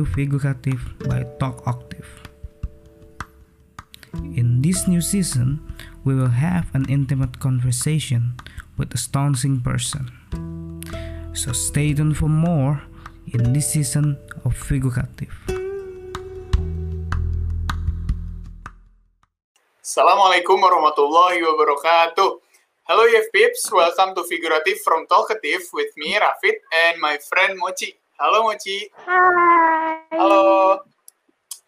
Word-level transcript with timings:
new 0.00 0.08
Figurative 0.08 0.80
by 1.04 1.28
Talk 1.36 1.60
Octave. 1.68 2.08
In 4.32 4.64
this 4.64 4.88
new 4.88 5.04
season, 5.04 5.60
we 6.08 6.16
will 6.16 6.32
have 6.40 6.72
an 6.72 6.88
intimate 6.88 7.36
conversation 7.36 8.40
with 8.80 8.96
astonishing 8.96 9.60
person. 9.60 10.08
So 11.36 11.52
stay 11.52 11.92
tuned 11.92 12.16
for 12.16 12.32
more 12.32 12.80
in 13.28 13.52
this 13.52 13.76
season 13.76 14.16
of 14.48 14.56
Figurative. 14.56 15.36
Assalamualaikum 19.84 20.64
warahmatullahi 20.64 21.44
wabarakatuh. 21.44 22.40
Hello 22.88 23.04
EF 23.04 23.28
Pips, 23.36 23.68
welcome 23.68 24.16
to 24.16 24.24
Figurative 24.24 24.80
from 24.80 25.04
Talkative 25.12 25.68
with 25.76 25.92
me 26.00 26.16
Rafid 26.16 26.56
and 26.88 26.96
my 27.04 27.20
friend 27.20 27.60
Mochi. 27.60 27.99
Halo 28.20 28.44
Mochi. 28.44 28.84
Hai. 29.08 30.12
Halo. 30.12 30.76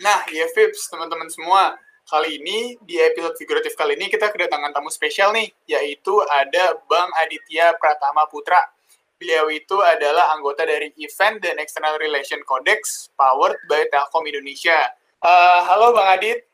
Nah, 0.05 0.21
EF 0.29 0.53
Pips, 0.53 0.85
teman-teman 0.93 1.25
semua, 1.33 1.81
kali 2.05 2.45
ini 2.45 2.77
di 2.85 3.01
episode 3.01 3.41
Figurative 3.41 3.73
kali 3.73 3.97
ini 3.97 4.13
kita 4.13 4.29
kedatangan 4.29 4.69
tamu 4.77 4.93
spesial 4.93 5.33
nih, 5.33 5.49
yaitu 5.65 6.13
ada 6.29 6.77
Bang 6.93 7.09
Aditya 7.25 7.73
Pratama 7.81 8.29
Putra. 8.29 8.69
Beliau 9.17 9.49
itu 9.49 9.81
adalah 9.81 10.37
anggota 10.37 10.69
dari 10.69 10.93
Event 11.01 11.41
dan 11.41 11.57
External 11.57 11.97
Relation 11.97 12.45
Codex 12.45 13.09
powered 13.17 13.57
by 13.65 13.89
Telkom 13.89 14.29
Indonesia. 14.29 14.93
Eh, 15.25 15.61
halo 15.65 15.97
Bang 15.97 16.21
Adit. 16.21 16.45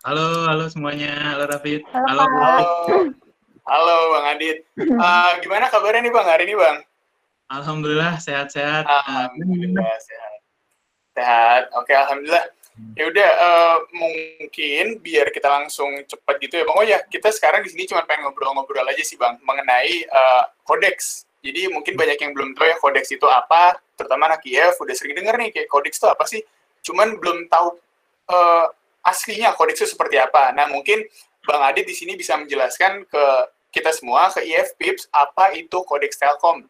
Halo, 0.00 0.48
halo 0.48 0.64
semuanya. 0.72 1.36
Halo 1.36 1.44
Rafid. 1.44 1.84
Halo. 1.92 2.24
Halo. 2.24 2.72
Halo 3.68 3.96
Bang 4.16 4.26
Adit. 4.32 4.64
Eh, 4.80 5.30
gimana 5.44 5.68
kabarnya 5.68 6.08
nih 6.08 6.12
Bang 6.16 6.24
hari 6.24 6.48
ini 6.48 6.56
Bang? 6.56 6.88
Alhamdulillah 7.50 8.22
sehat-sehat. 8.22 8.86
Alhamdulillah 8.86 9.98
sehat. 9.98 10.38
Sehat. 11.18 11.62
Oke, 11.74 11.90
alhamdulillah. 11.90 12.46
Ya 12.94 13.10
udah 13.10 13.30
eh, 13.34 13.78
mungkin 13.92 15.02
biar 15.02 15.34
kita 15.34 15.50
langsung 15.50 15.90
cepat 16.06 16.38
gitu 16.38 16.62
ya 16.62 16.64
Bang. 16.64 16.76
Oh 16.78 16.86
ya, 16.86 17.02
kita 17.10 17.34
sekarang 17.34 17.66
di 17.66 17.68
sini 17.74 17.90
cuma 17.90 18.06
pengen 18.06 18.30
ngobrol-ngobrol 18.30 18.86
aja 18.86 19.02
sih 19.02 19.18
Bang 19.18 19.42
mengenai 19.42 20.06
eh, 20.06 20.44
kodeks. 20.62 21.26
Jadi 21.42 21.66
mungkin 21.74 21.98
banyak 21.98 22.22
yang 22.22 22.32
belum 22.32 22.54
tahu 22.54 22.70
ya 22.70 22.78
kodeks 22.78 23.10
itu 23.10 23.26
apa, 23.26 23.82
terutama 23.98 24.30
anak 24.30 24.46
IF 24.46 24.78
udah 24.78 24.94
sering 24.94 25.18
denger 25.18 25.34
nih 25.34 25.50
kayak 25.50 25.68
kodeks 25.68 25.98
itu 25.98 26.06
apa 26.06 26.24
sih? 26.30 26.40
Cuman 26.86 27.18
belum 27.18 27.50
tahu 27.50 27.74
eh, 28.30 28.66
aslinya 29.02 29.58
kodeks 29.58 29.82
itu 29.82 29.98
seperti 29.98 30.22
apa. 30.22 30.54
Nah, 30.54 30.70
mungkin 30.70 31.02
Bang 31.42 31.66
Adit 31.66 31.82
di 31.82 31.98
sini 31.98 32.14
bisa 32.14 32.38
menjelaskan 32.38 33.10
ke 33.10 33.24
kita 33.74 33.90
semua 33.90 34.30
ke 34.30 34.46
IF 34.46 34.78
Pips 34.78 35.10
apa 35.10 35.50
itu 35.58 35.82
kodeks 35.82 36.14
Telkom 36.14 36.62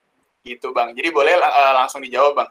gitu 0.45 0.73
Bang. 0.73 0.97
Jadi 0.97 1.09
boleh 1.13 1.37
eh, 1.37 1.73
langsung 1.77 2.01
dijawab 2.01 2.35
Bang. 2.37 2.51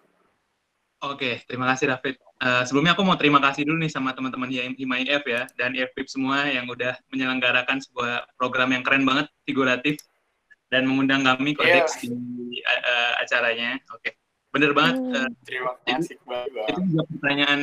Oke, 1.00 1.48
terima 1.48 1.64
kasih 1.72 1.96
Rafid. 1.96 2.20
Eh, 2.20 2.64
sebelumnya 2.68 2.96
aku 2.96 3.04
mau 3.08 3.16
terima 3.16 3.40
kasih 3.40 3.64
dulu 3.64 3.80
nih 3.80 3.92
sama 3.92 4.12
teman-teman 4.12 4.52
HIMAIF 4.52 5.24
ya 5.24 5.48
dan 5.56 5.72
IFPIP 5.76 6.08
semua 6.12 6.48
yang 6.48 6.68
udah 6.68 6.96
menyelenggarakan 7.12 7.80
sebuah 7.80 8.28
program 8.36 8.76
yang 8.76 8.84
keren 8.84 9.08
banget, 9.08 9.32
figuratif 9.48 10.00
dan 10.68 10.86
mengundang 10.86 11.24
kami 11.24 11.56
kodeks 11.56 12.04
di 12.04 12.12
eh, 12.60 12.82
eh, 12.84 13.14
acaranya. 13.24 13.80
Oke, 13.96 14.16
bener 14.52 14.76
banget. 14.76 14.96
Eh, 15.00 15.30
Terima 15.48 15.72
kasih 15.88 16.18
banget 16.28 16.50
Bang. 16.52 16.68
itu 16.68 16.80
juga 16.92 17.04
pertanyaan 17.16 17.62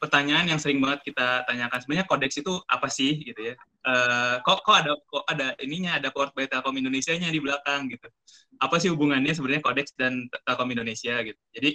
pertanyaan 0.00 0.46
yang 0.48 0.60
sering 0.62 0.80
banget 0.80 1.12
kita 1.12 1.44
tanyakan 1.44 1.78
sebenarnya 1.84 2.06
kodeks 2.08 2.40
itu 2.40 2.56
apa 2.64 2.88
sih 2.88 3.20
gitu 3.20 3.52
ya 3.52 3.54
Eh, 3.80 4.36
kok 4.44 4.60
kok 4.60 4.76
ada 4.76 4.92
kok 5.08 5.24
ada 5.24 5.56
ininya 5.64 5.96
ada 5.96 6.12
by 6.12 6.44
Telkom 6.44 6.76
Indonesia-nya 6.76 7.32
di 7.32 7.40
belakang 7.40 7.88
gitu 7.88 8.12
apa 8.60 8.76
sih 8.76 8.92
hubungannya 8.92 9.32
sebenarnya 9.32 9.64
kodeks 9.64 9.96
dan 9.96 10.28
Telkom 10.44 10.68
Indonesia 10.68 11.16
gitu 11.24 11.40
jadi 11.56 11.70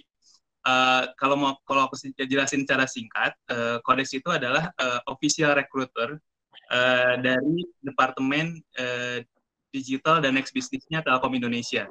eh, 0.70 1.04
kalau 1.18 1.36
mau 1.36 1.54
kalau 1.66 1.90
aku 1.90 1.98
jelasin 2.30 2.62
secara 2.64 2.86
singkat 2.86 3.34
eh, 3.50 3.82
kodeks 3.82 4.14
itu 4.14 4.30
adalah 4.30 4.70
eh, 4.78 5.00
official 5.10 5.58
recruiter 5.58 6.22
eh, 6.70 7.16
dari 7.18 7.58
departemen 7.82 8.62
eh, 8.78 9.26
digital 9.74 10.22
dan 10.22 10.38
next 10.38 10.54
business-nya 10.54 11.02
Telkom 11.02 11.34
Indonesia 11.34 11.90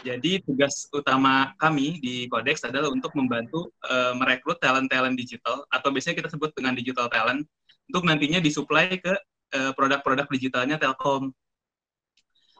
jadi 0.00 0.40
tugas 0.40 0.88
utama 0.96 1.52
kami 1.60 2.00
di 2.00 2.24
Codex 2.32 2.64
adalah 2.64 2.88
untuk 2.88 3.12
membantu 3.12 3.68
eh, 3.84 4.16
merekrut 4.16 4.56
talent-talent 4.64 5.12
digital 5.12 5.68
atau 5.68 5.92
biasanya 5.92 6.24
kita 6.24 6.32
sebut 6.32 6.56
dengan 6.56 6.72
digital 6.72 7.12
talent 7.12 7.44
untuk 7.92 8.08
nantinya 8.08 8.40
disuplai 8.40 8.96
ke 8.96 9.12
produk-produk 9.54 10.26
digitalnya 10.34 10.82
Telkom. 10.82 11.30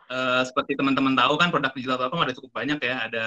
Eh, 0.05 0.43
seperti 0.45 0.77
teman-teman 0.77 1.17
tahu 1.17 1.35
kan 1.41 1.49
produk 1.49 1.73
digital 1.73 1.97
Telkom 1.97 2.21
ada 2.21 2.37
cukup 2.37 2.53
banyak 2.53 2.77
ya, 2.85 3.09
ada 3.09 3.27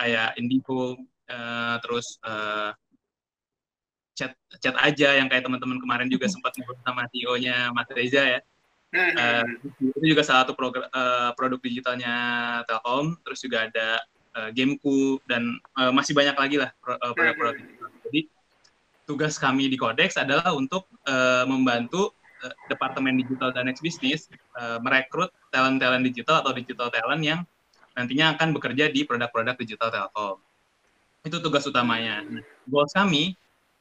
kayak 0.00 0.40
Indigo, 0.40 0.96
eh, 1.28 1.76
terus 1.84 2.16
eh, 2.24 2.70
chat 4.16 4.32
chat 4.58 4.74
aja 4.80 5.20
yang 5.20 5.28
kayak 5.28 5.44
teman-teman 5.44 5.78
kemarin 5.78 6.08
juga 6.08 6.26
sempat 6.26 6.56
ngobrol 6.56 6.80
sama 6.80 7.04
CEO-nya 7.12 7.70
Mas 7.76 7.86
Reza 7.92 8.24
ya. 8.24 8.40
Hmm, 8.88 9.12
hmm, 9.12 9.68
itu 9.84 10.16
juga 10.16 10.24
salah 10.24 10.48
satu 10.48 10.56
eh, 10.56 11.30
produk 11.36 11.60
digitalnya 11.60 12.14
Telkom, 12.64 13.20
terus 13.20 13.44
juga 13.44 13.68
ada 13.68 14.00
eh, 14.32 14.50
Gameku 14.56 15.20
dan 15.28 15.60
eh, 15.76 15.92
masih 15.92 16.16
banyak 16.16 16.36
lagi 16.40 16.56
lah 16.56 16.72
pro- 16.80 16.96
produk-produk 16.96 17.60
digital. 17.60 17.88
Jadi 18.08 18.20
tugas 19.04 19.36
kami 19.36 19.68
di 19.68 19.76
Codex 19.76 20.16
adalah 20.16 20.56
untuk 20.56 20.88
eh, 21.04 21.44
membantu 21.44 22.16
departemen 22.70 23.18
digital 23.18 23.50
dan 23.50 23.66
next 23.66 23.82
business 23.82 24.30
eh, 24.32 24.78
merekrut 24.78 25.34
talent-talent 25.50 26.04
digital 26.06 26.40
atau 26.42 26.54
digital 26.54 26.88
talent 26.92 27.22
yang 27.22 27.40
nantinya 27.98 28.38
akan 28.38 28.54
bekerja 28.54 28.94
di 28.94 29.02
produk-produk 29.02 29.58
digital 29.58 29.90
Telkom. 29.90 30.38
Itu 31.26 31.42
tugas 31.42 31.66
utamanya. 31.66 32.22
Nah, 32.22 32.44
Goals 32.70 32.94
kami 32.94 33.34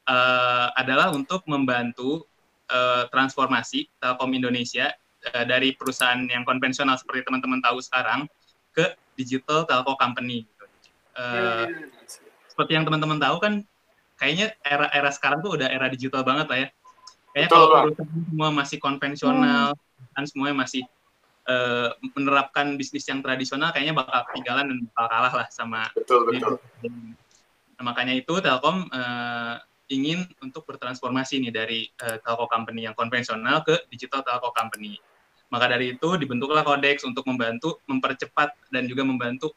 eh, 0.10 0.68
adalah 0.74 1.14
untuk 1.14 1.46
membantu 1.46 2.26
eh, 2.66 3.06
transformasi 3.14 3.86
Telkom 4.02 4.34
Indonesia 4.34 4.90
eh, 5.22 5.46
dari 5.46 5.78
perusahaan 5.78 6.18
yang 6.26 6.42
konvensional 6.42 6.98
seperti 6.98 7.30
teman-teman 7.30 7.62
tahu 7.62 7.78
sekarang 7.78 8.26
ke 8.74 8.94
digital 9.18 9.66
telco 9.66 9.98
company. 9.98 10.46
gitu. 10.46 10.66
Hmm. 11.18 11.90
seperti 12.46 12.78
yang 12.78 12.86
teman-teman 12.86 13.18
tahu 13.18 13.42
kan, 13.42 13.54
kayaknya 14.22 14.54
era-era 14.62 15.10
sekarang 15.10 15.42
tuh 15.42 15.58
udah 15.58 15.66
era 15.66 15.90
digital 15.90 16.22
banget 16.22 16.46
lah 16.46 16.58
ya. 16.62 16.70
Kayaknya 17.38 17.54
Betul, 17.54 17.62
kalau 17.70 17.86
perusahaan 17.86 18.26
semua 18.26 18.50
masih 18.50 18.78
konvensional, 18.82 19.68
kan 20.18 20.24
semuanya 20.26 20.58
masih 20.58 20.82
eh, 21.46 21.90
menerapkan 22.18 22.74
bisnis 22.82 23.06
yang 23.06 23.22
tradisional, 23.22 23.70
kayaknya 23.70 23.94
bakal 23.94 24.26
ketinggalan 24.34 24.74
dan 24.74 24.78
bakal 24.90 25.06
kalah 25.06 25.34
lah 25.46 25.48
sama 25.54 25.86
Betul, 25.94 26.26
betul. 26.34 26.58
Nah, 27.78 27.84
makanya 27.86 28.18
itu 28.18 28.34
Telkom 28.42 28.90
eh, 28.90 29.56
ingin 29.94 30.26
untuk 30.42 30.66
bertransformasi 30.66 31.46
nih 31.46 31.54
dari 31.54 31.86
eh, 31.86 32.18
telco 32.26 32.50
company 32.50 32.90
yang 32.90 32.98
konvensional 32.98 33.62
ke 33.62 33.86
digital 33.94 34.26
telco 34.26 34.50
company. 34.50 34.98
Maka 35.54 35.78
dari 35.78 35.94
itu 35.94 36.10
dibentuklah 36.18 36.66
Codex 36.66 37.06
untuk 37.06 37.22
membantu 37.30 37.78
mempercepat 37.86 38.58
dan 38.74 38.90
juga 38.90 39.06
membantu 39.06 39.54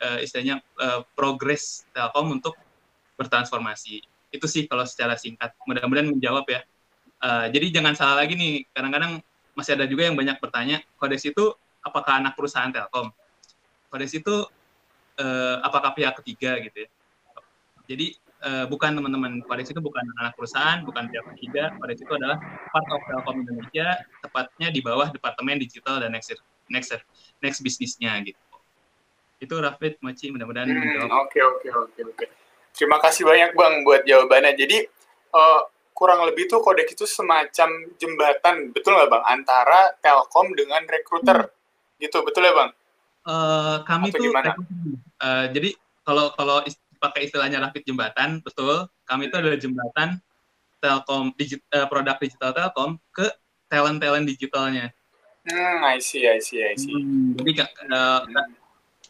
eh, 0.00 0.24
istilahnya 0.24 0.64
eh, 0.80 1.04
progres 1.12 1.84
Telkom 1.92 2.40
untuk 2.40 2.56
bertransformasi. 3.20 4.00
Itu 4.32 4.48
sih 4.48 4.64
kalau 4.64 4.88
secara 4.88 5.12
singkat. 5.20 5.52
Mudah-mudahan 5.68 6.08
menjawab 6.08 6.48
ya. 6.48 6.64
Eh, 7.18 7.46
jadi 7.50 7.66
jangan 7.80 7.94
salah 7.98 8.22
lagi 8.22 8.38
nih. 8.38 8.62
Kadang-kadang 8.70 9.18
masih 9.58 9.74
ada 9.74 9.90
juga 9.90 10.06
yang 10.06 10.14
banyak 10.14 10.38
bertanya, 10.38 10.78
Codex 10.94 11.26
itu 11.26 11.50
apakah 11.82 12.22
anak 12.22 12.38
perusahaan 12.38 12.70
Telkom? 12.70 13.10
Codex 13.90 14.14
itu 14.14 14.46
eh, 15.18 15.56
apakah 15.66 15.98
pihak 15.98 16.14
ketiga 16.22 16.62
gitu 16.62 16.86
ya? 16.86 16.88
Jadi 17.90 18.14
eh, 18.46 18.64
bukan 18.70 18.94
teman-teman, 18.94 19.42
Codex 19.42 19.74
itu 19.74 19.82
bukan 19.82 20.06
anak 20.22 20.38
perusahaan, 20.38 20.78
bukan 20.86 21.10
pihak 21.10 21.26
ketiga. 21.34 21.74
Codex 21.74 21.98
itu 22.06 22.12
adalah 22.14 22.38
part 22.70 22.86
of 22.86 23.02
Telkom 23.02 23.42
Indonesia, 23.42 23.98
tepatnya 24.22 24.68
di 24.70 24.78
bawah 24.78 25.10
Departemen 25.10 25.58
Digital 25.58 25.98
dan 25.98 26.14
Next 26.14 26.30
Next 26.70 26.94
Next 27.42 27.58
Business-nya 27.58 28.14
gitu. 28.22 28.38
Itu 29.42 29.54
Rafid, 29.58 29.98
Mochi, 30.02 30.30
mudah-mudahan 30.30 30.70
Hmm, 30.70 30.82
menjawab. 30.82 31.10
Oke, 31.26 31.38
oke, 31.42 31.68
oke, 31.70 32.00
oke. 32.14 32.24
Terima 32.74 33.02
kasih 33.02 33.26
banyak 33.26 33.58
Bang 33.58 33.82
buat 33.82 34.06
jawabannya. 34.06 34.54
Jadi 34.54 34.86
eh, 35.34 35.62
kurang 35.98 36.22
lebih 36.30 36.46
tuh 36.46 36.62
kodeks 36.62 36.94
itu 36.94 37.10
semacam 37.10 37.68
jembatan, 37.98 38.70
betul 38.70 38.94
nggak 38.94 39.10
Bang, 39.10 39.24
antara 39.26 39.98
Telkom 39.98 40.54
dengan 40.54 40.86
rekruter, 40.86 41.50
gitu, 41.98 42.22
betul 42.22 42.46
ya 42.46 42.54
Bang? 42.54 42.70
Eh, 43.26 43.76
kami 43.82 44.14
Atau 44.14 44.22
tuh 44.22 44.30
gimana? 44.30 44.54
eh, 45.18 45.44
jadi 45.50 45.70
kalau 46.06 46.30
kalau 46.38 46.62
is- 46.62 46.78
pakai 47.02 47.26
istilahnya 47.26 47.58
Rafid 47.58 47.82
jembatan, 47.82 48.38
betul. 48.42 48.86
Kami 49.06 49.26
itu 49.30 49.34
adalah 49.38 49.58
jembatan 49.58 50.08
Telkom 50.78 51.34
digi- 51.34 51.62
eh, 51.74 51.86
produk 51.90 52.14
digital 52.22 52.54
Telkom 52.54 53.02
ke 53.10 53.26
talent-talent 53.66 54.26
digitalnya. 54.26 54.94
Hmm, 55.46 55.82
I 55.82 55.98
see, 55.98 56.26
I 56.30 56.38
see, 56.38 56.62
I 56.62 56.74
see. 56.78 56.94
Hmm, 56.94 57.34
jadi 57.42 57.66
Kak, 57.66 57.70
eh, 57.74 58.20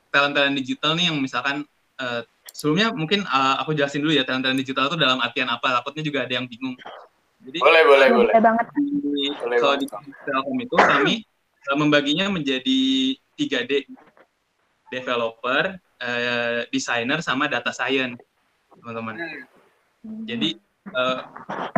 talent-talent 0.09 0.57
digital 0.57 0.97
nih 0.97 1.13
yang 1.13 1.21
misalkan 1.21 1.69
eh, 1.99 2.23
sebelumnya 2.53 2.91
mungkin 2.95 3.25
eh, 3.25 3.57
aku 3.63 3.73
jelasin 3.77 4.03
dulu 4.03 4.13
ya 4.13 4.25
talent-talent 4.25 4.61
digital 4.61 4.91
itu 4.91 4.99
dalam 4.99 5.19
artian 5.21 5.49
apa 5.49 5.81
takutnya 5.81 6.03
juga 6.05 6.25
ada 6.25 6.35
yang 6.39 6.47
bingung 6.47 6.77
jadi 7.39 7.59
Boleh, 7.63 7.83
boleh, 7.87 8.09
boleh. 8.11 8.35
Banget. 8.43 8.67
di, 8.75 9.31
Boleh 9.39 9.59
kalau 9.63 9.77
di 9.79 9.87
banget. 9.87 10.15
Telkom 10.27 10.59
itu 10.59 10.77
kami 10.77 11.15
eh, 11.71 11.77
membaginya 11.79 12.27
menjadi 12.35 12.81
3D 13.39 13.87
developer 14.91 15.79
uh, 16.01 16.61
desainer 16.73 17.21
sama 17.21 17.45
data 17.47 17.71
science, 17.71 18.19
teman-teman. 18.73 19.21
Jadi 20.25 20.57
uh, 20.91 21.21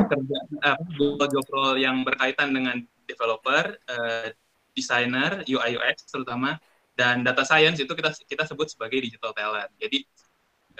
kerja 0.06 0.38
uh, 0.62 1.26
job 1.26 1.46
role 1.50 1.82
yang 1.82 2.06
berkaitan 2.06 2.54
dengan 2.54 2.78
developer, 3.04 3.76
uh, 3.90 4.30
desainer, 4.78 5.42
UI 5.42 5.74
UX 5.74 6.06
terutama 6.06 6.56
dan 6.94 7.26
data 7.26 7.42
science 7.42 7.82
itu 7.82 7.90
kita 7.90 8.14
kita 8.30 8.46
sebut 8.46 8.70
sebagai 8.70 9.02
digital 9.02 9.34
talent. 9.34 9.74
Jadi 9.82 10.06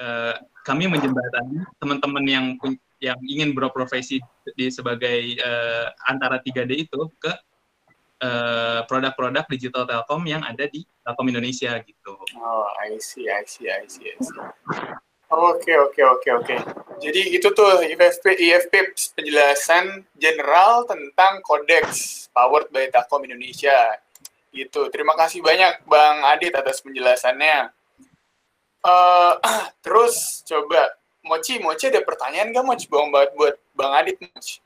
uh, 0.01 0.35
kami 0.65 0.89
menjembatani 0.89 1.63
teman-teman 1.77 2.25
yang 2.25 2.47
yang 3.01 3.17
ingin 3.25 3.57
berprofesi 3.57 4.21
di 4.57 4.69
sebagai 4.69 5.37
uh, 5.41 5.93
antara 6.09 6.41
3D 6.41 6.89
itu 6.89 7.01
ke 7.21 7.33
produk 8.21 8.85
produk-produk 9.17 9.49
digital 9.49 9.89
Telkom 9.89 10.29
yang 10.29 10.45
ada 10.45 10.69
di 10.69 10.85
Telkom 11.01 11.33
Indonesia 11.33 11.73
gitu. 11.81 12.21
Oh, 12.37 12.69
I 12.77 13.01
see, 13.01 13.33
I 13.33 13.49
see, 13.49 13.73
I 13.73 13.89
see, 13.89 14.13
I 14.13 14.19
see. 14.21 14.37
Oke, 15.31 15.73
oke, 15.79 16.03
oke, 16.03 16.29
oke. 16.43 16.57
Jadi 16.99 17.39
itu 17.39 17.49
tuh 17.55 17.87
IFP, 17.87 18.35
IFP 18.35 18.75
penjelasan 19.15 20.03
general 20.19 20.85
tentang 20.91 21.39
kodeks 21.47 22.27
powered 22.35 22.67
by 22.75 22.91
Telkom 22.91 23.23
Indonesia. 23.23 23.95
Gitu. 24.51 24.91
Terima 24.91 25.15
kasih 25.15 25.39
banyak 25.39 25.87
Bang 25.87 26.27
Adit 26.35 26.51
atas 26.51 26.83
penjelasannya. 26.83 27.71
Uh, 28.81 29.35
terus 29.85 30.45
coba 30.45 30.97
Mochi, 31.21 31.61
Mochi 31.61 31.93
ada 31.93 32.01
pertanyaan 32.01 32.53
nggak 32.53 32.65
Mochi? 32.65 32.87
Buang 32.89 33.13
banget 33.13 33.31
buat 33.37 33.55
Bang 33.77 33.93
Adit 33.93 34.17
Mochi 34.21 34.65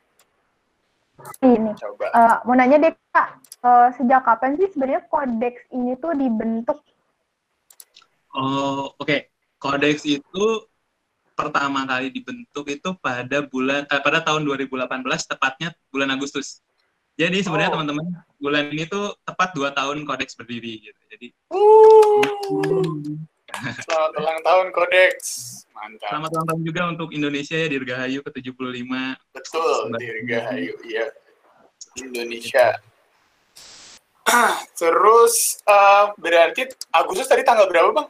ini 1.42 1.70
Coba. 1.78 2.06
Uh, 2.10 2.36
mau 2.46 2.54
nanya 2.58 2.76
deh 2.80 2.92
kak 3.14 3.28
uh, 3.62 3.88
sejak 3.94 4.22
kapan 4.26 4.58
sih 4.58 4.68
sebenarnya 4.74 5.02
kodeks 5.06 5.62
ini 5.70 5.94
tuh 5.98 6.12
dibentuk 6.18 6.78
oh 8.34 8.90
oke 8.98 9.06
okay. 9.06 9.30
kodeks 9.62 10.02
itu 10.04 10.66
pertama 11.34 11.86
kali 11.86 12.14
dibentuk 12.14 12.66
itu 12.70 12.94
pada 12.98 13.42
bulan 13.46 13.86
eh, 13.90 14.02
pada 14.02 14.22
tahun 14.22 14.46
2018 14.46 14.86
tepatnya 15.26 15.74
bulan 15.90 16.14
Agustus 16.14 16.62
jadi 17.14 17.42
sebenarnya 17.42 17.70
oh. 17.70 17.74
teman-teman 17.78 18.06
bulan 18.42 18.64
ini 18.74 18.84
tuh 18.90 19.14
tepat 19.22 19.54
dua 19.54 19.70
tahun 19.70 20.02
kodeks 20.02 20.34
berdiri 20.34 20.90
gitu 20.90 21.00
jadi 21.10 21.26
uh. 21.54 22.22
Selamat 23.84 24.12
ulang 24.18 24.40
tahun 24.42 24.66
Kodeks. 24.74 25.28
Mantap. 25.74 26.08
Selamat 26.10 26.30
ulang 26.34 26.46
tahun 26.50 26.62
juga 26.66 26.82
untuk 26.90 27.08
Indonesia 27.14 27.56
ya 27.58 27.68
Dirgahayu 27.70 28.20
ke-75. 28.26 28.92
Betul, 29.34 29.76
Dirgahayu 29.98 30.74
ya. 30.86 31.06
Indonesia. 31.98 32.66
Terus 34.80 35.62
uh, 35.68 36.10
berarti 36.18 36.66
Agustus 36.90 37.30
tadi 37.30 37.46
tanggal 37.46 37.70
berapa, 37.70 37.94
Bang? 37.94 38.08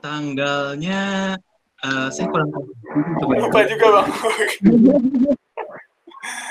Tanggalnya 0.00 1.36
uh, 1.84 2.08
saya 2.12 2.26
kurang 2.28 2.52
tahu. 2.52 2.68
Lupa 3.36 3.60
juga, 3.68 3.86
Bang. 4.00 4.08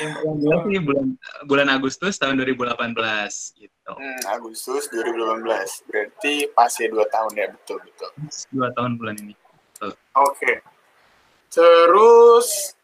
yang 0.02 0.12
paling 0.18 0.38
jelas 0.42 0.62
sih 0.66 0.80
bulan 0.82 1.06
bulan 1.46 1.68
Agustus 1.70 2.16
tahun 2.18 2.42
2018 2.42 3.60
gitu. 3.60 3.79
Hmm, 3.96 4.22
Agustus 4.30 4.92
2018. 4.92 5.88
Berarti 5.90 6.34
pas 6.52 6.70
ya 6.70 6.88
dua 6.92 7.06
tahun 7.08 7.32
ya 7.34 7.48
betul 7.54 7.78
betul. 7.82 8.10
Dua 8.54 8.68
tahun 8.76 8.92
bulan 9.00 9.16
ini. 9.24 9.34
Oke. 9.80 9.96
Okay. 10.14 10.56
Terus 11.50 12.78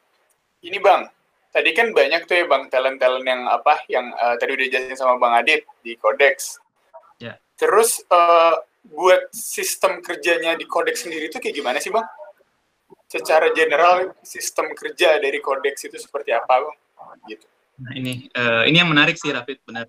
ini 0.65 0.81
bang, 0.81 1.05
tadi 1.53 1.69
kan 1.77 1.93
banyak 1.93 2.25
tuh 2.25 2.35
ya 2.41 2.45
bang 2.49 2.63
talent-talent 2.73 3.25
yang 3.27 3.41
apa 3.45 3.85
yang 3.91 4.09
uh, 4.17 4.33
tadi 4.41 4.57
udah 4.57 4.67
jelasin 4.71 4.97
sama 4.97 5.21
bang 5.21 5.33
Adit 5.43 5.61
di 5.85 5.93
Codex. 5.99 6.57
Ya. 7.21 7.37
Terus 7.59 8.01
uh, 8.09 8.57
buat 8.89 9.29
sistem 9.35 10.01
kerjanya 10.01 10.57
di 10.57 10.65
Codex 10.65 11.05
sendiri 11.05 11.29
itu 11.29 11.37
kayak 11.37 11.53
gimana 11.53 11.77
sih 11.77 11.93
bang? 11.93 12.05
secara 13.05 13.53
general 13.53 14.11
sistem 14.25 14.73
kerja 14.73 15.21
dari 15.21 15.37
kodeks 15.39 15.87
itu 15.87 15.97
seperti 16.01 16.33
apa 16.33 16.65
bang? 16.65 16.77
Gitu. 17.29 17.45
Nah 17.79 17.91
ini 17.95 18.13
uh, 18.33 18.63
ini 18.67 18.77
yang 18.81 18.89
menarik 18.91 19.15
sih 19.15 19.31
Rafid 19.31 19.61
benar. 19.63 19.87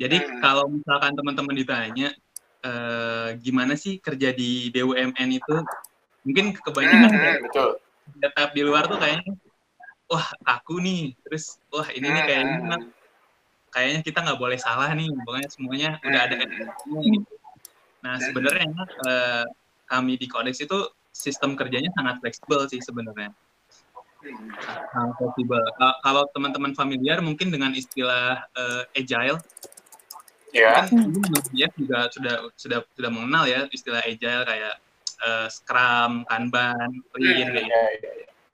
Jadi 0.00 0.16
hmm. 0.18 0.40
kalau 0.40 0.64
misalkan 0.68 1.12
teman-teman 1.12 1.54
ditanya 1.54 2.08
uh, 2.64 3.36
gimana 3.38 3.76
sih 3.76 4.00
kerja 4.00 4.32
di 4.32 4.72
BUMN 4.72 5.28
itu, 5.36 5.56
mungkin 6.24 6.56
kebanyakan 6.56 7.10
hmm, 7.12 7.22
ya, 7.22 7.32
betul. 7.44 7.68
Tetap 8.18 8.48
di 8.56 8.62
luar 8.64 8.88
tuh 8.88 8.98
kayaknya, 8.98 9.36
wah 10.08 10.26
aku 10.48 10.80
nih, 10.80 11.12
terus 11.28 11.60
wah 11.70 11.86
ini 11.92 12.08
nih 12.08 12.22
kayaknya 12.24 12.56
hmm. 12.58 12.82
kayaknya 13.72 14.00
kita 14.00 14.18
nggak 14.24 14.40
boleh 14.40 14.58
salah 14.58 14.90
nih, 14.96 15.08
pokoknya 15.22 15.48
semuanya 15.52 15.90
udah 16.02 16.20
ada 16.24 16.34
hmm. 16.36 16.44
gitu. 16.48 17.32
Nah 18.02 18.14
sebenarnya 18.18 18.66
uh, 19.06 19.44
kami 19.86 20.18
di 20.18 20.26
Kodeks 20.26 20.64
itu 20.64 20.78
sistem 21.12 21.54
kerjanya 21.54 21.92
sangat 21.94 22.18
fleksibel 22.24 22.64
sih 22.66 22.80
sebenarnya. 22.80 23.30
Sangat 24.90 25.14
fleksibel. 25.20 25.62
Kalau 26.02 26.24
teman-teman 26.32 26.72
familiar 26.72 27.20
mungkin 27.20 27.52
dengan 27.52 27.76
istilah 27.76 28.42
uh, 28.56 28.82
agile, 28.96 29.38
ya. 30.52 30.86
Mungkin 30.92 31.32
dia 31.52 31.68
juga 31.74 32.08
sudah 32.12 32.34
sudah 32.54 32.78
sudah 32.94 33.10
mengenal 33.10 33.44
ya 33.48 33.66
istilah 33.72 34.04
agile 34.04 34.44
kayak 34.46 34.74
uh, 35.24 35.48
Scrum, 35.48 36.28
Kanban, 36.28 37.02
Lean 37.18 37.48
hmm, 37.48 37.54
kayak 37.56 37.66
gitu. 37.66 37.72
Ya, 37.72 37.84
ya, 37.98 38.12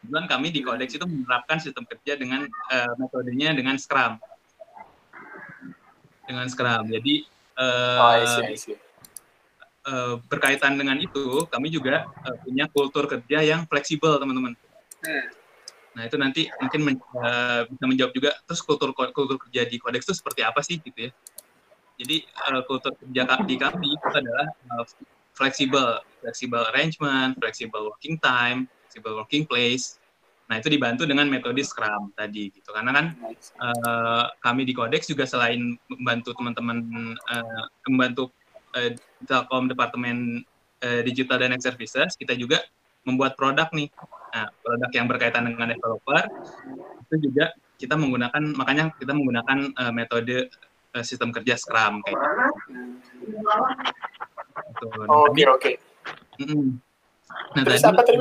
ya. 0.08 0.22
kami 0.30 0.54
di 0.54 0.64
Codex 0.64 0.94
itu 0.96 1.04
menerapkan 1.04 1.58
sistem 1.58 1.84
kerja 1.84 2.16
dengan 2.16 2.46
uh, 2.46 2.92
metodenya 2.96 3.52
dengan 3.52 3.76
Scrum. 3.76 4.16
Dengan 6.24 6.46
Scrum. 6.48 6.88
Jadi 6.88 7.26
uh, 7.58 7.98
oh, 7.98 8.10
I 8.14 8.24
see, 8.24 8.46
I 8.46 8.56
see 8.56 8.78
uh, 9.88 10.14
berkaitan 10.28 10.76
dengan 10.76 10.96
itu, 11.00 11.48
kami 11.48 11.72
juga 11.72 12.06
uh, 12.24 12.36
punya 12.44 12.68
kultur 12.68 13.08
kerja 13.08 13.40
yang 13.40 13.64
fleksibel, 13.64 14.20
teman-teman. 14.20 14.52
Hmm. 15.04 15.26
Nah 15.96 16.02
itu 16.06 16.16
nanti 16.20 16.42
mungkin 16.60 16.80
men, 16.84 16.96
uh, 17.16 17.66
bisa 17.66 17.84
menjawab 17.88 18.12
juga. 18.14 18.30
Terus 18.44 18.60
kultur 18.62 18.92
kultur 18.94 19.36
kerja 19.40 19.66
di 19.66 19.76
Codex 19.80 20.06
itu 20.06 20.14
seperti 20.14 20.40
apa 20.44 20.60
sih, 20.62 20.78
gitu 20.78 21.08
ya? 21.08 21.12
Jadi 21.98 22.16
uh, 22.48 22.62
kultur 22.64 22.94
kerja 22.94 23.26
di 23.42 23.56
kami 23.58 23.88
itu 23.98 24.08
adalah 24.14 24.46
uh, 24.70 24.84
fleksibel, 25.34 25.98
fleksibel 26.22 26.62
arrangement, 26.74 27.34
fleksibel 27.38 27.90
working 27.90 28.18
time, 28.22 28.70
fleksibel 28.86 29.18
working 29.18 29.42
place. 29.46 29.98
Nah 30.48 30.62
itu 30.62 30.72
dibantu 30.72 31.04
dengan 31.04 31.28
metode 31.28 31.60
Scrum 31.60 32.14
tadi 32.16 32.48
gitu 32.48 32.72
karena 32.72 32.90
kan 32.94 33.06
uh, 33.60 34.32
kami 34.40 34.64
di 34.64 34.72
Codex 34.72 35.04
juga 35.04 35.28
selain 35.28 35.76
membantu 35.92 36.32
teman-teman 36.32 36.78
uh, 37.28 37.64
membantu 37.84 38.32
uh, 38.72 38.96
Telkom 39.28 39.68
Departemen 39.68 40.40
uh, 40.80 41.00
Digital 41.04 41.42
dan 41.42 41.60
Services, 41.60 42.16
kita 42.16 42.32
juga 42.32 42.64
membuat 43.04 43.36
produk 43.36 43.68
nih. 43.76 43.92
Nah, 44.28 44.52
produk 44.60 44.90
yang 44.92 45.06
berkaitan 45.08 45.48
dengan 45.48 45.72
developer 45.72 46.24
itu 47.08 47.32
juga 47.32 47.52
kita 47.80 47.96
menggunakan 47.96 48.42
makanya 48.52 48.92
kita 49.00 49.16
menggunakan 49.16 49.72
uh, 49.72 49.92
metode 49.94 50.52
sistem 51.04 51.30
kerja 51.30 51.54
Scrum 51.60 52.00
kayak 52.02 52.16
gitu. 52.16 52.28
gitu. 54.72 54.86
Oke, 55.08 55.42
oke. 55.46 55.72
Nah, 57.56 57.62
Terus 57.66 57.82
tadi 57.84 57.92
apa 57.92 58.02
tadi? 58.04 58.16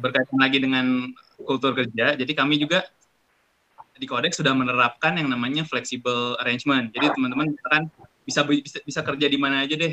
berkaitan 0.00 0.38
lagi 0.38 0.58
dengan 0.58 0.86
kultur 1.46 1.72
kerja, 1.72 2.18
jadi 2.18 2.32
kami 2.34 2.58
juga 2.58 2.82
di 4.00 4.08
Codex 4.08 4.40
sudah 4.40 4.56
menerapkan 4.56 5.12
yang 5.20 5.28
namanya 5.28 5.62
flexible 5.68 6.34
arrangement. 6.40 6.88
Jadi 6.88 7.12
teman-teman 7.12 7.52
misalkan 7.52 7.82
bisa 8.24 8.40
bisa 8.48 8.78
bisa 8.80 9.00
kerja 9.04 9.26
di 9.28 9.38
mana 9.40 9.64
aja 9.64 9.76
deh 9.76 9.92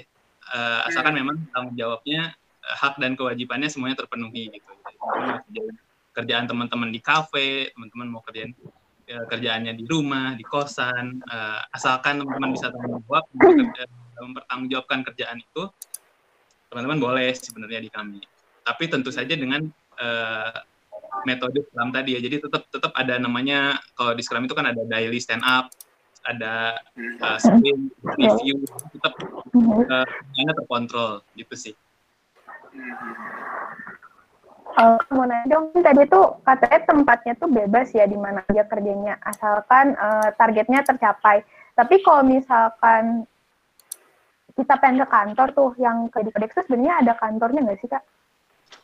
uh, 0.53 0.87
asalkan 0.87 1.15
memang 1.17 1.35
tanggung 1.51 1.75
jawabnya 1.75 2.35
uh, 2.63 2.75
hak 2.77 2.99
dan 3.01 3.17
kewajibannya 3.19 3.67
semuanya 3.71 3.99
terpenuhi 3.99 4.51
gitu 4.51 4.71
Jadi, 5.51 5.59
kerjaan 6.13 6.45
teman-teman 6.49 6.89
di 6.89 7.01
kafe 7.01 7.71
teman-teman 7.73 8.07
mau 8.09 8.21
kerjaan 8.25 8.53
uh, 9.11 9.25
kerjaannya 9.27 9.73
di 9.75 9.83
rumah 9.87 10.35
di 10.35 10.43
kosan 10.43 11.23
uh, 11.27 11.61
asalkan 11.73 12.21
teman-teman 12.21 12.51
bisa 12.53 12.71
tanggung 12.71 13.03
jawab 13.07 13.25
mempertanggungjawabkan 14.17 14.99
kerjaan 15.07 15.37
itu 15.39 15.63
teman-teman 16.67 16.99
boleh 16.99 17.31
sebenarnya 17.31 17.79
di 17.79 17.91
kami. 17.91 18.21
Tapi 18.65 18.83
tentu 18.91 19.09
saja 19.13 19.31
dengan 19.37 19.63
uh, 19.99 20.57
metode 21.23 21.63
Scrum 21.65 21.89
tadi 21.89 22.15
ya 22.15 22.19
jadi 22.21 22.43
tetap 22.43 22.67
tetap 22.69 22.91
ada 22.93 23.17
namanya 23.17 23.79
kalau 23.95 24.13
di 24.13 24.21
Scrum 24.21 24.45
itu 24.45 24.53
kan 24.53 24.69
ada 24.69 24.83
daily 24.85 25.17
stand 25.17 25.41
up 25.41 25.71
ada 26.27 26.75
uh, 27.23 27.39
screen 27.39 27.87
review 28.03 28.59
tetap 28.91 29.15
uh, 29.87 30.05
terkontrol 30.35 31.23
gitu 31.39 31.55
sih. 31.55 31.75
Uh, 34.77 35.01
mau 35.09 35.25
nanya 35.25 35.57
dong, 35.57 35.73
tadi 35.81 36.05
tuh 36.05 36.37
katanya 36.45 36.79
tempatnya 36.85 37.33
tuh 37.41 37.49
bebas 37.49 37.89
ya 37.97 38.05
di 38.05 38.13
mana 38.13 38.45
aja 38.45 38.61
kerjanya, 38.69 39.17
asalkan 39.25 39.97
uh, 39.97 40.29
targetnya 40.37 40.85
tercapai. 40.85 41.41
Tapi 41.73 42.05
kalau 42.05 42.21
misalkan 42.21 43.25
kita 44.53 44.77
pengen 44.77 45.01
ke 45.01 45.07
kantor 45.09 45.47
tuh, 45.57 45.71
yang 45.81 46.05
ke 46.13 46.21
di 46.21 46.29
Kodexus 46.29 46.69
sebenarnya 46.69 46.93
ada 47.01 47.13
kantornya 47.17 47.65
nggak 47.65 47.79
sih 47.81 47.89
kak? 47.89 48.05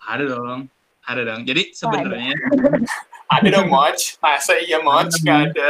Ada 0.10 0.24
dong, 0.34 0.60
ada 1.06 1.22
dong. 1.30 1.42
Jadi 1.46 1.62
sebenarnya 1.78 2.34
ada 3.38 3.48
dong 3.54 3.70
Moch. 3.70 4.04
Masa 4.18 4.54
iya 4.66 4.82
Moch? 4.82 5.14
Nggak 5.22 5.54
ada. 5.54 5.70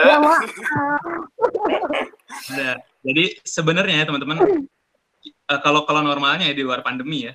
ada. 2.48 2.72
Jadi 3.04 3.24
sebenarnya 3.44 3.96
ya 4.04 4.06
teman-teman 4.08 4.38
uh, 5.52 5.60
kalau 5.60 5.84
kalau 5.84 6.02
normalnya 6.04 6.48
ya 6.52 6.56
di 6.56 6.64
luar 6.64 6.80
pandemi 6.80 7.28
ya 7.28 7.34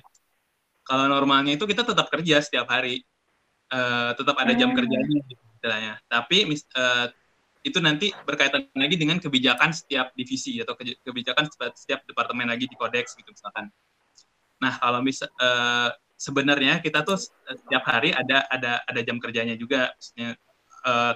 kalau 0.89 1.05
normalnya 1.05 1.53
itu 1.53 1.69
kita 1.69 1.85
tetap 1.85 2.09
kerja 2.09 2.41
setiap 2.41 2.65
hari, 2.65 3.05
uh, 3.69 4.17
tetap 4.17 4.33
ada 4.41 4.57
jam 4.57 4.73
kerjanya 4.73 5.21
gitu, 5.21 5.43
istilahnya. 5.61 6.01
Tapi 6.09 6.49
uh, 6.49 7.07
itu 7.61 7.77
nanti 7.77 8.09
berkaitan 8.25 8.65
lagi 8.73 8.97
dengan 8.97 9.21
kebijakan 9.21 9.69
setiap 9.69 10.09
divisi 10.17 10.57
atau 10.57 10.73
kebijakan 11.05 11.45
setiap 11.77 12.01
departemen 12.09 12.49
lagi 12.49 12.65
di 12.65 12.73
kodeks 12.73 13.13
gitu 13.21 13.29
misalkan. 13.29 13.69
Nah 14.57 14.81
kalau 14.81 15.05
mis 15.05 15.21
uh, 15.21 15.93
sebenarnya 16.17 16.81
kita 16.81 17.05
tuh 17.05 17.21
setiap 17.21 17.85
hari 17.85 18.09
ada 18.09 18.49
ada 18.49 18.81
ada 18.89 18.99
jam 19.05 19.21
kerjanya 19.21 19.53
juga, 19.53 19.93
maksudnya 19.93 20.33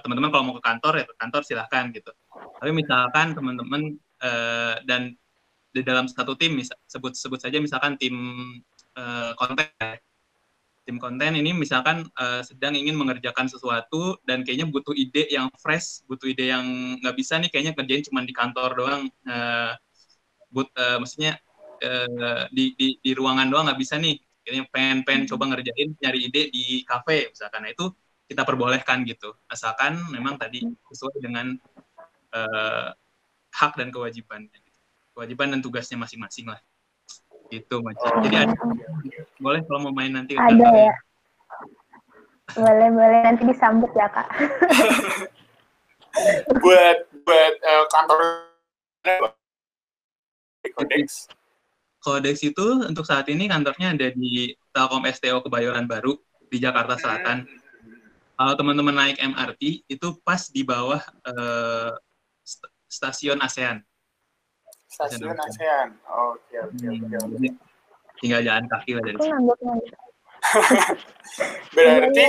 teman-teman 0.04 0.28
kalau 0.28 0.44
mau 0.44 0.54
ke 0.60 0.62
kantor 0.62 0.92
ya 1.00 1.04
ke 1.08 1.14
kantor 1.16 1.42
silahkan 1.42 1.84
gitu. 1.90 2.12
Tapi 2.60 2.70
misalkan 2.70 3.32
teman-teman 3.32 3.96
uh, 4.22 4.76
dan 4.84 5.16
di 5.74 5.82
dalam 5.82 6.06
satu 6.06 6.38
tim 6.38 6.54
misal, 6.54 6.78
sebut 6.86 7.16
sebut 7.18 7.40
saja 7.42 7.58
misalkan 7.58 7.98
tim 7.98 8.14
uh, 8.98 9.32
konten. 9.38 9.66
Tim 10.84 11.00
konten 11.00 11.32
ini 11.32 11.56
misalkan 11.56 12.04
uh, 12.20 12.44
sedang 12.44 12.76
ingin 12.76 12.92
mengerjakan 12.92 13.48
sesuatu 13.48 14.20
dan 14.28 14.44
kayaknya 14.44 14.68
butuh 14.68 14.92
ide 14.92 15.32
yang 15.32 15.48
fresh 15.56 16.04
butuh 16.04 16.28
ide 16.28 16.52
yang 16.52 16.64
nggak 17.00 17.16
bisa 17.16 17.40
nih 17.40 17.48
kayaknya 17.48 17.72
kerjain 17.72 18.04
cuma 18.04 18.20
di 18.20 18.34
kantor 18.36 18.70
doang. 18.76 19.02
Uh, 19.24 19.72
but 20.52 20.68
uh, 20.76 21.00
maksudnya 21.00 21.40
uh, 21.80 22.44
di, 22.52 22.76
di 22.76 23.00
di 23.00 23.10
ruangan 23.16 23.48
doang 23.48 23.64
nggak 23.64 23.80
bisa 23.80 23.96
nih. 23.96 24.20
Kayaknya 24.44 24.64
pengen 24.68 24.98
pengen 25.08 25.22
hmm. 25.24 25.30
coba 25.32 25.44
ngerjain 25.56 25.88
nyari 26.04 26.20
ide 26.28 26.42
di 26.52 26.84
kafe 26.84 27.32
misalkan. 27.32 27.64
Nah 27.64 27.72
itu 27.72 27.88
kita 28.28 28.44
perbolehkan 28.44 29.08
gitu. 29.08 29.32
Asalkan 29.48 29.96
memang 30.12 30.36
tadi 30.36 30.68
sesuai 30.92 31.16
dengan 31.24 31.56
uh, 32.36 32.92
hak 33.56 33.72
dan 33.80 33.88
kewajiban 33.88 34.52
kewajiban 35.16 35.48
dan 35.56 35.60
tugasnya 35.64 35.96
masing-masing 35.96 36.50
lah 36.50 36.60
gitu 37.52 37.80
macam 37.84 38.08
oh. 38.08 38.22
jadi 38.24 38.48
ada 38.48 38.54
boleh 39.42 39.60
kalau 39.66 39.90
mau 39.90 39.94
main 39.94 40.12
nanti 40.14 40.38
ada 40.38 40.52
ya. 40.54 40.94
boleh 42.54 42.88
boleh. 42.92 43.20
Nanti 43.24 43.42
disambut 43.48 43.90
ya 43.96 44.06
kak. 44.12 44.28
Buat 46.62 46.98
buat 47.26 47.54
uh, 47.66 47.84
kantor. 47.90 48.20
Kodex 50.64 51.28
Kodex 52.04 52.36
itu 52.44 52.84
untuk 52.84 53.08
saat 53.08 53.28
ini 53.32 53.48
kantornya 53.48 53.96
ada 53.96 54.08
di 54.12 54.52
Telkom 54.76 55.08
STO 55.08 55.40
Kebayoran 55.40 55.88
Baru 55.88 56.20
di 56.52 56.60
Jakarta 56.60 57.00
Selatan. 57.00 57.48
Kalau 58.36 58.54
teman-teman 58.60 58.92
naik 58.92 59.16
MRT 59.20 59.88
itu 59.88 60.08
pas 60.20 60.52
di 60.52 60.60
bawah 60.60 61.00
uh, 61.24 61.96
stasiun 62.88 63.40
ASEAN. 63.40 63.80
Stasiun 64.94 65.34
ASEAN. 65.34 65.98
Oke, 66.06 66.54
oke, 66.62 66.86
oke. 66.86 67.16
Hmm. 67.18 67.54
Tinggal 68.22 68.40
jalan 68.46 68.64
kaki 68.70 68.90
lah 68.94 69.02
dari 69.02 69.18
sini. 69.18 69.42
berarti 71.74 72.26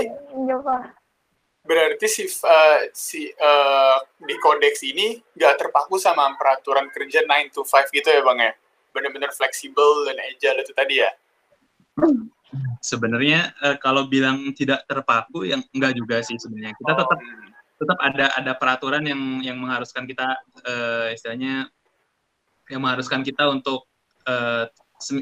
berarti 1.66 2.08
si 2.08 2.24
uh, 2.26 2.80
si 2.94 3.28
uh, 3.28 3.98
di 4.22 4.36
kodeks 4.38 4.86
ini 4.86 5.20
nggak 5.36 5.66
terpaku 5.66 5.98
sama 5.98 6.30
peraturan 6.40 6.88
kerja 6.94 7.26
9 7.26 7.52
to 7.52 7.66
5 7.66 7.92
gitu 7.92 8.08
ya 8.08 8.22
bang 8.22 8.40
ya 8.40 8.52
benar-benar 8.96 9.36
fleksibel 9.36 10.08
dan 10.08 10.16
agile 10.24 10.64
itu 10.64 10.72
tadi 10.72 11.04
ya 11.04 11.12
sebenarnya 12.80 13.52
uh, 13.66 13.76
kalau 13.82 14.08
bilang 14.08 14.54
tidak 14.56 14.86
terpaku 14.88 15.50
yang 15.50 15.60
enggak 15.76 15.98
juga 15.98 16.22
sih 16.24 16.38
sebenarnya 16.40 16.78
kita 16.78 16.92
oh. 16.94 16.98
tetap 17.04 17.20
tetap 17.76 17.98
ada 18.00 18.26
ada 18.40 18.52
peraturan 18.56 19.04
yang 19.04 19.22
yang 19.44 19.58
mengharuskan 19.60 20.08
kita 20.08 20.40
uh, 20.64 21.12
istilahnya 21.12 21.68
yang 22.70 22.82
mengharuskan 22.82 23.22
kita 23.22 23.46
untuk 23.50 23.86
uh, 24.26 24.66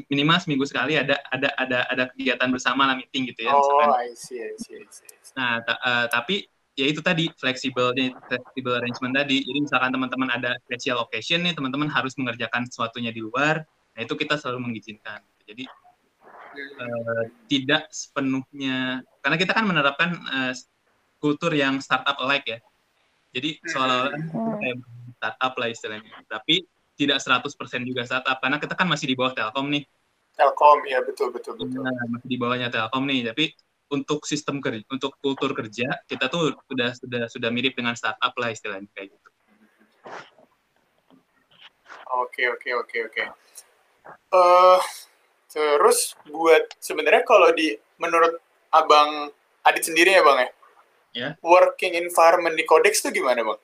minimal 0.08 0.38
seminggu 0.38 0.64
sekali 0.64 0.94
ada 0.94 1.18
ada 1.28 1.50
ada 1.58 1.78
ada 1.90 2.04
kegiatan 2.14 2.48
bersama 2.48 2.86
lah 2.88 2.96
meeting 2.96 3.28
gitu 3.34 3.44
ya. 3.44 3.52
Oh, 3.52 3.90
I 3.90 4.14
see, 4.14 4.40
I 4.40 4.54
see, 4.56 4.80
I 4.80 4.86
see. 4.88 5.10
Nah, 5.34 5.60
ta 5.66 5.74
uh, 5.82 6.06
tapi 6.08 6.46
ya 6.74 6.86
itu 6.90 7.02
tadi 7.02 7.30
flexible 7.36 7.92
flexible 8.30 8.74
arrangement 8.78 9.14
tadi. 9.14 9.42
Jadi 9.42 9.58
misalkan 9.60 9.90
teman-teman 9.90 10.30
ada 10.30 10.56
special 10.64 11.02
occasion 11.02 11.42
nih, 11.42 11.54
teman-teman 11.54 11.90
harus 11.90 12.14
mengerjakan 12.16 12.66
sesuatunya 12.70 13.10
di 13.10 13.20
luar. 13.20 13.66
Nah, 13.94 14.00
itu 14.02 14.14
kita 14.14 14.38
selalu 14.38 14.70
mengizinkan. 14.70 15.20
Jadi 15.44 15.68
uh, 16.80 17.24
tidak 17.50 17.90
sepenuhnya 17.90 19.02
karena 19.20 19.36
kita 19.36 19.52
kan 19.52 19.64
menerapkan 19.66 20.10
uh, 20.30 20.52
kultur 21.18 21.50
yang 21.52 21.82
startup 21.82 22.16
alike 22.22 22.46
ya. 22.46 22.58
Jadi 23.34 23.58
seolah-olah 23.66 24.14
hmm. 24.14 24.58
kayak 24.62 24.76
startup 25.18 25.52
lah 25.58 25.68
istilahnya. 25.68 26.14
Tapi 26.30 26.62
tidak 26.94 27.18
100% 27.18 27.50
juga 27.82 28.02
startup 28.06 28.38
karena 28.38 28.56
kita 28.62 28.74
kan 28.78 28.86
masih 28.86 29.10
di 29.10 29.16
bawah 29.18 29.34
Telkom 29.34 29.70
nih. 29.70 29.84
Telkom 30.34 30.78
ya 30.86 30.98
betul 31.02 31.30
betul 31.30 31.54
betul. 31.58 31.82
Nah, 31.82 31.94
masih 32.10 32.28
di 32.30 32.38
bawahnya 32.38 32.68
Telkom 32.70 33.06
nih, 33.06 33.30
tapi 33.30 33.54
untuk 33.92 34.26
sistem 34.26 34.58
kerja, 34.58 34.82
untuk 34.90 35.14
kultur 35.22 35.54
kerja 35.54 36.02
kita 36.10 36.26
tuh 36.26 36.56
sudah 36.66 36.90
sudah 36.96 37.22
sudah 37.30 37.50
mirip 37.54 37.78
dengan 37.78 37.94
startup 37.94 38.34
lah 38.34 38.50
istilahnya 38.50 38.90
kayak 38.94 39.14
gitu. 39.14 39.28
Oke 42.14 42.46
oke 42.50 42.70
oke 42.82 42.98
oke. 43.10 43.22
Uh, 44.30 44.80
terus 45.50 46.14
buat 46.28 46.66
sebenarnya 46.78 47.22
kalau 47.26 47.50
di 47.54 47.74
menurut 47.98 48.38
abang 48.74 49.30
Adit 49.64 49.88
sendiri 49.88 50.12
ya 50.12 50.20
bang 50.20 50.38
ya, 50.44 50.48
yeah. 51.16 51.32
working 51.40 51.96
environment 51.96 52.52
di 52.52 52.68
Codex 52.68 53.00
tuh 53.00 53.08
gimana 53.08 53.40
bang? 53.40 53.60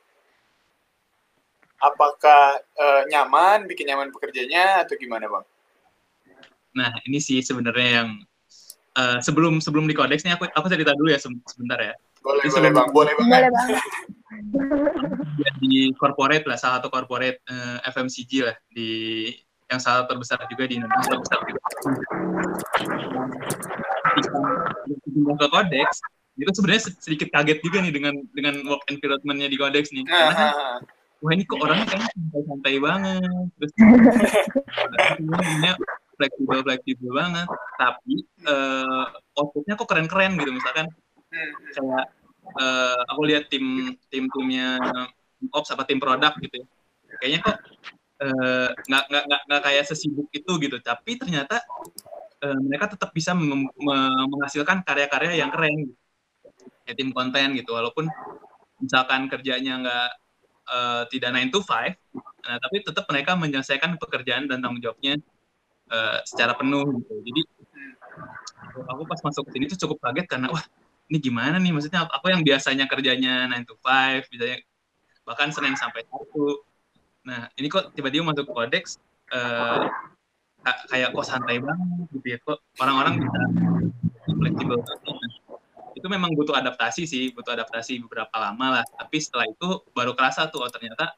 Apakah 1.80 2.60
uh, 2.60 3.02
nyaman, 3.08 3.64
bikin 3.64 3.88
nyaman 3.88 4.12
pekerjanya 4.12 4.84
atau 4.84 4.94
gimana 5.00 5.26
bang? 5.26 5.44
Nah 6.76 6.90
ini 7.08 7.18
sih 7.18 7.40
sebenarnya 7.40 8.04
yang 8.04 8.08
uh, 8.94 9.18
sebelum 9.24 9.58
sebelum 9.58 9.88
di 9.88 9.96
kodeks 9.96 10.22
nih 10.22 10.36
aku 10.36 10.46
aku 10.52 10.66
cerita 10.68 10.92
dulu 10.94 11.10
ya 11.10 11.18
sebentar 11.20 11.80
ya. 11.80 11.94
Boleh 12.20 12.44
Jadi 12.44 12.52
boleh 12.52 12.70
bang, 12.76 12.88
boleh 12.92 13.12
bang. 13.16 13.28
Boleh 13.28 13.50
bang. 13.50 13.68
di 15.60 15.90
corporate 15.96 16.44
lah, 16.44 16.56
salah 16.60 16.78
satu 16.80 16.92
corporate 16.92 17.40
uh, 17.48 17.80
eh, 17.80 17.90
FMCG 17.92 18.32
lah 18.44 18.56
di 18.68 18.90
yang 19.70 19.80
salah 19.80 20.04
terbesar 20.04 20.36
juga 20.50 20.68
di 20.68 20.76
Indonesia 20.78 21.16
besar 21.16 21.38
juga. 21.48 21.60
ke 25.30 25.46
kodeks 25.48 25.96
itu 26.40 26.50
sebenarnya 26.56 26.82
sedikit 26.98 27.28
kaget 27.30 27.58
juga 27.60 27.78
nih 27.84 27.92
dengan 27.92 28.14
dengan 28.32 28.54
work 28.64 28.88
environment-nya 28.88 29.48
di 29.52 29.58
kodeks 29.60 29.92
nih 29.92 30.04
karena 30.08 30.34
kan 30.34 30.50
wah 31.20 31.32
ini 31.36 31.44
kok 31.44 31.60
orangnya 31.60 31.86
kayaknya 31.86 32.10
santai-santai 32.16 32.76
banget. 32.80 33.48
Terus 33.60 33.72
fleksibel 36.20 36.58
fleksibel 36.64 37.10
banget. 37.12 37.48
Tapi 37.76 38.14
uh, 38.48 39.04
outputnya 39.36 39.76
kok 39.76 39.88
keren-keren 39.88 40.36
gitu. 40.40 40.50
Misalkan 40.52 40.88
kayak 41.76 42.04
uh, 42.60 43.00
aku 43.12 43.20
lihat 43.28 43.52
tim 43.52 43.96
tim 44.08 44.24
timnya 44.32 44.80
ops 45.52 45.72
apa 45.72 45.84
tim 45.88 46.00
produk 46.00 46.32
gitu 46.40 46.60
ya. 46.60 46.66
Kayaknya 47.20 47.40
kok 47.42 47.56
eh, 48.20 48.68
nggak 48.72 49.04
uh, 49.08 49.24
nggak 49.28 49.40
nggak 49.48 49.62
kayak 49.64 49.84
sesibuk 49.88 50.28
itu 50.32 50.52
gitu. 50.60 50.76
Tapi 50.80 51.20
ternyata 51.20 51.60
uh, 52.44 52.58
mereka 52.64 52.96
tetap 52.96 53.12
bisa 53.12 53.36
menghasilkan 53.36 54.84
karya-karya 54.84 55.40
yang 55.40 55.52
keren. 55.52 55.88
Gitu. 55.88 55.96
ya 56.88 56.96
tim 56.96 57.12
konten 57.14 57.54
gitu. 57.54 57.76
Walaupun 57.76 58.08
misalkan 58.82 59.28
kerjanya 59.28 59.78
nggak 59.84 60.10
uh, 60.68 61.02
tidak 61.08 61.32
9 61.32 61.54
to 61.54 61.60
5, 61.62 61.96
nah, 62.44 62.58
tapi 62.60 62.76
tetap 62.84 63.04
mereka 63.08 63.32
menyelesaikan 63.38 63.96
pekerjaan 63.96 64.50
dan 64.50 64.60
tanggung 64.60 64.82
jawabnya 64.82 65.16
uh, 65.88 66.18
secara 66.26 66.56
penuh 66.58 67.00
gitu. 67.00 67.14
Jadi 67.24 67.42
aku 68.86 69.02
pas 69.08 69.20
masuk 69.22 69.48
ke 69.48 69.50
sini 69.56 69.64
tuh 69.70 69.78
cukup 69.86 69.98
kaget 70.04 70.26
karena 70.28 70.48
wah 70.52 70.62
ini 71.10 71.18
gimana 71.18 71.58
nih 71.58 71.74
maksudnya 71.74 72.06
aku 72.06 72.30
yang 72.30 72.46
biasanya 72.46 72.86
kerjanya 72.86 73.50
9 73.50 73.66
to 73.66 73.74
5 73.82 74.30
misalnya 74.30 74.58
bahkan 75.26 75.48
Senin 75.50 75.74
sampai 75.76 76.06
Sabtu. 76.06 76.62
Nah, 77.26 77.52
ini 77.60 77.68
kok 77.68 77.92
tiba-tiba 77.92 78.24
masuk 78.24 78.48
kodeks 78.48 78.96
uh, 79.30 79.86
kayak 80.88 81.12
kok 81.12 81.26
santai 81.26 81.60
banget 81.60 82.08
gitu 82.16 82.26
ya. 82.34 82.38
Kok 82.40 82.58
orang-orang 82.80 83.20
bisa 83.20 83.40
fleksibel 84.38 84.78
itu 86.00 86.08
memang 86.08 86.32
butuh 86.32 86.56
adaptasi 86.56 87.04
sih, 87.04 87.30
butuh 87.36 87.52
adaptasi 87.52 88.00
beberapa 88.08 88.32
lama 88.40 88.80
lah. 88.80 88.84
Tapi 88.96 89.20
setelah 89.20 89.44
itu 89.44 89.84
baru 89.92 90.16
kerasa 90.16 90.48
tuh 90.48 90.64
oh 90.64 90.72
ternyata 90.72 91.12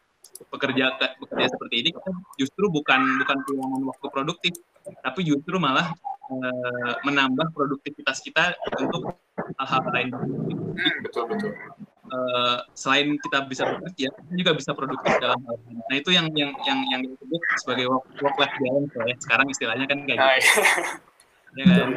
bekerja 0.51 0.99
bekerja 1.23 1.47
seperti 1.55 1.87
ini 1.87 1.91
justru 2.35 2.67
bukan 2.67 3.23
bukan 3.23 3.39
kehilangan 3.47 3.83
waktu 3.87 4.07
produktif, 4.11 4.55
tapi 5.07 5.23
justru 5.23 5.55
malah 5.63 5.95
e, 6.27 6.37
menambah 7.07 7.55
produktivitas 7.55 8.19
kita 8.19 8.59
untuk 8.83 9.15
hal-hal 9.63 9.83
lain. 9.95 10.09
Hmm, 10.11 10.95
betul 11.07 11.31
betul. 11.31 11.55
E, 12.11 12.19
selain 12.75 13.15
kita 13.23 13.47
bisa 13.47 13.71
bekerja, 13.71 14.09
kita 14.11 14.35
juga 14.35 14.53
bisa 14.59 14.71
produktif 14.75 15.13
dalam 15.23 15.39
hal 15.47 15.57
lain. 15.63 15.79
Nah 15.79 15.97
itu 15.97 16.11
yang 16.11 16.27
yang 16.35 16.51
yang 16.67 16.81
yang 16.91 17.03
disebut 17.07 17.41
sebagai 17.63 17.87
work, 17.87 18.07
work 18.19 18.37
life 18.43 18.57
balance 18.59 18.93
ya. 18.99 19.15
Sekarang 19.23 19.47
istilahnya 19.47 19.87
kan 19.87 19.99
kayak 20.03 20.19
gitu. 20.43 20.61
ya 21.57 21.65
kan? 21.69 21.93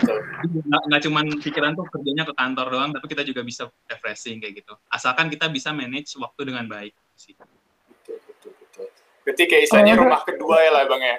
Nggak, 0.45 0.81
nggak 0.91 1.01
cuma 1.07 1.19
pikiran 1.39 1.71
tuh 1.75 1.85
kerjanya 1.87 2.23
ke 2.27 2.33
kantor 2.35 2.67
doang, 2.71 2.91
tapi 2.91 3.05
kita 3.07 3.23
juga 3.23 3.41
bisa 3.41 3.71
refreshing 3.87 4.43
kayak 4.43 4.63
gitu. 4.63 4.73
Asalkan 4.91 5.31
kita 5.31 5.47
bisa 5.47 5.71
manage 5.71 6.15
waktu 6.19 6.41
dengan 6.51 6.67
baik. 6.67 6.91
Sih. 7.15 7.33
Betul, 7.35 8.19
betul, 8.27 8.51
betul. 8.59 8.87
Berarti 9.23 9.43
kayak 9.47 9.63
istilahnya 9.65 9.93
oh, 9.97 10.01
rumah 10.05 10.21
kedua 10.21 10.57
ya 10.61 10.71
lah 10.75 10.83
bang 10.85 11.01
ya? 11.01 11.17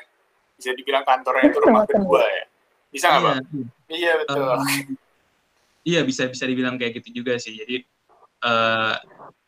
Bisa 0.57 0.71
dibilang 0.77 1.05
kantornya 1.05 1.45
itu 1.49 1.59
rumah 1.59 1.85
kedua 1.89 2.23
ya? 2.23 2.45
Bisa 2.93 3.07
nggak 3.09 3.21
iya, 3.21 3.27
bang? 3.27 3.39
Iya 3.87 4.13
betul. 4.21 4.41
Um, 4.41 4.67
iya 5.87 6.01
bisa 6.05 6.23
bisa 6.31 6.45
dibilang 6.45 6.77
kayak 6.77 7.03
gitu 7.03 7.25
juga 7.25 7.41
sih. 7.41 7.57
Jadi 7.57 7.83
uh, 8.45 8.95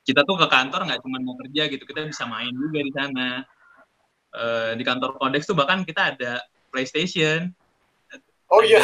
kita 0.02 0.25
tuh 0.25 0.37
ke 0.40 0.47
kantor 0.49 0.80
nggak 0.88 1.00
cuma 1.04 1.21
mau 1.21 1.37
kerja 1.37 1.68
gitu, 1.68 1.85
kita 1.85 2.09
bisa 2.09 2.25
main 2.25 2.50
juga 2.50 2.80
di 2.80 2.92
sana. 2.97 3.28
Uh, 4.28 4.76
di 4.76 4.85
kantor 4.85 5.16
Codex 5.16 5.49
tuh 5.49 5.57
bahkan 5.57 5.85
kita 5.85 6.16
ada 6.16 6.40
PlayStation. 6.68 7.52
Oh 8.49 8.61
iya. 8.64 8.81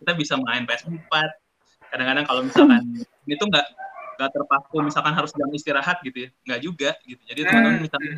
Kita 0.00 0.12
bisa 0.16 0.34
main 0.40 0.64
PS4. 0.64 1.12
Kadang-kadang 1.92 2.24
kalau 2.24 2.40
misalkan 2.44 2.80
ini 3.28 3.34
tuh 3.36 3.48
nggak 3.48 3.66
nggak 4.14 4.30
terpaku 4.30 4.76
misalkan 4.78 5.10
harus 5.10 5.34
jam 5.34 5.50
istirahat 5.50 5.98
gitu 6.06 6.26
ya, 6.26 6.28
nggak 6.46 6.60
juga 6.62 6.90
gitu. 7.02 7.22
Jadi 7.26 7.40
teman-teman 7.44 7.74
Hmm. 7.76 7.84
misalkan 7.84 8.12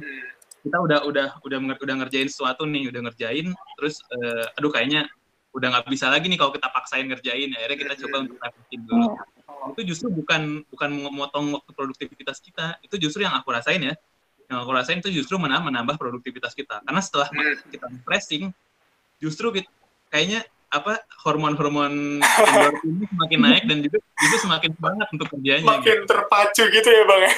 kita 0.66 0.76
udah 0.82 0.98
udah 1.06 1.26
udah 1.46 1.58
udah 1.78 1.94
ngerjain 2.04 2.28
sesuatu 2.28 2.66
nih, 2.66 2.90
udah 2.90 3.00
ngerjain, 3.06 3.46
terus 3.78 4.02
uh, 4.10 4.44
aduh 4.58 4.68
kayaknya 4.68 5.06
udah 5.56 5.72
nggak 5.72 5.88
bisa 5.88 6.12
lagi 6.12 6.28
nih 6.28 6.36
kalau 6.36 6.52
kita 6.52 6.68
paksain 6.68 7.08
ngerjain 7.08 7.48
akhirnya 7.56 7.78
kita 7.80 7.94
coba 8.04 8.28
untuk 8.28 8.36
refleksi 8.44 8.76
dulu 8.76 9.08
itu 9.72 9.80
justru 9.88 10.12
bukan 10.12 10.60
bukan 10.68 10.90
memotong 10.92 11.48
waktu 11.56 11.70
produktivitas 11.72 12.44
kita 12.44 12.76
itu 12.84 13.00
justru 13.00 13.24
yang 13.24 13.32
aku 13.32 13.56
rasain 13.56 13.80
ya 13.80 13.96
yang 14.52 14.58
aku 14.60 14.70
rasain 14.76 15.00
itu 15.00 15.08
justru 15.08 15.40
menambah 15.40 15.72
menambah 15.72 15.96
produktivitas 15.96 16.52
kita 16.52 16.84
karena 16.84 17.00
setelah 17.00 17.32
Hmm. 17.32 17.56
kita 17.72 17.88
refreshing 17.88 18.52
justru 19.16 19.48
kita, 19.56 19.70
kayaknya 20.10 20.40
apa 20.66 20.98
hormon-hormon 21.22 22.20
endorfin 22.20 22.90
ini 23.00 23.04
semakin 23.06 23.38
naik 23.38 23.62
dan 23.70 23.78
juga 23.86 23.98
itu 24.02 24.36
semakin 24.42 24.70
semangat 24.76 25.08
untuk 25.14 25.26
kerjanya 25.30 25.66
Makin 25.78 25.96
gitu. 26.02 26.04
terpacu 26.10 26.62
gitu 26.68 26.88
ya 26.90 27.02
bang 27.06 27.20
ya. 27.22 27.32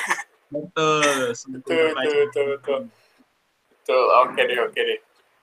betul 0.49 1.03
Betul, 1.53 1.77
terpacu. 1.77 2.09
betul, 2.09 2.17
betul, 2.25 2.45
betul. 2.57 2.81
Betul, 3.89 4.05
oke 4.21 4.41
deh, 4.45 4.59
oke 4.61 4.81
deh. 4.81 4.99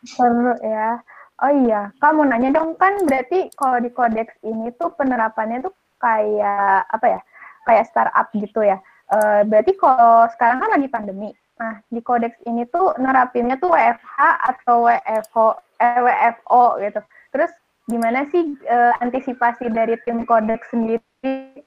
Seru 0.05 0.53
ya. 0.61 1.01
Oh 1.41 1.51
iya, 1.51 1.89
kamu 1.99 2.29
nanya 2.29 2.53
dong 2.55 2.77
kan 2.77 2.93
berarti 3.09 3.49
kalau 3.57 3.81
di 3.81 3.89
kodeks 3.89 4.37
ini 4.45 4.71
tuh 4.79 4.93
penerapannya 4.95 5.65
tuh 5.65 5.73
kayak 5.97 6.85
apa 6.87 7.05
ya? 7.17 7.21
Kayak 7.65 7.89
startup 7.89 8.29
gitu 8.37 8.61
ya. 8.61 8.77
Eh, 9.09 9.41
berarti 9.49 9.73
kalau 9.75 10.29
sekarang 10.31 10.61
kan 10.61 10.69
lagi 10.77 10.87
pandemi. 10.93 11.33
Nah, 11.57 11.81
di 11.89 11.99
kodeks 12.05 12.37
ini 12.45 12.69
tuh 12.69 12.93
nerapinnya 13.01 13.57
tuh 13.57 13.73
WFH 13.73 14.19
atau 14.45 14.85
WFO, 14.85 15.45
eh, 15.81 15.99
WFO 16.05 16.63
gitu. 16.85 17.01
Terus 17.35 17.51
gimana 17.91 18.23
sih 18.31 18.55
eh, 18.63 18.93
antisipasi 19.03 19.67
dari 19.75 19.99
tim 20.07 20.23
kodeks 20.23 20.71
sendiri 20.71 21.03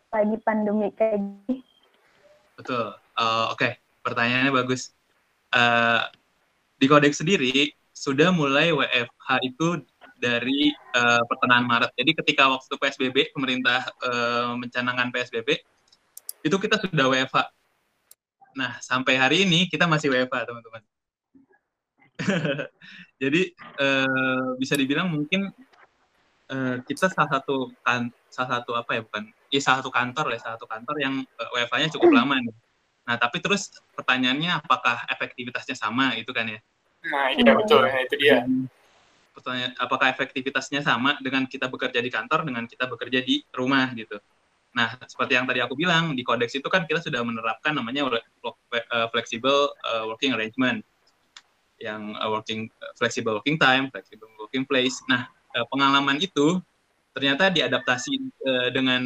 lagi 0.08 0.36
pandemi 0.40 0.88
kayak 0.96 1.20
gini? 1.20 1.60
Betul. 2.56 2.96
Eh, 2.96 3.46
Oke, 3.52 3.76
pertanyaannya 4.00 4.48
bagus. 4.48 4.96
Eh, 5.52 6.02
di 6.80 6.86
Kodeks 6.88 7.20
sendiri 7.20 7.68
sudah 7.92 8.32
mulai 8.32 8.72
WFH 8.72 9.28
itu 9.44 9.84
dari 10.16 10.72
eh, 10.72 11.22
pertengahan 11.28 11.68
Maret. 11.68 11.92
Jadi 12.00 12.16
ketika 12.16 12.48
waktu 12.48 12.72
PSBB, 12.72 13.36
pemerintah 13.36 13.84
eh, 14.08 14.56
mencanangkan 14.56 15.12
PSBB, 15.12 15.52
itu 16.48 16.56
kita 16.56 16.80
sudah 16.80 17.12
WFH. 17.12 17.44
Nah, 18.56 18.80
sampai 18.80 19.20
hari 19.20 19.44
ini 19.44 19.68
kita 19.68 19.84
masih 19.84 20.08
WFH, 20.08 20.48
teman-teman. 20.48 20.80
Jadi 23.22 23.42
eh, 23.54 24.48
bisa 24.58 24.74
dibilang 24.74 25.08
mungkin 25.10 25.50
eh, 26.50 26.76
kita 26.82 27.10
salah 27.10 27.38
satu 27.38 27.70
kan 27.82 28.10
salah 28.28 28.60
satu 28.60 28.74
apa 28.78 28.98
ya 28.98 29.00
bukan 29.02 29.30
ya 29.48 29.60
salah 29.62 29.80
satu 29.80 29.90
kantor 29.92 30.26
ya 30.34 30.38
salah 30.38 30.54
satu 30.60 30.68
kantor 30.68 30.96
yang 31.00 31.14
uh, 31.24 31.48
WFH-nya 31.56 31.88
cukup 31.96 32.10
lama 32.12 32.36
nih. 32.38 32.54
Nah 33.08 33.16
tapi 33.16 33.40
terus 33.40 33.72
pertanyaannya 33.96 34.60
apakah 34.60 35.08
efektivitasnya 35.08 35.74
sama 35.74 36.12
itu 36.14 36.28
kan 36.30 36.44
ya? 36.46 36.60
Nah, 37.08 37.30
iya 37.32 37.52
betul, 37.54 37.86
ya, 37.86 37.98
itu 38.04 38.14
dia. 38.20 38.38
Pertanyaan 39.32 39.72
apakah 39.78 40.10
efektivitasnya 40.12 40.82
sama 40.82 41.16
dengan 41.22 41.46
kita 41.46 41.70
bekerja 41.70 42.02
di 42.02 42.10
kantor 42.10 42.44
dengan 42.44 42.68
kita 42.68 42.84
bekerja 42.90 43.22
di 43.24 43.40
rumah 43.54 43.88
gitu? 43.96 44.20
Nah 44.76 44.98
seperti 45.08 45.32
yang 45.38 45.48
tadi 45.48 45.64
aku 45.64 45.72
bilang 45.78 46.12
di 46.12 46.20
kodeks 46.20 46.60
itu 46.60 46.68
kan 46.68 46.84
kita 46.84 47.00
sudah 47.00 47.24
menerapkan 47.24 47.72
namanya 47.72 48.12
uh, 48.12 49.06
flexible 49.08 49.72
uh, 49.88 50.04
working 50.04 50.36
arrangement 50.36 50.84
yang 51.78 52.14
uh, 52.18 52.28
working 52.30 52.66
flexible 52.98 53.38
working 53.38 53.58
time, 53.58 53.90
flexible 53.90 54.30
working 54.38 54.66
place. 54.66 54.98
Nah 55.06 55.30
uh, 55.54 55.66
pengalaman 55.70 56.18
itu 56.18 56.58
ternyata 57.14 57.50
diadaptasi 57.50 58.12
uh, 58.46 58.68
dengan 58.70 59.02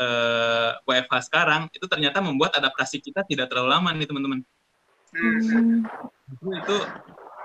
uh, 0.00 0.70
WFH 0.86 1.30
sekarang 1.30 1.68
itu 1.72 1.84
ternyata 1.86 2.18
membuat 2.18 2.56
adaptasi 2.56 2.98
kita 3.02 3.22
tidak 3.26 3.50
terlalu 3.50 3.68
lama 3.70 3.90
nih 3.94 4.08
teman-teman. 4.08 4.40
Hmm. 5.16 5.86
Itu, 6.42 6.76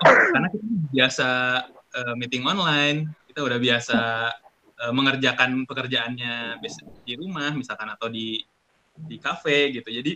oh, 0.02 0.14
karena 0.34 0.48
kita 0.50 0.66
biasa 0.92 1.28
uh, 1.70 2.14
meeting 2.18 2.44
online, 2.44 3.08
kita 3.30 3.40
udah 3.46 3.58
biasa 3.62 3.98
uh, 4.82 4.92
mengerjakan 4.92 5.64
pekerjaannya 5.64 6.60
di 7.06 7.14
rumah 7.16 7.54
misalkan 7.54 7.88
atau 7.88 8.10
di 8.10 8.42
di 8.92 9.16
kafe 9.16 9.72
gitu. 9.72 9.88
Jadi 9.88 10.12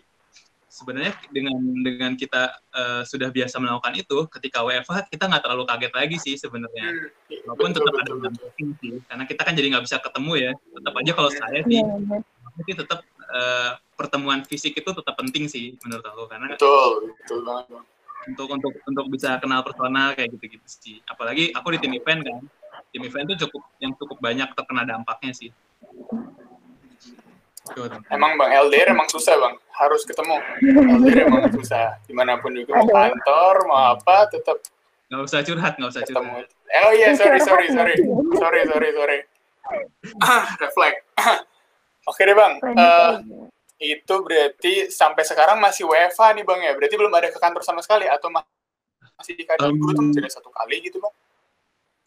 sebenarnya 0.76 1.16
dengan 1.32 1.56
dengan 1.80 2.12
kita 2.12 2.52
uh, 2.76 3.02
sudah 3.08 3.32
biasa 3.32 3.56
melakukan 3.56 3.96
itu, 3.96 4.18
ketika 4.28 4.60
WFH 4.60 5.08
kita 5.08 5.24
nggak 5.24 5.42
terlalu 5.48 5.64
kaget 5.64 5.92
lagi 5.96 6.16
sih 6.20 6.36
sebenarnya. 6.36 6.86
Hmm. 6.92 7.48
Walaupun 7.48 7.72
tetap 7.72 7.94
ada 7.96 8.12
dampaknya 8.28 8.66
sih, 8.84 8.94
karena 9.08 9.24
kita 9.24 9.40
kan 9.40 9.54
jadi 9.56 9.66
nggak 9.72 9.84
bisa 9.88 9.96
ketemu 10.04 10.32
ya. 10.36 10.52
Tetap 10.52 10.92
aja 10.92 11.12
kalau 11.16 11.30
saya 11.32 11.60
sih, 11.64 11.80
Iya, 11.80 12.20
tapi 12.44 12.70
tetap 12.76 13.00
uh, 13.32 13.70
pertemuan 13.96 14.40
fisik 14.44 14.76
itu 14.76 14.90
tetap 14.92 15.14
penting 15.16 15.48
sih 15.48 15.80
menurut 15.80 16.04
aku 16.04 16.28
karena 16.28 16.52
Betul, 16.52 17.16
betul 17.16 17.40
banget. 17.40 17.84
Untuk 18.26 18.48
untuk 18.50 18.72
untuk 18.84 19.06
bisa 19.08 19.38
kenal 19.38 19.64
personal 19.64 20.12
kayak 20.12 20.28
gitu-gitu 20.36 20.66
sih. 20.66 20.98
Apalagi 21.08 21.54
aku 21.56 21.72
di 21.72 21.78
tim 21.80 21.94
event 21.96 22.20
kan, 22.20 22.42
tim 22.92 23.02
event 23.06 23.24
itu 23.32 23.48
cukup 23.48 23.62
yang 23.80 23.96
cukup 23.96 24.18
banyak 24.20 24.48
terkena 24.52 24.82
dampaknya 24.84 25.32
sih. 25.32 25.50
Emang 28.12 28.38
bang 28.38 28.50
LDR 28.66 28.94
emang 28.94 29.08
susah 29.10 29.34
bang, 29.36 29.54
harus 29.74 30.02
ketemu. 30.06 30.36
LDR 30.62 31.26
emang 31.26 31.50
susah. 31.50 31.98
Di 32.06 32.14
mana 32.14 32.38
pun 32.38 32.54
juga 32.54 32.78
mau 32.78 32.86
kantor 32.86 33.54
mau 33.66 33.80
apa 33.96 34.30
tetap 34.30 34.62
nggak 35.06 35.22
usah 35.22 35.40
curhat, 35.46 35.72
nggak 35.78 35.90
usah 35.90 36.02
ketemu. 36.02 36.32
curhat. 36.42 36.82
Oh 36.86 36.92
iya 36.94 37.08
sorry 37.14 37.38
sorry 37.42 37.66
sorry 37.70 37.94
sorry 38.38 38.60
sorry 38.66 38.90
sorry. 38.94 39.18
Ah 40.22 40.46
reflect. 40.58 41.06
Oke 42.10 42.22
deh 42.22 42.38
bang, 42.38 42.62
Eh, 42.62 43.14
itu 43.82 44.14
berarti 44.22 44.88
sampai 44.88 45.26
sekarang 45.26 45.58
masih 45.58 45.84
WFH 45.90 46.38
nih 46.38 46.44
bang 46.46 46.60
ya? 46.64 46.72
Berarti 46.78 46.94
belum 46.94 47.12
ada 47.12 47.28
ke 47.34 47.38
kantor 47.42 47.66
sama 47.66 47.82
sekali 47.82 48.06
atau 48.06 48.30
ma- 48.30 48.46
masih 49.18 49.34
di 49.34 49.42
kantor 49.42 49.74
Um, 49.74 49.76
dulu 49.76 49.90
tuh 49.92 50.06
tidak 50.14 50.30
satu 50.30 50.48
kali 50.54 50.86
gitu 50.86 51.02
bang? 51.02 51.14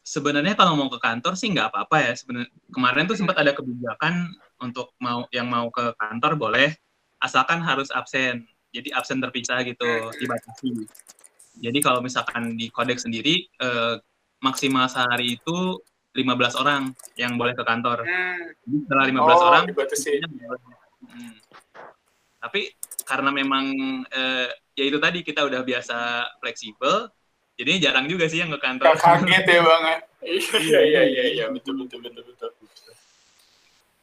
Sebenarnya 0.02 0.56
kalau 0.58 0.74
mau 0.80 0.90
ke 0.90 0.98
kantor 0.98 1.36
sih 1.36 1.52
nggak 1.52 1.70
apa-apa 1.70 2.02
ya. 2.02 2.14
Sebenarnya 2.16 2.50
kemarin 2.72 3.06
tuh 3.06 3.20
sempat 3.20 3.38
ada 3.38 3.52
kebijakan 3.54 4.34
untuk 4.60 4.94
mau 5.00 5.26
yang 5.32 5.48
mau 5.48 5.68
ke 5.72 5.96
kantor 5.96 6.36
boleh, 6.36 6.70
asalkan 7.20 7.60
harus 7.64 7.92
absen. 7.92 8.48
Jadi 8.70 8.94
absen 8.94 9.18
terpisah 9.18 9.66
gitu, 9.66 10.14
dibatasi. 10.20 10.86
Jadi 11.60 11.80
kalau 11.82 12.00
misalkan 12.00 12.56
di 12.56 12.70
kodeks 12.70 13.04
sendiri 13.04 13.50
eh, 13.60 13.96
maksimal 14.40 14.88
sehari 14.88 15.42
itu 15.42 15.82
15 16.16 16.62
orang 16.62 16.82
yang 17.20 17.36
boleh 17.36 17.54
ke 17.54 17.64
kantor. 17.66 18.06
Jadi 18.06 18.78
setelah 18.86 19.06
15 19.06 19.20
Oh, 19.20 19.40
orang 19.50 19.64
dibatasi. 19.68 20.14
Hmm. 21.00 21.34
Tapi 22.40 22.72
karena 23.04 23.30
memang 23.34 23.66
eh, 24.08 24.50
ya 24.78 24.84
itu 24.88 24.98
tadi 25.02 25.26
kita 25.26 25.44
udah 25.44 25.62
biasa 25.66 25.98
fleksibel, 26.40 27.12
jadi 27.60 27.92
jarang 27.92 28.08
juga 28.08 28.32
sih 28.32 28.40
yang 28.40 28.56
ke 28.56 28.60
kantor. 28.64 28.96
Kaget 28.96 29.44
ya 29.44 29.62
bang 29.64 29.84
ya? 29.84 29.98
Iya 30.60 30.80
iya 30.84 31.02
iya 31.08 31.24
iya 31.32 31.46
betul 31.48 31.80
betul 31.80 32.04
betul 32.04 32.24
betul. 32.28 32.52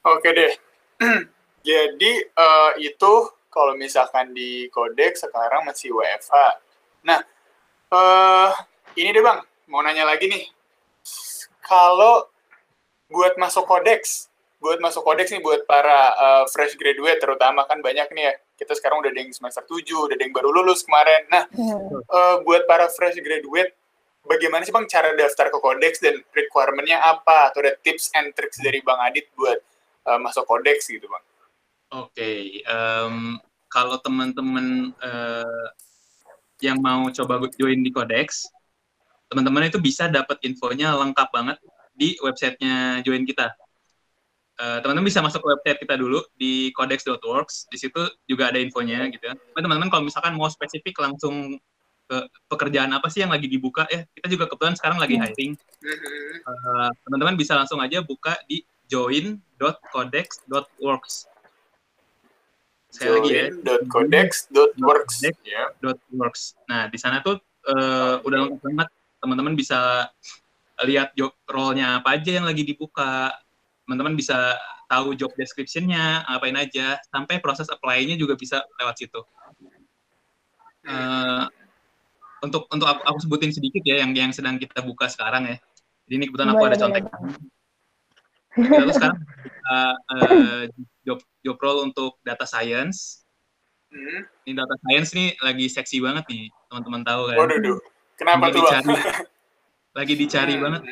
Oke 0.07 0.31
deh. 0.31 0.53
Jadi 1.67 2.13
eh, 2.23 2.71
itu 2.79 3.15
kalau 3.51 3.75
misalkan 3.75 4.31
di 4.31 4.71
kodek 4.71 5.19
sekarang 5.19 5.67
masih 5.67 5.91
WFH. 5.91 6.63
Nah, 7.03 7.19
eh 7.91 8.51
ini 9.03 9.11
deh 9.11 9.19
bang, 9.19 9.43
mau 9.67 9.83
nanya 9.83 10.07
lagi 10.07 10.31
nih. 10.31 10.47
Kalau 11.59 12.31
buat 13.11 13.35
masuk 13.35 13.67
kodeks, 13.67 14.31
buat 14.63 14.79
masuk 14.79 15.03
kodeks 15.03 15.35
nih 15.35 15.43
buat 15.43 15.67
para 15.67 16.15
eh, 16.15 16.45
fresh 16.55 16.79
graduate 16.79 17.19
terutama 17.19 17.67
kan 17.67 17.83
banyak 17.83 18.07
nih 18.15 18.31
ya. 18.31 18.35
Kita 18.63 18.79
sekarang 18.79 19.03
udah 19.03 19.11
ada 19.11 19.19
yang 19.19 19.35
semester 19.35 19.67
7, 19.67 20.07
udah 20.07 20.15
ada 20.15 20.23
yang 20.23 20.31
baru 20.31 20.55
lulus 20.55 20.87
kemarin. 20.87 21.27
Nah, 21.27 21.51
eh, 21.99 22.37
buat 22.47 22.63
para 22.71 22.87
fresh 22.95 23.19
graduate, 23.19 23.75
bagaimana 24.23 24.63
sih 24.63 24.71
bang 24.71 24.87
cara 24.87 25.19
daftar 25.19 25.51
ke 25.51 25.59
kodeks 25.59 25.99
dan 25.99 26.23
requirement-nya 26.31 27.03
apa? 27.03 27.51
Atau 27.51 27.67
ada 27.67 27.75
tips 27.83 28.15
and 28.15 28.31
tricks 28.39 28.63
dari 28.63 28.79
bang 28.87 29.03
Adit 29.03 29.27
buat 29.35 29.59
eh, 30.07 30.21
masuk 30.23 30.47
kodeks 30.47 30.87
gitu 30.91 31.07
bang? 31.11 31.25
Oke, 31.95 32.63
em, 32.67 33.39
kalau 33.71 33.99
teman-teman 34.03 34.91
eh, 34.91 35.69
yang 36.65 36.81
mau 36.81 37.07
coba 37.13 37.43
join 37.55 37.85
di 37.85 37.93
Codex, 37.93 38.49
teman-teman 39.29 39.69
itu 39.69 39.79
bisa 39.79 40.09
dapat 40.09 40.41
infonya 40.47 40.97
lengkap 40.97 41.29
banget 41.31 41.59
di 41.93 42.17
websitenya 42.19 43.05
join 43.05 43.23
kita. 43.29 43.53
Eh, 44.57 44.79
teman-teman 44.81 45.05
bisa 45.05 45.21
masuk 45.21 45.45
ke 45.45 45.49
website 45.53 45.79
kita 45.85 45.95
dulu 46.01 46.25
di 46.33 46.73
codex.works, 46.73 47.69
di 47.69 47.77
situ 47.77 48.01
juga 48.25 48.49
ada 48.49 48.57
infonya 48.57 49.05
gitu 49.13 49.29
ya. 49.29 49.35
Tapi 49.37 49.61
teman-teman 49.61 49.93
kalau 49.93 50.09
misalkan 50.09 50.33
mau 50.33 50.49
spesifik 50.49 50.97
langsung 50.97 51.61
ke 52.07 52.19
pekerjaan 52.47 52.95
apa 52.95 53.11
sih 53.11 53.27
yang 53.27 53.35
lagi 53.35 53.51
dibuka 53.51 53.83
ya 53.91 54.07
kita 54.15 54.27
juga 54.31 54.47
kebetulan 54.47 54.79
sekarang 54.79 54.99
lagi 55.03 55.19
hiring 55.19 55.59
uh, 56.47 56.91
teman-teman 57.03 57.35
bisa 57.35 57.59
langsung 57.59 57.83
aja 57.83 57.99
buka 57.99 58.39
di 58.47 58.63
join.codex.works 58.89 61.37
sekali 62.97 63.13
lagi 63.21 63.31
ya. 63.31 63.47
join.codex.works 63.53 65.17
yeah. 65.45 65.69
.works. 66.17 66.57
Nah 66.65 66.89
di 66.89 66.97
sana 66.97 67.21
tuh 67.21 67.37
uh, 67.69 68.25
udah 68.25 68.49
lengkap 68.49 68.61
banget. 68.65 68.89
Teman-teman 69.21 69.55
bisa 69.59 70.09
lihat 70.85 71.13
job 71.17 71.33
role-nya 71.49 72.01
apa 72.01 72.17
aja 72.17 72.41
yang 72.41 72.47
lagi 72.49 72.65
dibuka. 72.65 73.37
Teman-teman 73.85 74.17
bisa 74.17 74.57
tahu 74.89 75.13
job 75.19 75.33
description-nya 75.37 76.25
apain 76.25 76.57
aja. 76.57 76.97
Sampai 77.13 77.43
proses 77.43 77.69
apply-nya 77.69 78.17
juga 78.17 78.39
bisa 78.39 78.65
lewat 78.81 78.97
situ. 78.97 79.21
Uh, 80.87 81.51
untuk 82.47 82.71
untuk 82.71 82.87
aku, 82.87 83.03
aku 83.03 83.19
sebutin 83.27 83.51
sedikit 83.51 83.83
ya 83.83 84.07
yang 84.07 84.15
yang 84.15 84.31
sedang 84.31 84.57
kita 84.57 84.79
buka 84.85 85.11
sekarang 85.11 85.51
ya. 85.51 85.57
Jadi 86.07 86.15
ini 86.15 86.25
kebetulan 86.31 86.55
aku 86.55 86.65
ada 86.65 86.79
contek. 86.79 87.03
Lalu 88.57 88.93
sekarang 88.97 89.21
uh, 89.69 89.95
uh, 90.17 90.63
job 91.05 91.21
job 91.45 91.57
role 91.61 91.85
untuk 91.85 92.17
data 92.25 92.49
science. 92.49 93.23
Hmm. 93.93 94.27
Ini 94.49 94.53
data 94.57 94.75
science 94.83 95.11
nih 95.15 95.29
lagi 95.45 95.67
seksi 95.71 96.03
banget 96.03 96.25
nih 96.27 96.51
teman-teman 96.73 97.03
tahu 97.05 97.23
kan. 97.31 97.37
Waduh, 97.39 97.79
kenapa 98.19 98.51
lagi 98.51 98.57
tuh? 98.57 98.63
Dicari, 98.65 98.95
lagi 99.97 100.15
dicari 100.17 100.55
hmm. 100.57 100.63
banget 100.63 100.83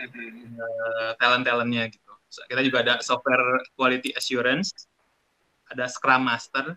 uh, 0.60 1.10
talent-talentnya 1.18 1.82
gitu. 1.90 2.12
Kita 2.50 2.60
juga 2.66 2.78
ada 2.82 2.94
software 2.98 3.62
quality 3.78 4.10
assurance, 4.18 4.74
ada 5.70 5.86
Scrum 5.86 6.26
Master, 6.26 6.74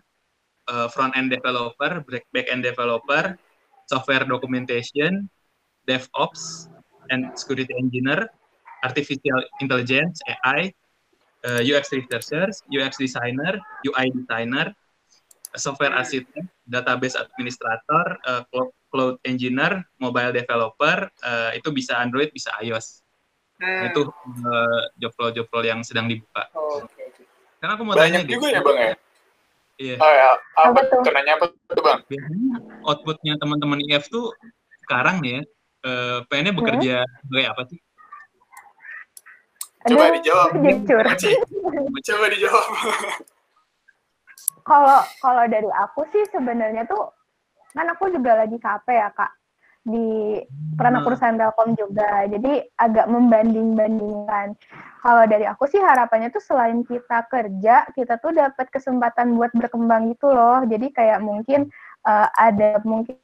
uh, 0.70 0.86
front 0.86 1.14
end 1.18 1.34
developer, 1.34 2.02
back 2.06 2.46
end 2.46 2.62
developer, 2.62 3.34
software 3.90 4.22
documentation, 4.22 5.26
DevOps, 5.88 6.70
and 7.10 7.32
security 7.34 7.74
engineer, 7.74 8.28
artificial 8.82 9.40
intelligence 9.62 10.20
(AI), 10.26 10.72
uh, 11.44 11.62
UX 11.62 11.90
researchers, 11.94 12.62
UX 12.70 12.98
designer, 12.98 13.58
UI 13.86 14.10
designer, 14.14 14.74
software 15.56 15.94
architect, 15.94 16.46
database 16.68 17.16
administrator, 17.16 18.18
uh, 18.26 18.42
cloud, 18.50 18.70
cloud 18.90 19.14
engineer, 19.24 19.84
mobile 20.00 20.32
developer, 20.34 21.08
uh, 21.24 21.50
itu 21.54 21.68
bisa 21.72 21.96
Android, 21.98 22.32
bisa 22.34 22.52
iOS. 22.60 23.02
Hmm. 23.58 23.90
Itu 23.90 24.06
uh, 24.46 24.82
job 24.98 25.12
role 25.18 25.32
job 25.34 25.48
role 25.50 25.66
yang 25.66 25.80
sedang 25.82 26.06
dibuka. 26.06 26.46
Oh, 26.54 26.84
okay. 26.86 27.10
Karena 27.58 27.74
aku 27.74 27.82
mau 27.82 27.94
Banyak 27.98 28.22
tanya 28.22 28.30
juga 28.30 28.48
ya 28.54 28.60
bang 28.62 28.78
ya. 28.78 28.94
Iya. 29.78 29.96
Oh 30.02 30.10
ya, 30.10 30.28
apa, 30.58 30.80
tuh? 30.90 31.00
Kenanya 31.06 31.32
apa 31.38 31.44
tuh 31.54 31.82
bang? 31.82 32.00
Biasanya 32.06 32.54
outputnya 32.82 33.34
teman-teman 33.38 33.78
IF 33.86 34.10
tuh 34.10 34.34
sekarang 34.86 35.22
nih 35.22 35.38
ya, 35.38 35.42
uh, 35.86 36.18
pengennya 36.26 36.54
bekerja 36.54 36.94
hmm? 37.02 37.14
sebagai 37.26 37.46
apa 37.50 37.62
sih? 37.70 37.78
Coba 39.88 40.04
Aduh, 40.08 40.14
dijawab. 40.20 40.48
Coba 42.04 42.26
dijawab. 42.32 42.68
Kalau 44.68 45.00
kalau 45.24 45.44
dari 45.48 45.70
aku 45.72 46.04
sih 46.12 46.28
sebenarnya 46.28 46.84
tuh 46.84 47.08
kan 47.72 47.88
aku 47.88 48.12
juga 48.12 48.44
lagi 48.44 48.60
KP 48.60 48.86
ya 48.92 49.08
kak 49.16 49.32
di 49.88 50.36
pernah 50.76 51.00
hmm. 51.00 51.06
perusahaan 51.08 51.38
Telkom 51.40 51.72
juga. 51.78 52.28
Jadi 52.28 52.60
agak 52.76 53.06
membanding-bandingkan. 53.08 54.52
Kalau 55.00 55.24
dari 55.24 55.48
aku 55.48 55.64
sih 55.70 55.80
harapannya 55.80 56.28
tuh 56.28 56.44
selain 56.44 56.84
kita 56.84 57.24
kerja, 57.32 57.88
kita 57.96 58.20
tuh 58.20 58.36
dapat 58.36 58.68
kesempatan 58.68 59.38
buat 59.40 59.54
berkembang 59.56 60.12
gitu 60.12 60.28
loh. 60.28 60.60
Jadi 60.68 60.92
kayak 60.92 61.24
mungkin 61.24 61.72
uh, 62.04 62.28
ada 62.36 62.82
mungkin 62.84 63.16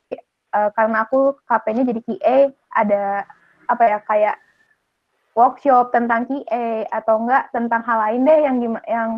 uh, 0.57 0.71
karena 0.73 1.05
aku 1.05 1.37
KP-nya 1.45 1.83
jadi 1.85 2.01
QA, 2.01 2.39
ada 2.73 3.29
apa 3.69 3.85
ya 3.85 3.99
kayak 4.01 4.37
workshop 5.35 5.91
tentang 5.91 6.27
QA 6.31 6.87
atau 6.91 7.23
enggak 7.23 7.51
tentang 7.51 7.83
hal 7.83 7.99
lain 8.01 8.23
deh 8.27 8.39
yang 8.47 8.57
yang 8.87 9.11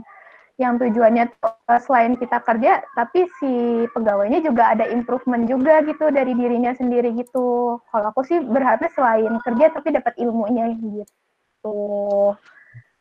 yang 0.57 0.81
tujuannya 0.81 1.29
uh, 1.45 1.81
selain 1.85 2.17
kita 2.17 2.41
kerja, 2.41 2.81
tapi 2.97 3.29
si 3.37 3.85
pegawainya 3.93 4.41
juga 4.41 4.73
ada 4.73 4.89
improvement 4.89 5.45
juga 5.45 5.85
gitu 5.85 6.09
dari 6.09 6.33
dirinya 6.33 6.73
sendiri 6.73 7.13
gitu. 7.13 7.77
Kalau 7.93 8.07
aku 8.09 8.25
sih 8.25 8.41
berharapnya 8.41 8.89
selain 8.97 9.37
kerja 9.45 9.77
tapi 9.77 9.93
dapat 9.93 10.17
ilmunya 10.17 10.73
gitu. 10.81 11.77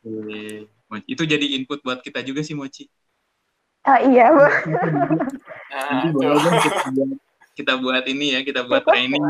Oke. 0.04 0.68
Itu 1.08 1.22
jadi 1.24 1.56
input 1.56 1.80
buat 1.80 2.04
kita 2.04 2.20
juga 2.20 2.44
sih 2.44 2.52
Mochi. 2.52 2.92
Ah 3.88 4.04
iya, 4.04 4.34
Bu. 4.34 4.42
Kita, 5.76 6.12
buat, 6.14 6.40
kita 7.54 7.72
buat 7.78 8.04
ini 8.08 8.38
ya, 8.38 8.40
kita 8.42 8.64
buat 8.64 8.82
training. 8.86 9.20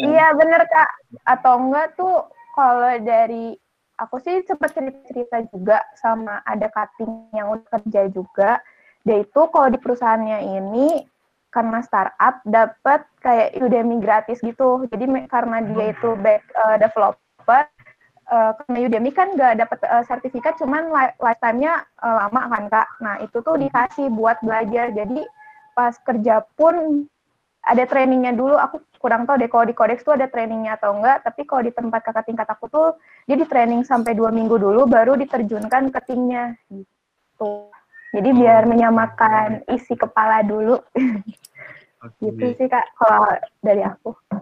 Iya 0.00 0.32
bener 0.36 0.62
Kak. 0.68 0.90
Atau 1.28 1.54
enggak 1.60 1.98
tuh 1.98 2.28
kalau 2.56 2.94
dari 3.04 3.54
aku 3.98 4.22
sih 4.22 4.46
sempat 4.46 4.72
cerita-cerita 4.72 5.42
juga 5.50 5.82
sama 5.98 6.38
ada 6.46 6.70
cutting 6.70 7.34
yang 7.34 7.58
udah 7.58 7.68
kerja 7.82 8.06
juga. 8.14 8.62
Dia 9.02 9.26
itu 9.26 9.40
kalau 9.50 9.68
di 9.72 9.78
perusahaannya 9.78 10.38
ini 10.58 11.02
karena 11.48 11.80
startup 11.80 12.44
dapat 12.44 13.08
kayak 13.24 13.56
Udemy 13.58 13.98
gratis 14.04 14.38
gitu. 14.44 14.84
Jadi 14.92 15.04
karena 15.26 15.64
dia 15.64 15.86
hmm. 15.90 15.94
itu 15.96 16.10
back 16.20 16.42
uh, 16.54 16.76
developer, 16.76 17.62
uh, 18.28 18.52
karena 18.54 18.78
Udemy 18.84 19.10
kan 19.16 19.32
nggak 19.32 19.64
dapat 19.64 19.78
uh, 19.88 20.04
sertifikat, 20.04 20.60
cuman 20.60 20.92
lifetime-nya 21.18 21.88
uh, 22.04 22.28
lama 22.28 22.40
kan 22.52 22.64
kak. 22.68 22.88
Nah 23.00 23.16
itu 23.24 23.40
tuh 23.40 23.56
dikasih 23.56 24.12
buat 24.12 24.38
belajar. 24.44 24.92
Jadi 24.92 25.24
pas 25.72 25.94
kerja 26.04 26.44
pun 26.58 27.06
ada 27.64 27.84
trainingnya 27.84 28.32
dulu 28.32 28.54
aku 28.54 28.80
kurang 28.98 29.26
tahu 29.26 29.38
deh 29.38 29.50
kalau 29.50 29.64
di 29.66 29.74
Codex 29.74 30.02
tuh 30.02 30.14
ada 30.14 30.26
trainingnya 30.30 30.78
atau 30.78 30.94
enggak 30.94 31.22
tapi 31.26 31.46
kalau 31.46 31.62
di 31.66 31.72
tempat 31.74 32.00
kakak 32.02 32.26
tingkat 32.26 32.48
aku 32.50 32.66
tuh 32.70 32.88
dia 33.26 33.36
di 33.38 33.46
training 33.46 33.82
sampai 33.86 34.14
dua 34.14 34.30
minggu 34.30 34.58
dulu 34.58 34.86
baru 34.86 35.14
diterjunkan 35.18 35.90
ke 35.94 36.00
timnya 36.06 36.54
gitu. 36.70 37.70
Jadi 38.08 38.30
biar 38.32 38.64
menyamakan 38.64 39.68
isi 39.68 39.92
kepala 39.94 40.40
dulu. 40.42 40.80
Okay. 41.98 42.30
gitu 42.30 42.54
sih 42.54 42.68
kak 42.70 42.94
kalau 42.94 43.26
dari 43.58 43.82
aku. 43.82 44.14
Oke 44.14 44.38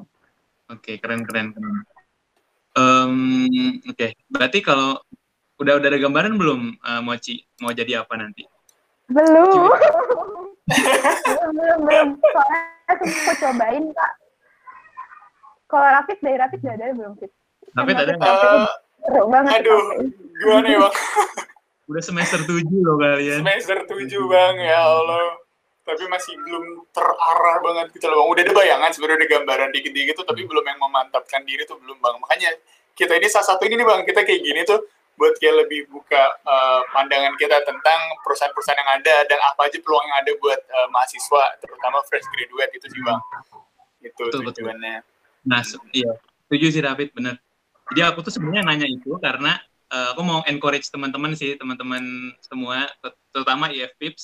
okay, 0.68 0.94
keren 1.00 1.24
keren 1.24 1.56
keren. 1.56 1.76
Um, 2.76 3.48
oke 3.88 3.96
okay. 3.96 4.12
berarti 4.28 4.60
kalau 4.60 5.00
udah 5.56 5.80
udah 5.80 5.88
ada 5.88 5.96
gambaran 5.96 6.36
belum 6.36 6.76
uh, 6.84 7.00
Mochi 7.00 7.40
mau 7.64 7.72
jadi 7.72 8.04
apa 8.04 8.12
nanti? 8.20 8.44
Belum 9.08 9.72
belum 10.66 11.78
belum 11.86 12.08
soalnya 12.18 12.60
aku 12.90 13.04
mau 13.06 13.34
cobain 13.38 13.84
kak. 13.94 14.12
Kalau 15.66 15.88
Rafid 15.98 16.18
dari 16.22 16.36
Rafid 16.38 16.60
udah 16.62 16.74
ada 16.74 16.94
belum 16.94 17.12
sih 17.22 17.30
ada. 17.76 18.12
nggak 18.16 18.34
uh, 18.34 18.66
seru 19.04 19.22
banget 19.30 19.52
aduh 19.62 19.82
gimana 20.42 20.66
ya 20.66 20.78
bang. 20.82 20.94
Udah 21.86 22.02
semester 22.02 22.40
tujuh 22.42 22.80
loh 22.82 22.96
kalian. 22.98 23.46
Semester 23.46 23.78
tujuh 23.86 24.22
bang 24.26 24.54
ya 24.58 24.78
Allah. 24.82 25.38
Tapi 25.86 26.02
masih 26.10 26.34
belum 26.42 26.90
terarah 26.90 27.62
banget 27.62 27.94
gitu 27.94 28.10
loh 28.10 28.26
bang. 28.26 28.28
Udah 28.34 28.42
ada 28.42 28.52
bayangan 28.58 28.90
sebenarnya 28.90 29.18
ada 29.22 29.28
gambaran 29.38 29.70
dikit-dikit 29.70 30.14
tuh 30.18 30.26
tapi 30.26 30.42
belum 30.42 30.64
yang 30.66 30.78
memantapkan 30.82 31.46
diri 31.46 31.62
tuh 31.62 31.78
belum 31.78 31.98
bang. 32.02 32.16
Makanya 32.18 32.50
kita 32.98 33.14
ini 33.14 33.30
salah 33.30 33.54
satu 33.54 33.62
ini 33.70 33.78
nih 33.78 33.86
bang. 33.86 34.00
Kita 34.02 34.20
kayak 34.26 34.40
gini 34.42 34.60
tuh 34.66 34.82
buat 35.16 35.34
kayak 35.40 35.66
lebih 35.66 35.88
buka 35.88 36.22
uh, 36.44 36.84
pandangan 36.92 37.32
kita 37.40 37.64
tentang 37.64 38.00
perusahaan-perusahaan 38.20 38.80
yang 38.80 38.92
ada 39.00 39.16
dan 39.24 39.40
apa 39.40 39.68
aja 39.68 39.80
peluang 39.80 40.04
yang 40.04 40.18
ada 40.20 40.32
buat 40.40 40.60
uh, 40.60 40.88
mahasiswa 40.92 41.44
terutama 41.60 42.04
fresh 42.08 42.28
graduate 42.28 42.72
itu 42.76 42.86
sih 42.92 43.00
bang. 43.00 43.20
Itu 44.04 44.22
betul, 44.28 44.40
tujuannya. 44.52 45.00
Betul. 45.00 45.48
nah 45.48 45.62
iya. 45.96 46.12
Setuju 46.46 46.66
sih 46.70 46.82
David 46.84 47.08
bener. 47.16 47.40
Jadi 47.90 48.00
aku 48.04 48.18
tuh 48.22 48.32
sebenarnya 48.34 48.62
nanya 48.68 48.86
itu 48.86 49.16
karena 49.18 49.56
uh, 49.88 50.12
aku 50.12 50.20
mau 50.20 50.40
encourage 50.44 50.92
teman-teman 50.92 51.32
sih 51.32 51.56
teman-teman 51.56 52.34
semua 52.44 52.90
terutama 53.30 53.70
IFPIPS 53.72 54.22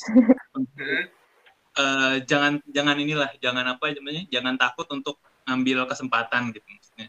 uh, 1.78 2.16
jangan 2.30 2.60
jangan 2.68 2.96
inilah 3.00 3.30
jangan 3.40 3.64
apa 3.64 3.96
namanya 3.96 4.22
jangan 4.28 4.54
takut 4.60 4.86
untuk 4.92 5.16
ngambil 5.48 5.88
kesempatan 5.90 6.52
gitu 6.54 6.66
maksudnya. 6.68 7.08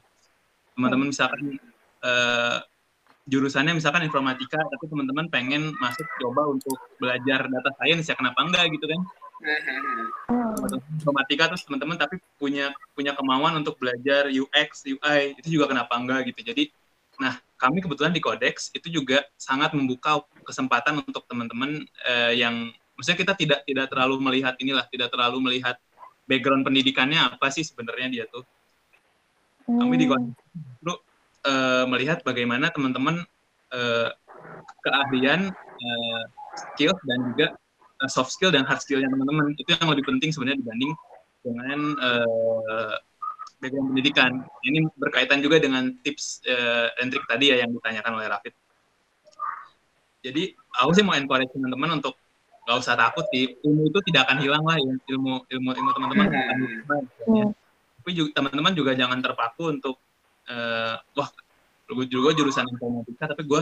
Teman-teman 0.74 1.08
misalkan 1.14 1.62
uh, 2.02 2.58
jurusannya 3.24 3.80
misalkan 3.80 4.04
informatika 4.04 4.60
tapi 4.60 4.86
teman-teman 4.92 5.32
pengen 5.32 5.72
masuk 5.80 6.04
coba 6.20 6.52
untuk 6.52 6.76
belajar 7.00 7.48
data 7.48 7.72
science 7.80 8.12
ya 8.12 8.16
kenapa 8.20 8.44
enggak 8.44 8.68
gitu 8.76 8.86
kan? 8.88 9.02
Informatika 11.00 11.52
terus 11.52 11.64
teman-teman 11.64 11.96
tapi 11.96 12.20
punya 12.36 12.76
punya 12.92 13.16
kemauan 13.16 13.56
untuk 13.60 13.80
belajar 13.80 14.28
UX 14.28 14.88
UI 14.88 15.40
itu 15.40 15.60
juga 15.60 15.72
kenapa 15.72 15.96
enggak 15.96 16.32
gitu. 16.36 16.52
Jadi 16.52 16.64
nah 17.16 17.40
kami 17.56 17.80
kebetulan 17.80 18.12
di 18.12 18.20
Codex 18.20 18.76
itu 18.76 18.92
juga 18.92 19.24
sangat 19.40 19.72
membuka 19.72 20.20
kesempatan 20.44 21.00
untuk 21.00 21.24
teman-teman 21.24 21.88
eh, 22.04 22.36
yang 22.36 22.76
maksudnya 23.00 23.20
kita 23.24 23.34
tidak 23.40 23.60
tidak 23.64 23.88
terlalu 23.88 24.20
melihat 24.20 24.60
inilah 24.60 24.84
tidak 24.92 25.08
terlalu 25.16 25.40
melihat 25.40 25.80
background 26.28 26.68
pendidikannya 26.68 27.20
apa 27.24 27.48
sih 27.56 27.64
sebenarnya 27.64 28.08
dia 28.12 28.26
tuh. 28.28 28.44
Kami 29.64 29.96
di 29.96 30.12
Codex 30.12 31.00
uh, 31.48 31.84
melihat 31.88 32.24
bagaimana 32.24 32.72
teman-teman 32.72 33.24
uh, 33.72 34.10
keahlian, 34.84 35.52
uh, 35.54 36.22
skill 36.56 36.94
dan 37.08 37.20
juga 37.34 37.48
uh, 38.04 38.10
soft 38.10 38.32
skill 38.36 38.52
dan 38.52 38.68
hard 38.68 38.82
skillnya 38.84 39.08
teman-teman 39.08 39.56
itu 39.56 39.70
yang 39.72 39.90
lebih 39.92 40.06
penting 40.08 40.30
sebenarnya 40.32 40.60
dibanding 40.60 40.92
dengan 41.44 41.80
uh, 42.00 42.96
background 43.60 43.88
pendidikan. 43.96 44.32
Ini 44.64 44.80
berkaitan 45.00 45.40
juga 45.40 45.60
dengan 45.60 45.96
tips 46.04 46.44
uh, 46.48 46.92
and 47.00 47.12
trick 47.12 47.24
tadi 47.28 47.52
ya 47.52 47.64
yang 47.64 47.72
ditanyakan 47.72 48.20
oleh 48.20 48.28
Rafid. 48.28 48.54
Jadi 50.24 50.56
aku 50.80 50.92
sih 50.96 51.04
mau 51.04 51.16
encourage 51.16 51.52
teman-teman 51.52 52.00
untuk 52.00 52.16
nggak 52.64 52.78
usah 52.80 52.96
takut 52.96 53.28
sih 53.36 53.60
ilmu 53.60 53.92
itu 53.92 54.00
tidak 54.08 54.32
akan 54.32 54.40
hilang 54.40 54.64
lah 54.64 54.80
ilmu 54.80 55.44
ilmu 55.52 55.70
ilmu 55.76 55.90
teman-teman 56.00 56.28
hmm. 56.32 57.52
tapi 58.00 58.12
teman-teman 58.32 58.72
juga 58.72 58.96
jangan 58.96 59.20
terpaku 59.20 59.76
untuk 59.76 60.00
uh, 60.50 60.96
wah 61.16 61.30
gue 61.94 62.06
juga 62.10 62.34
jurusan 62.34 62.66
informatika 62.66 63.36
tapi 63.36 63.44
gue 63.46 63.62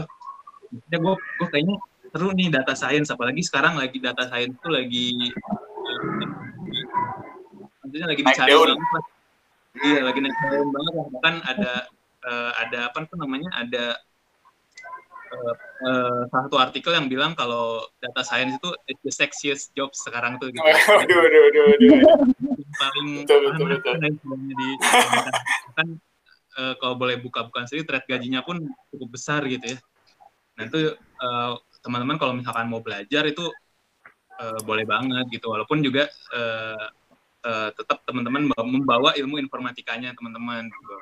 ya 0.87 0.97
gue 0.97 1.13
gue 1.17 1.47
kayaknya 1.51 1.75
seru 2.11 2.31
nih 2.31 2.47
data 2.51 2.73
science 2.75 3.11
apalagi 3.11 3.43
sekarang 3.43 3.75
lagi 3.75 3.97
data 3.99 4.23
science 4.27 4.55
itu 4.55 4.69
lagi 4.71 5.07
tentunya 7.83 8.07
lagi 8.07 8.21
dicari 8.23 8.51
banget 8.55 9.03
iya 9.83 9.99
lagi 10.03 10.19
naik 10.19 10.35
daun 10.47 10.69
banget 10.71 10.93
bahkan 11.15 11.35
ada 11.47 11.71
uh, 12.27 12.51
ada 12.59 12.79
apa 12.91 13.07
namanya 13.15 13.49
ada 13.55 13.85
uh, 15.31 15.55
uh, 15.87 16.21
satu 16.27 16.55
artikel 16.59 16.91
yang 16.91 17.07
bilang 17.07 17.31
kalau 17.33 17.83
data 18.03 18.21
science 18.23 18.59
itu 18.59 18.69
it's 18.91 19.01
the 19.03 19.13
sexiest 19.13 19.71
job 19.75 19.91
sekarang 19.95 20.35
tuh 20.37 20.51
gitu. 20.51 20.61
Waduh, 20.91 21.17
waduh, 21.19 21.41
waduh, 21.47 21.63
waduh. 21.71 21.91
paling 22.71 23.07
betul, 23.23 23.39
betul, 23.51 23.67
betul. 23.79 23.95
di 24.35 24.69
kan 25.75 25.87
uh, 26.57 26.73
kalau 26.79 26.95
boleh 26.99 27.19
buka-bukaan 27.21 27.67
sendiri 27.67 27.87
trade 27.87 28.07
gajinya 28.07 28.41
pun 28.41 28.59
cukup 28.91 29.09
besar 29.13 29.45
gitu 29.47 29.75
ya. 29.75 29.77
Nah 30.59 30.63
itu 30.67 30.95
uh, 30.97 31.55
teman-teman 31.81 32.17
kalau 32.19 32.33
misalkan 32.35 32.67
mau 32.67 32.83
belajar 32.83 33.23
itu 33.27 33.45
uh, 34.39 34.59
boleh 34.67 34.85
banget 34.85 35.25
gitu 35.31 35.49
walaupun 35.49 35.81
juga 35.81 36.07
uh, 36.33 36.85
uh, 37.45 37.69
tetap 37.73 38.03
teman-teman 38.05 38.49
membawa 38.65 39.15
ilmu 39.17 39.39
informatikanya 39.41 40.13
teman-teman 40.17 40.67
gitu. 40.67 40.95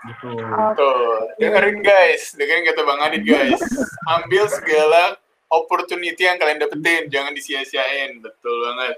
Gitu. 0.00 0.32
Tuh, 0.80 1.28
dengerin 1.36 1.84
guys, 1.84 2.32
dengerin 2.32 2.64
kata 2.72 2.82
Bang 2.88 3.04
Adit 3.04 3.20
guys. 3.20 3.60
Ambil 4.08 4.48
segala 4.48 5.20
opportunity 5.52 6.24
yang 6.24 6.40
kalian 6.40 6.56
dapetin, 6.56 7.12
jangan 7.12 7.36
disia-siain. 7.36 8.16
Betul 8.24 8.64
banget. 8.64 8.94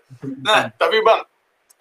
Nah, 0.47 0.71
tapi 0.79 1.03
Bang, 1.03 1.27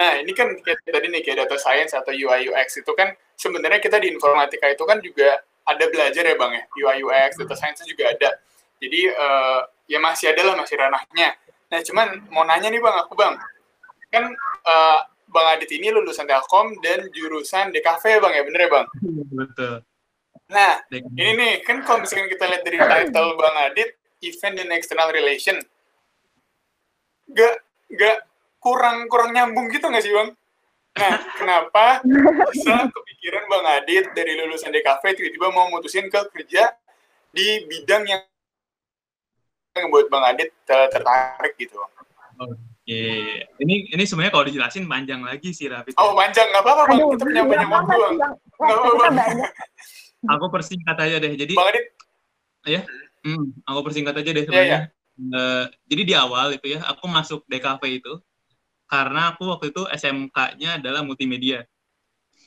nah 0.02 0.18
ini 0.18 0.34
kan 0.34 0.50
kayak 0.66 0.82
tadi 0.82 1.08
nih 1.14 1.22
kayak 1.22 1.46
data 1.46 1.62
science 1.62 1.94
atau 1.94 2.10
UI 2.10 2.50
UX 2.50 2.82
itu 2.82 2.90
kan 2.98 3.14
sebenarnya 3.38 3.78
kita 3.78 4.02
di 4.02 4.10
informatika 4.10 4.66
itu 4.66 4.82
kan 4.82 4.98
juga 4.98 5.46
ada 5.66 5.86
belajar 5.90 6.24
ya 6.26 6.36
Bang 6.38 6.52
ya, 6.54 6.64
UI 6.74 7.06
UX, 7.06 7.38
data 7.38 7.56
science 7.58 7.86
juga 7.86 8.10
ada. 8.10 8.30
Jadi 8.82 9.02
uh, 9.14 9.62
ya 9.86 10.02
masih 10.02 10.34
ada 10.34 10.42
lah 10.42 10.56
masih 10.58 10.76
ranahnya. 10.78 11.38
Nah, 11.72 11.80
cuman 11.86 12.08
mau 12.34 12.44
nanya 12.44 12.68
nih 12.68 12.82
Bang, 12.82 12.98
aku 12.98 13.14
Bang. 13.14 13.38
Kan 14.10 14.34
uh, 14.66 15.00
Bang 15.32 15.48
Adit 15.56 15.72
ini 15.72 15.94
lulusan 15.94 16.28
Telkom 16.28 16.76
dan 16.84 17.08
jurusan 17.14 17.72
DKV 17.72 18.04
Bang 18.20 18.34
ya, 18.34 18.44
bener 18.44 18.62
ya 18.68 18.70
Bang? 18.70 18.88
Betul. 19.32 19.76
Nah, 20.52 20.84
ini 20.92 21.32
nih, 21.40 21.54
kan 21.64 21.80
kalau 21.88 22.04
misalkan 22.04 22.28
kita 22.28 22.44
lihat 22.44 22.64
dari 22.68 22.76
title 22.76 23.40
Bang 23.40 23.56
Adit, 23.72 23.96
Event 24.20 24.56
dan 24.60 24.68
External 24.76 25.10
Relation, 25.16 25.56
gak, 27.32 27.64
gak 27.96 28.28
kurang 28.62 29.10
kurang 29.10 29.34
nyambung 29.34 29.68
gitu 29.74 29.90
nggak 29.90 30.04
sih 30.06 30.14
Bang? 30.14 30.38
Nah, 30.96 31.14
kenapa 31.42 32.06
bisa 32.54 32.88
kepikiran 32.94 33.44
Bang 33.50 33.66
Adit 33.66 34.14
dari 34.14 34.38
lulusan 34.38 34.70
DKV 34.70 35.04
tiba-tiba 35.18 35.50
mau 35.50 35.68
mutusin 35.74 36.08
ke 36.08 36.22
kerja 36.30 36.78
di 37.34 37.66
bidang 37.66 38.06
yang 38.06 38.22
yang 39.74 39.88
buat 39.90 40.06
Bang 40.14 40.24
Adit 40.30 40.54
tertarik 40.70 41.58
gitu 41.58 41.82
Bang? 41.82 41.92
Oh, 42.42 42.54
Oke, 42.82 43.46
ini 43.62 43.94
ini 43.94 44.04
sebenarnya 44.10 44.34
kalau 44.34 44.46
dijelasin 44.50 44.90
panjang 44.90 45.22
lagi 45.22 45.54
sih 45.54 45.70
Raffi. 45.70 45.94
Oh 46.02 46.18
panjang, 46.18 46.50
nggak 46.50 46.66
apa-apa 46.66 46.84
bang, 46.90 47.00
kita 47.14 47.24
punya 47.30 47.44
banyak 47.46 47.70
waktu 47.70 47.94
bang. 47.94 48.16
Nggak 48.58 48.78
apa-apa. 48.82 49.08
Aku 50.34 50.46
persingkat 50.50 50.98
aja 50.98 51.16
deh. 51.22 51.34
Jadi. 51.38 51.54
Bang 51.54 51.70
Adit. 51.70 51.86
Ya, 52.66 52.82
hmm, 53.22 53.64
aku 53.70 53.80
persingkat 53.86 54.18
aja 54.18 54.30
deh 54.34 54.44
sebenarnya. 54.50 54.66
Yeah, 54.66 54.82
yeah. 54.90 55.30
Uh, 55.38 55.66
jadi 55.88 56.02
di 56.04 56.14
awal 56.18 56.58
itu 56.58 56.74
ya, 56.74 56.82
aku 56.90 57.06
masuk 57.06 57.46
DKV 57.46 57.82
itu 58.02 58.14
karena 58.92 59.32
aku 59.32 59.48
waktu 59.48 59.72
itu 59.72 59.88
SMK-nya 59.88 60.84
adalah 60.84 61.02
multimedia. 61.08 61.64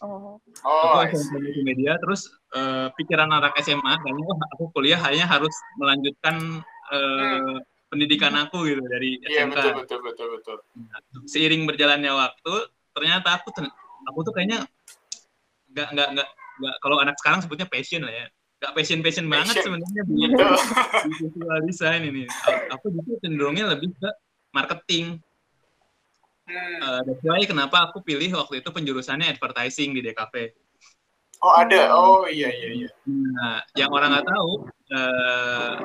Oh. 0.05 0.37
Oh. 0.61 1.01
Aku 1.01 1.17
SMK 1.17 1.41
multimedia, 1.41 1.97
terus 1.97 2.29
uh, 2.53 2.93
pikiran 3.01 3.33
anak 3.33 3.57
SMA 3.65 3.97
kayaknya 4.05 4.25
aku 4.53 4.69
kuliah 4.77 5.01
hanya 5.01 5.25
harus 5.25 5.57
melanjutkan 5.81 6.61
uh, 6.93 7.41
hmm 7.41 7.65
pendidikan 7.95 8.35
aku 8.35 8.67
gitu 8.67 8.83
dari 8.91 9.23
SMK. 9.23 9.31
Iya 9.31 9.45
betul 9.47 9.71
betul 9.79 9.99
betul 10.03 10.27
betul. 10.35 10.57
Nah, 10.75 10.99
seiring 11.31 11.63
berjalannya 11.63 12.11
waktu, 12.11 12.55
ternyata 12.91 13.39
aku 13.39 13.55
aku 14.11 14.19
tuh 14.27 14.33
kayaknya 14.35 14.67
nggak 15.71 15.89
nggak 15.95 16.09
nggak 16.19 16.29
nggak 16.35 16.75
kalau 16.83 16.99
anak 16.99 17.15
sekarang 17.23 17.39
sebutnya 17.47 17.71
passion 17.71 18.03
lah 18.03 18.11
ya. 18.11 18.27
Nggak 18.59 18.73
passion 18.75 18.99
passion, 18.99 19.25
banget 19.31 19.55
sebenarnya 19.63 20.03
di, 20.11 20.15
di 21.07 21.11
visual 21.23 21.59
design 21.71 22.03
ini. 22.11 22.27
Aku 22.75 22.91
justru 22.91 23.15
cenderungnya 23.23 23.71
lebih 23.71 23.95
ke 23.95 24.11
marketing. 24.51 25.23
Hmm. 26.45 26.79
Uh, 26.81 27.01
that's 27.09 27.25
why 27.25 27.41
kenapa 27.49 27.89
aku 27.89 28.05
pilih 28.05 28.37
waktu 28.37 28.61
itu 28.61 28.69
penjurusannya 28.69 29.33
advertising 29.33 29.97
di 29.97 30.05
DKV. 30.05 30.35
Oh 31.45 31.53
ada, 31.57 31.93
oh 31.93 32.25
iya 32.29 32.49
iya 32.49 32.69
iya. 32.85 32.91
Nah, 33.09 33.61
yang 33.77 33.93
orang 33.93 34.17
nggak 34.17 34.29
tahu, 34.29 34.53
uh, 34.97 35.77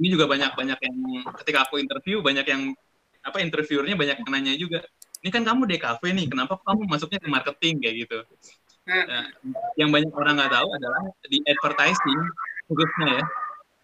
ini 0.00 0.08
juga 0.08 0.24
banyak 0.24 0.56
banyak 0.56 0.78
yang 0.80 0.96
ketika 1.44 1.68
aku 1.68 1.76
interview 1.76 2.24
banyak 2.24 2.48
yang 2.48 2.72
apa 3.20 3.44
interviewernya 3.44 3.96
banyak 4.00 4.16
yang 4.24 4.30
nanya 4.32 4.56
juga 4.56 4.80
ini 5.20 5.28
kan 5.28 5.44
kamu 5.44 5.68
DKV 5.68 6.00
nih 6.00 6.26
kenapa 6.32 6.56
kamu 6.64 6.88
masuknya 6.88 7.20
ke 7.20 7.28
marketing 7.28 7.76
kayak 7.84 7.94
gitu 8.08 8.18
nah, 8.88 9.28
yang 9.76 9.92
banyak 9.92 10.08
orang 10.16 10.40
nggak 10.40 10.52
tahu 10.56 10.68
adalah 10.72 11.04
di 11.28 11.38
advertising 11.44 12.20
khususnya 12.64 13.20
ya 13.20 13.24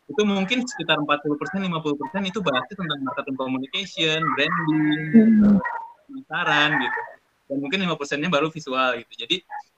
itu 0.06 0.22
mungkin 0.22 0.62
sekitar 0.64 0.96
40 1.02 1.36
persen 1.36 1.60
50 1.66 2.00
persen 2.00 2.22
itu 2.24 2.38
bahasnya 2.40 2.74
tentang 2.78 3.00
marketing 3.04 3.36
communication 3.36 4.20
branding 4.38 5.60
pemasaran 6.06 6.70
gitu 6.80 7.00
dan 7.46 7.56
mungkin 7.62 7.78
lima 7.82 7.94
persennya 7.94 8.30
baru 8.30 8.50
visual 8.50 8.98
gitu 9.02 9.12
jadi 9.26 9.36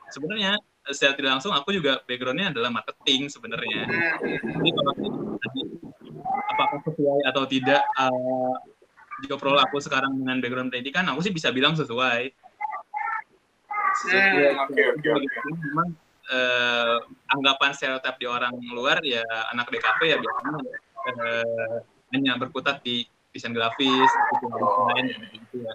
sebenarnya 0.08 0.56
secara 0.88 1.12
tidak 1.16 1.30
langsung 1.38 1.52
aku 1.52 1.76
juga 1.76 2.00
backgroundnya 2.08 2.52
adalah 2.52 2.72
marketing 2.72 3.28
sebenarnya. 3.28 3.84
Jadi 4.24 4.70
kalau 4.72 4.92
apakah 6.48 6.78
sesuai 6.88 7.20
atau 7.28 7.44
tidak 7.44 7.82
uh, 8.00 8.56
job 9.28 9.40
role 9.44 9.60
aku 9.60 9.82
sekarang 9.82 10.16
dengan 10.16 10.40
background 10.40 10.72
pendidikan, 10.72 11.04
aku 11.12 11.20
sih 11.20 11.34
bisa 11.34 11.52
bilang 11.52 11.76
sesuai. 11.76 12.32
Sesuai. 14.00 14.54
Hmm, 14.56 14.64
okay, 14.68 14.84
okay, 14.96 15.10
okay. 15.12 15.40
Memang 15.68 15.88
uh, 16.32 16.96
anggapan 17.36 17.70
stereotip 17.76 18.16
di 18.16 18.26
orang 18.28 18.54
luar 18.72 19.04
ya 19.04 19.24
anak 19.52 19.68
DKP 19.68 20.00
ya 20.08 20.16
biasanya 20.16 20.52
uh, 21.04 21.76
hanya 22.16 22.32
berkutat 22.40 22.80
di 22.80 23.04
desain 23.30 23.52
grafis, 23.52 24.10
gitu, 24.10 24.46
oh. 24.50 24.88
gitu 24.96 25.56
ya. 25.62 25.72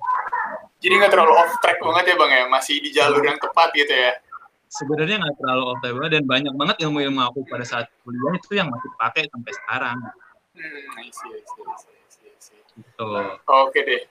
Jadi 0.84 0.94
nggak 1.00 1.12
terlalu 1.16 1.34
off 1.38 1.54
track 1.64 1.80
banget 1.80 2.04
ya 2.12 2.16
bang 2.20 2.32
ya, 2.32 2.44
masih 2.52 2.76
di 2.84 2.90
jalur 2.92 3.24
yang 3.24 3.40
tepat 3.40 3.72
gitu 3.74 3.94
ya 3.94 4.14
sebenarnya 4.74 5.22
nggak 5.22 5.38
terlalu 5.38 5.64
off 5.70 5.80
table 5.86 6.10
dan 6.10 6.24
banyak 6.26 6.54
banget 6.58 6.76
ilmu-ilmu 6.82 7.22
aku 7.22 7.46
pada 7.46 7.62
saat 7.62 7.86
kuliah 8.02 8.34
itu 8.34 8.58
yang 8.58 8.74
masih 8.74 8.90
pakai 8.98 9.30
sampai 9.30 9.52
sekarang. 9.54 9.98
Hmm, 10.58 10.98
I 10.98 11.10
see, 11.14 11.30
I 11.30 11.42
see, 11.46 11.62
I 11.62 11.76
see, 12.10 12.26
I 12.26 12.38
see. 12.42 12.60
Gitu. 12.74 13.10
Oke 13.46 13.80
deh. 13.86 14.04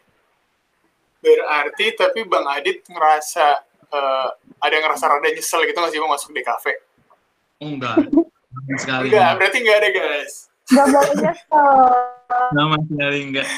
Berarti 1.22 1.86
tapi 1.98 2.26
Bang 2.26 2.46
Adit 2.46 2.86
ngerasa 2.86 3.46
uh, 3.90 4.28
ada 4.62 4.72
yang 4.72 4.86
ngerasa 4.86 5.04
rada 5.10 5.28
nyesel 5.34 5.66
gitu 5.66 5.78
nggak 5.82 5.90
sih 5.90 5.98
Bang 5.98 6.12
masuk 6.14 6.30
di 6.30 6.42
kafe? 6.46 6.72
Oh, 7.58 7.70
enggak. 7.74 7.98
sekali. 8.78 9.10
Enggak, 9.10 9.30
berarti 9.38 9.56
enggak 9.66 9.78
ada 9.82 9.90
guys. 9.90 10.51
Enggak 10.70 10.86
boleh 10.92 11.14
nyesel. 11.18 11.68
Nama 12.54 12.76
sekali 12.86 13.18
enggak. 13.26 13.48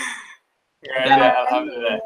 Enggak 0.84 1.02
ada, 1.04 1.26
alhamdulillah. 1.44 1.98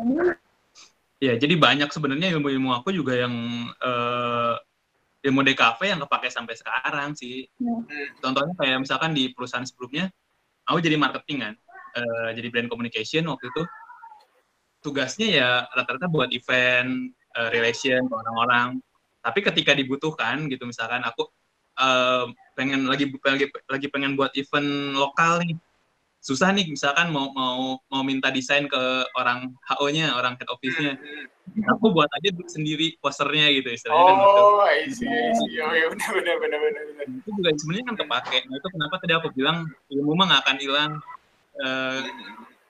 Ya, 1.18 1.34
jadi 1.34 1.54
banyak 1.58 1.90
sebenarnya 1.90 2.30
ilmu-ilmu 2.38 2.70
aku 2.78 2.94
juga 2.94 3.18
yang 3.18 3.34
uh, 3.82 4.54
ilmu 5.26 5.42
DKV 5.42 5.80
yang 5.82 6.00
kepake 6.06 6.30
sampai 6.30 6.54
sekarang 6.54 7.18
sih. 7.18 7.50
Hmm. 7.58 7.82
Contohnya 8.22 8.54
kayak 8.54 8.86
misalkan 8.86 9.18
di 9.18 9.34
perusahaan 9.34 9.66
sebelumnya, 9.66 10.14
aku 10.62 10.78
jadi 10.78 10.94
marketing 10.94 11.38
kan, 11.42 11.54
uh, 11.98 12.30
jadi 12.38 12.48
brand 12.54 12.70
communication 12.70 13.26
waktu 13.26 13.50
itu. 13.50 13.62
Tugasnya 14.78 15.28
ya 15.42 15.50
rata-rata 15.74 16.06
buat 16.06 16.30
event, 16.30 17.10
uh, 17.34 17.50
relation 17.50 18.06
ke 18.06 18.14
orang-orang. 18.14 18.78
Tapi 19.18 19.42
ketika 19.42 19.74
dibutuhkan 19.74 20.46
gitu, 20.46 20.70
misalkan 20.70 21.02
aku 21.02 21.26
uh, 21.78 22.26
pengen 22.58 22.90
lagi 22.90 23.08
lagi 23.22 23.46
lagi 23.70 23.86
pengen 23.88 24.18
buat 24.18 24.34
event 24.34 24.98
lokal 24.98 25.40
nih, 25.46 25.54
susah 26.18 26.50
nih 26.50 26.66
misalkan 26.66 27.14
mau 27.14 27.30
mau 27.32 27.78
mau 27.88 28.02
minta 28.02 28.28
desain 28.34 28.66
ke 28.66 28.82
orang 29.14 29.54
HO-nya, 29.70 30.12
orang 30.18 30.34
head 30.36 30.50
office-nya. 30.50 30.98
Aku 31.74 31.94
buat 31.96 32.10
aja 32.12 32.28
sendiri 32.50 33.00
posternya 33.00 33.48
gitu 33.56 33.72
istilahnya 33.72 34.04
oh, 34.04 34.12
kan. 34.12 34.18
Oh, 34.20 34.60
I 34.68 34.84
see, 34.92 35.08
I 35.08 35.32
see. 35.32 35.56
Oh, 35.64 35.72
ya 35.72 35.88
benar 35.88 36.10
benar 36.12 36.36
benar 36.36 36.58
benar. 36.60 37.06
Itu 37.08 37.30
juga 37.32 37.50
sebenarnya 37.56 37.86
kan 37.88 37.96
kepake. 38.04 38.38
Nah, 38.44 38.54
itu 38.60 38.68
kenapa 38.68 38.94
tadi 39.00 39.12
aku 39.16 39.28
bilang 39.32 39.56
ilmu 39.88 40.12
mah 40.12 40.26
nggak 40.28 40.42
akan 40.44 40.56
hilang. 40.60 40.92
Uh, 41.58 42.00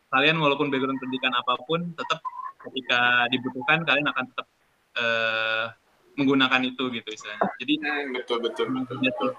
kalian 0.09 0.37
walaupun 0.41 0.73
background 0.73 0.97
pendidikan 1.03 1.35
apa 1.37 1.59
pun 1.69 1.93
tetap 1.93 2.23
ketika 2.69 3.29
dibutuhkan 3.29 3.85
kalian 3.85 4.09
akan 4.09 4.25
tetap 4.33 4.47
uh, 4.97 5.67
menggunakan 6.19 6.61
itu 6.67 6.83
gitu 6.91 7.09
istilahnya. 7.15 7.47
Jadi 7.63 7.75
hmm, 7.79 8.07
betul 8.19 8.39
betul 8.43 8.67
betul. 8.75 8.97
betul. 8.99 9.31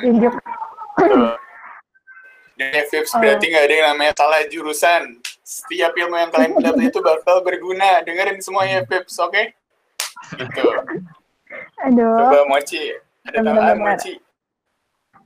Tunjuk. 0.00 0.34
Dan 2.54 2.70
FIPS 2.86 3.12
berarti 3.18 3.50
nggak 3.50 3.64
ada 3.66 3.74
yang 3.74 3.88
namanya 3.92 4.12
salah 4.14 4.40
jurusan. 4.46 5.18
Setiap 5.44 5.92
ilmu 5.92 6.16
yang 6.16 6.30
kalian 6.30 6.54
dapat 6.56 6.88
itu 6.88 6.98
bakal 7.02 7.42
berguna. 7.42 8.00
Dengerin 8.06 8.38
semua 8.40 8.64
ya 8.64 8.86
FIPS, 8.86 9.18
oke? 9.20 9.34
Okay? 9.34 9.46
Gitu. 10.38 10.64
Aduh. 11.84 12.16
Coba 12.16 12.46
Mochi, 12.48 12.94
ada 13.26 13.38
tambahan 13.42 13.78
Mochi. 13.78 14.14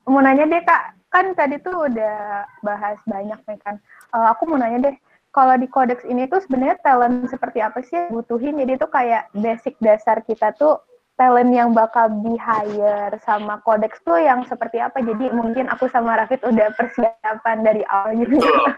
Mau 0.08 0.24
nanya 0.24 0.48
deh 0.48 0.62
kak, 0.64 0.96
kan 1.12 1.36
tadi 1.36 1.60
tuh 1.60 1.84
udah 1.84 2.48
bahas 2.64 2.96
banyak 3.04 3.36
nih 3.44 3.58
kan. 3.60 3.76
Uh, 4.08 4.32
aku 4.32 4.48
mau 4.48 4.56
nanya 4.56 4.88
deh, 4.88 4.94
kalau 5.38 5.54
di 5.54 5.70
kodeks 5.70 6.02
ini 6.10 6.26
tuh 6.26 6.42
sebenarnya 6.42 6.82
talent 6.82 7.30
seperti 7.30 7.62
apa 7.62 7.78
sih 7.86 7.94
yang 7.94 8.10
butuhin? 8.10 8.58
Jadi 8.58 8.74
tuh 8.74 8.90
kayak 8.90 9.30
basic 9.38 9.78
dasar 9.78 10.18
kita 10.26 10.50
tuh 10.58 10.82
talent 11.18 11.50
yang 11.50 11.74
bakal 11.74 12.06
di 12.22 12.34
hire 12.38 13.14
sama 13.26 13.58
kodeks 13.66 13.98
tuh 14.06 14.22
yang 14.22 14.46
seperti 14.46 14.78
apa 14.78 15.02
jadi 15.02 15.34
mungkin 15.34 15.66
aku 15.66 15.90
sama 15.90 16.14
Rafid 16.14 16.38
udah 16.46 16.70
persiapan 16.78 17.58
dari 17.66 17.82
awal 17.90 18.14
gitu 18.22 18.38
ya. 18.38 18.70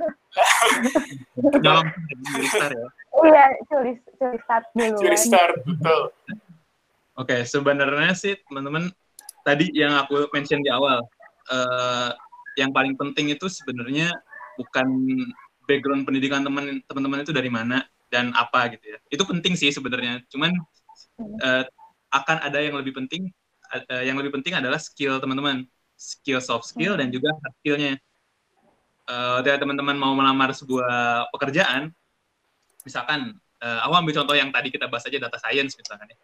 iya 3.28 3.44
curi 3.68 4.00
curi 4.16 4.38
start 4.40 4.64
dulu 4.72 4.96
curi 5.04 5.18
start 5.20 5.52
betul 5.68 6.00
oke 7.20 7.36
sebenarnya 7.44 8.16
sih 8.16 8.40
teman-teman 8.48 8.88
tadi 9.44 9.68
yang 9.76 10.00
aku 10.00 10.24
mention 10.32 10.64
di 10.64 10.72
awal 10.72 11.04
uh, 11.52 12.10
yang 12.56 12.72
paling 12.72 12.96
penting 12.96 13.28
itu 13.28 13.52
sebenarnya 13.52 14.16
bukan 14.56 14.88
background 15.70 16.02
pendidikan 16.02 16.42
teman 16.42 16.82
teman-teman 16.90 17.22
itu 17.22 17.30
dari 17.30 17.46
mana 17.46 17.86
dan 18.10 18.34
apa 18.34 18.74
gitu 18.74 18.90
ya. 18.90 18.98
Itu 19.06 19.22
penting 19.22 19.54
sih 19.54 19.70
sebenarnya. 19.70 20.26
Cuman 20.26 20.50
uh, 21.46 21.64
akan 22.10 22.36
ada 22.42 22.58
yang 22.58 22.74
lebih 22.74 22.98
penting 22.98 23.30
uh, 23.70 24.02
yang 24.02 24.18
lebih 24.18 24.34
penting 24.34 24.58
adalah 24.58 24.82
skill 24.82 25.22
teman-teman 25.22 25.62
skill 25.94 26.42
soft 26.42 26.66
skill 26.66 26.98
dan 26.98 27.14
juga 27.14 27.30
hard 27.30 27.54
skillnya. 27.62 27.94
Uh, 29.10 29.42
teman-teman 29.42 29.98
mau 29.98 30.14
melamar 30.14 30.54
sebuah 30.54 31.26
pekerjaan 31.34 31.90
misalkan 32.86 33.34
uh, 33.58 33.78
aku 33.86 33.94
ambil 33.98 34.14
contoh 34.22 34.34
yang 34.38 34.54
tadi 34.54 34.70
kita 34.70 34.86
bahas 34.86 35.02
aja 35.06 35.18
data 35.18 35.38
science 35.38 35.78
misalkan 35.78 36.10
ya. 36.10 36.16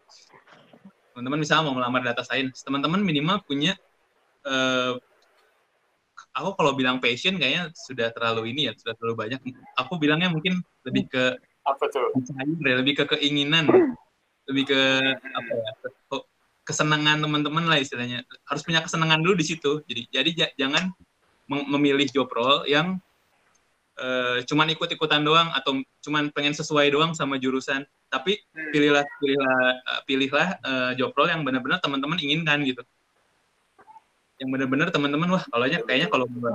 Teman-teman 1.15 1.39
misalnya 1.39 1.63
mau 1.71 1.75
melamar 1.75 2.03
data 2.03 2.23
science 2.23 2.63
teman-teman 2.63 3.03
minimal 3.03 3.43
punya 3.43 3.75
uh, 4.47 4.95
aku 6.37 6.53
kalau 6.53 6.71
bilang 6.77 7.01
passion 7.01 7.35
kayaknya 7.41 7.73
sudah 7.73 8.13
terlalu 8.13 8.53
ini 8.53 8.69
ya 8.69 8.73
sudah 8.77 8.93
terlalu 8.93 9.15
banyak. 9.25 9.39
Aku 9.81 9.97
bilangnya 9.97 10.29
mungkin 10.29 10.61
lebih 10.85 11.09
ke 11.09 11.23
apa 11.65 11.83
tuh? 11.89 12.13
lebih 12.61 13.03
ke 13.03 13.17
keinginan. 13.17 13.65
Lebih 14.47 14.63
ke 14.69 14.81
apa 15.11 15.51
ya 15.51 15.71
kesenangan 16.67 17.23
teman-teman 17.23 17.65
lah 17.65 17.81
istilahnya. 17.81 18.21
Harus 18.45 18.61
punya 18.61 18.83
kesenangan 18.85 19.19
dulu 19.23 19.33
di 19.39 19.45
situ. 19.47 19.81
Jadi 19.89 20.01
jadi 20.13 20.29
jangan 20.55 20.93
memilih 21.47 22.05
job 22.11 22.27
role 22.29 22.67
yang 22.67 22.99
uh, 23.97 24.43
cuman 24.43 24.67
ikut-ikutan 24.75 25.23
doang 25.23 25.47
atau 25.55 25.79
cuman 26.03 26.29
pengen 26.35 26.53
sesuai 26.53 26.91
doang 26.93 27.17
sama 27.17 27.41
jurusan. 27.41 27.87
Tapi 28.07 28.39
pilihlah 28.71 29.03
pilihlah 29.19 29.59
uh, 29.83 30.01
pilihlah 30.07 30.47
uh, 30.63 30.91
job 30.95 31.11
role 31.17 31.31
yang 31.31 31.41
benar-benar 31.43 31.81
teman-teman 31.81 32.19
inginkan 32.21 32.63
gitu 32.63 32.83
yang 34.37 34.49
benar-benar 34.53 34.93
teman-teman 34.93 35.33
wah 35.33 35.43
kalau 35.49 35.65
kayaknya 35.65 36.07
kalau 36.13 36.25
gue 36.29 36.51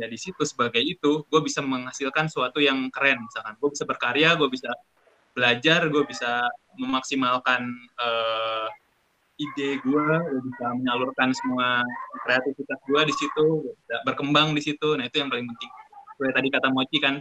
ya 0.00 0.06
di 0.08 0.16
situ 0.16 0.40
sebagai 0.48 0.80
itu 0.80 1.24
gue 1.28 1.40
bisa 1.44 1.60
menghasilkan 1.60 2.32
sesuatu 2.32 2.56
yang 2.58 2.88
keren 2.88 3.20
misalkan. 3.20 3.54
Gue 3.60 3.70
bisa 3.72 3.84
berkarya 3.84 4.32
gue 4.40 4.48
bisa 4.48 4.70
belajar 5.32 5.88
gue 5.88 6.02
bisa 6.08 6.44
memaksimalkan 6.76 7.68
uh, 8.00 8.68
ide 9.36 9.80
gue 9.80 10.04
gue 10.08 10.40
bisa 10.44 10.66
menyalurkan 10.76 11.32
semua 11.32 11.84
kreativitas 12.24 12.80
gue 12.84 13.00
di 13.04 13.14
situ 13.16 13.44
berkembang 14.08 14.56
di 14.56 14.62
situ. 14.64 14.96
Nah 14.96 15.04
itu 15.04 15.20
yang 15.20 15.28
paling 15.28 15.44
penting. 15.44 15.70
Kayak 16.16 16.34
tadi 16.38 16.48
kata 16.48 16.68
Mochi 16.72 16.98
kan 17.02 17.20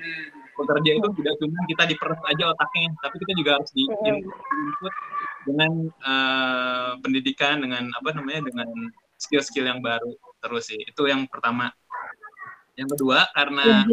bekerja 0.56 0.91
itu 0.99 1.08
tidak 1.19 1.34
cuma 1.41 1.60
kita 1.65 1.84
diperes 1.89 2.21
aja 2.27 2.43
otaknya 2.54 2.93
tapi 3.01 3.15
kita 3.25 3.34
juga 3.34 3.51
harus 3.58 3.71
di 3.73 3.84
input 3.89 4.93
dengan 5.47 5.71
uh, 6.06 6.91
pendidikan 7.01 7.65
dengan 7.65 7.89
apa 7.97 8.10
namanya 8.13 8.45
dengan 8.45 8.69
skill-skill 9.21 9.69
yang 9.69 9.79
baru 9.86 10.17
terus 10.41 10.73
sih. 10.73 10.81
Itu 10.81 11.05
yang 11.05 11.29
pertama. 11.29 11.69
Yang 12.73 12.97
kedua 12.97 13.29
karena 13.38 13.86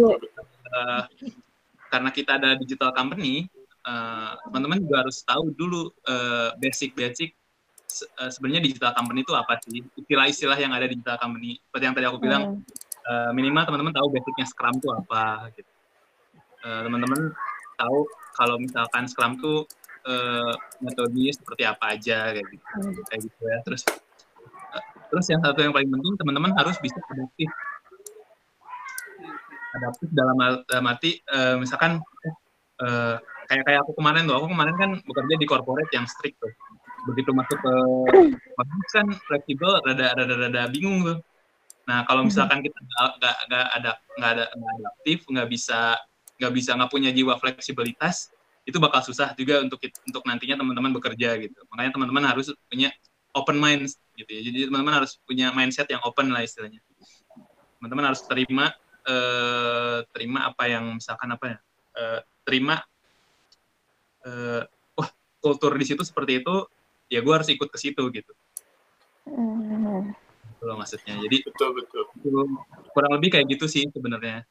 uh, 0.73 1.05
karena 1.93 2.11
kita 2.13 2.41
ada 2.41 2.57
digital 2.57 2.97
company 2.97 3.53
Eh, 3.89 4.33
teman-teman 4.45 4.79
uh, 4.79 4.83
juga 4.85 4.97
harus 5.07 5.17
tahu 5.25 5.55
dulu 5.57 5.89
uh, 6.05 6.53
basic-basic 6.61 7.33
uh, 8.21 8.29
sebenarnya 8.29 8.61
digital 8.61 8.93
company 8.93 9.25
itu 9.25 9.33
apa 9.33 9.57
sih? 9.65 9.81
Istilah-istilah 9.97 10.59
yang 10.61 10.77
ada 10.77 10.85
di 10.85 11.01
digital 11.01 11.17
company. 11.17 11.57
Seperti 11.57 11.85
yang 11.89 11.95
tadi 11.97 12.07
aku 12.11 12.19
bilang 12.21 12.43
hmm. 12.61 12.63
uh, 13.09 13.31
minimal 13.33 13.65
teman-teman 13.65 13.95
tahu 13.97 14.13
basicnya 14.13 14.45
Scrum 14.45 14.77
itu 14.77 14.89
apa 14.93 15.49
gitu. 15.57 15.73
Uh, 16.61 16.81
teman-teman 16.85 17.21
tahu 17.81 17.99
kalau 18.37 18.57
misalkan 18.61 19.09
Scrum 19.09 19.41
itu 19.41 19.55
uh, 20.05 20.53
metodenya 20.85 21.33
seperti 21.33 21.63
apa 21.65 21.85
aja 21.97 22.37
kayak 22.37 22.45
gitu. 22.45 22.65
Hmm. 22.77 22.93
kayak 23.09 23.21
gitu 23.25 23.41
ya. 23.41 23.59
Terus 23.65 23.83
uh, 23.89 23.97
terus 25.09 25.27
yang 25.33 25.41
satu 25.41 25.59
yang 25.65 25.73
paling 25.73 25.91
penting 25.91 26.15
teman-teman 26.21 26.53
harus 26.57 26.77
bisa 26.81 27.01
adaptif. 27.13 27.51
Adaptif 29.77 30.09
dalam, 30.13 30.37
dalam 30.65 30.85
arti 30.89 31.21
uh, 31.29 31.57
misalkan 31.61 32.01
uh, 32.81 33.17
kayak 33.49 33.65
kayak 33.65 33.81
aku 33.85 33.93
kemarin 33.97 34.29
tuh 34.29 34.37
aku 34.37 34.47
kemarin 34.53 34.75
kan 34.77 34.91
bekerja 35.05 35.35
di 35.41 35.47
corporate 35.49 35.91
yang 35.93 36.05
strict 36.05 36.37
tuh. 36.41 36.53
Begitu 37.09 37.31
masuk 37.33 37.59
ke 37.59 37.75
kan 38.93 39.07
fleksibel 39.29 39.81
rada 39.85 40.13
rada 40.17 40.35
rada 40.35 40.63
bingung 40.69 41.05
tuh. 41.05 41.19
Nah 41.89 42.05
kalau 42.05 42.25
hmm. 42.25 42.29
misalkan 42.33 42.61
kita 42.61 42.77
nggak 42.77 43.37
nggak 43.49 43.67
ada 43.81 43.93
nggak 44.19 44.31
ada 44.37 44.45
nggak 44.53 44.91
aktif 45.01 45.19
nggak 45.29 45.49
bisa 45.49 45.81
nggak 46.39 46.53
bisa 46.55 46.71
nggak 46.77 46.91
punya 46.93 47.11
jiwa 47.11 47.35
fleksibilitas 47.41 48.31
itu 48.69 48.77
bakal 48.77 49.01
susah 49.01 49.33
juga 49.33 49.65
untuk 49.65 49.81
untuk 49.81 50.23
nantinya 50.29 50.61
teman-teman 50.61 50.93
bekerja 50.93 51.41
gitu. 51.41 51.57
Makanya 51.73 51.91
teman-teman 51.97 52.25
harus 52.29 52.53
punya 52.69 52.93
open 53.33 53.57
mind 53.57 53.89
gitu 54.19 54.31
ya. 54.35 54.41
Jadi 54.51 54.59
teman-teman 54.67 55.05
harus 55.05 55.17
punya 55.23 55.55
mindset 55.55 55.87
yang 55.87 56.03
open 56.03 56.35
lah 56.35 56.43
istilahnya. 56.43 56.83
Teman-teman 57.79 58.11
harus 58.11 58.27
terima 58.27 58.75
eh, 59.07 59.99
terima 60.11 60.51
apa 60.51 60.65
yang 60.67 60.99
misalkan 60.99 61.31
apa 61.31 61.45
ya 61.47 61.59
eh, 61.97 62.21
terima 62.49 62.81
uh, 64.25 64.65
wah 64.97 65.11
kultur 65.45 65.77
di 65.77 65.85
situ 65.85 66.01
seperti 66.01 66.41
itu 66.41 66.55
ya 67.13 67.21
gue 67.21 67.33
harus 67.33 67.49
ikut 67.53 67.69
ke 67.69 67.79
situ 67.79 68.03
gitu. 68.13 68.33
Mm. 69.29 70.17
itu 70.59 70.65
loh 70.65 70.77
maksudnya. 70.81 71.15
Jadi 71.21 71.45
betul 71.45 71.71
betul. 71.77 72.05
kurang 72.91 73.13
lebih 73.21 73.37
kayak 73.37 73.47
gitu 73.53 73.71
sih 73.71 73.85
sebenarnya. 73.93 74.43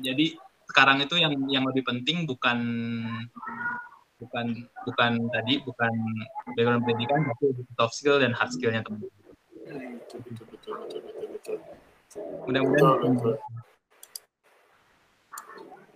Jadi 0.00 0.38
sekarang 0.70 1.04
itu 1.04 1.20
yang 1.20 1.34
yang 1.52 1.64
lebih 1.68 1.84
penting 1.84 2.24
bukan 2.24 2.58
bukan 4.22 4.46
bukan 4.86 5.12
tadi 5.34 5.54
bukan 5.66 5.92
background 6.54 6.82
pendidikan 6.86 7.20
tapi 7.26 7.46
soft 7.74 7.94
skill 7.98 8.16
dan 8.22 8.30
hard 8.30 8.50
skillnya 8.54 8.82
teman 8.86 9.02
mudah-mudahan 12.46 13.36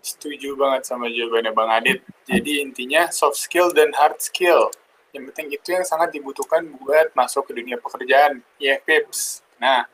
Setuju 0.06 0.54
banget 0.54 0.86
sama 0.86 1.10
jawabannya 1.10 1.50
Bang 1.50 1.66
Adit. 1.66 1.98
Jadi 2.30 2.62
intinya 2.62 3.11
soft 3.11 3.42
skill 3.42 3.74
dan 3.74 3.90
hard 3.90 4.22
skill. 4.22 4.70
Yang 5.11 5.34
penting 5.34 5.59
itu 5.59 5.68
yang 5.74 5.82
sangat 5.82 6.14
dibutuhkan 6.14 6.62
buat 6.78 7.11
masuk 7.18 7.51
ke 7.51 7.59
dunia 7.59 7.74
pekerjaan. 7.74 8.38
Ya, 8.62 8.78
Pips. 8.78 9.42
Nah, 9.59 9.90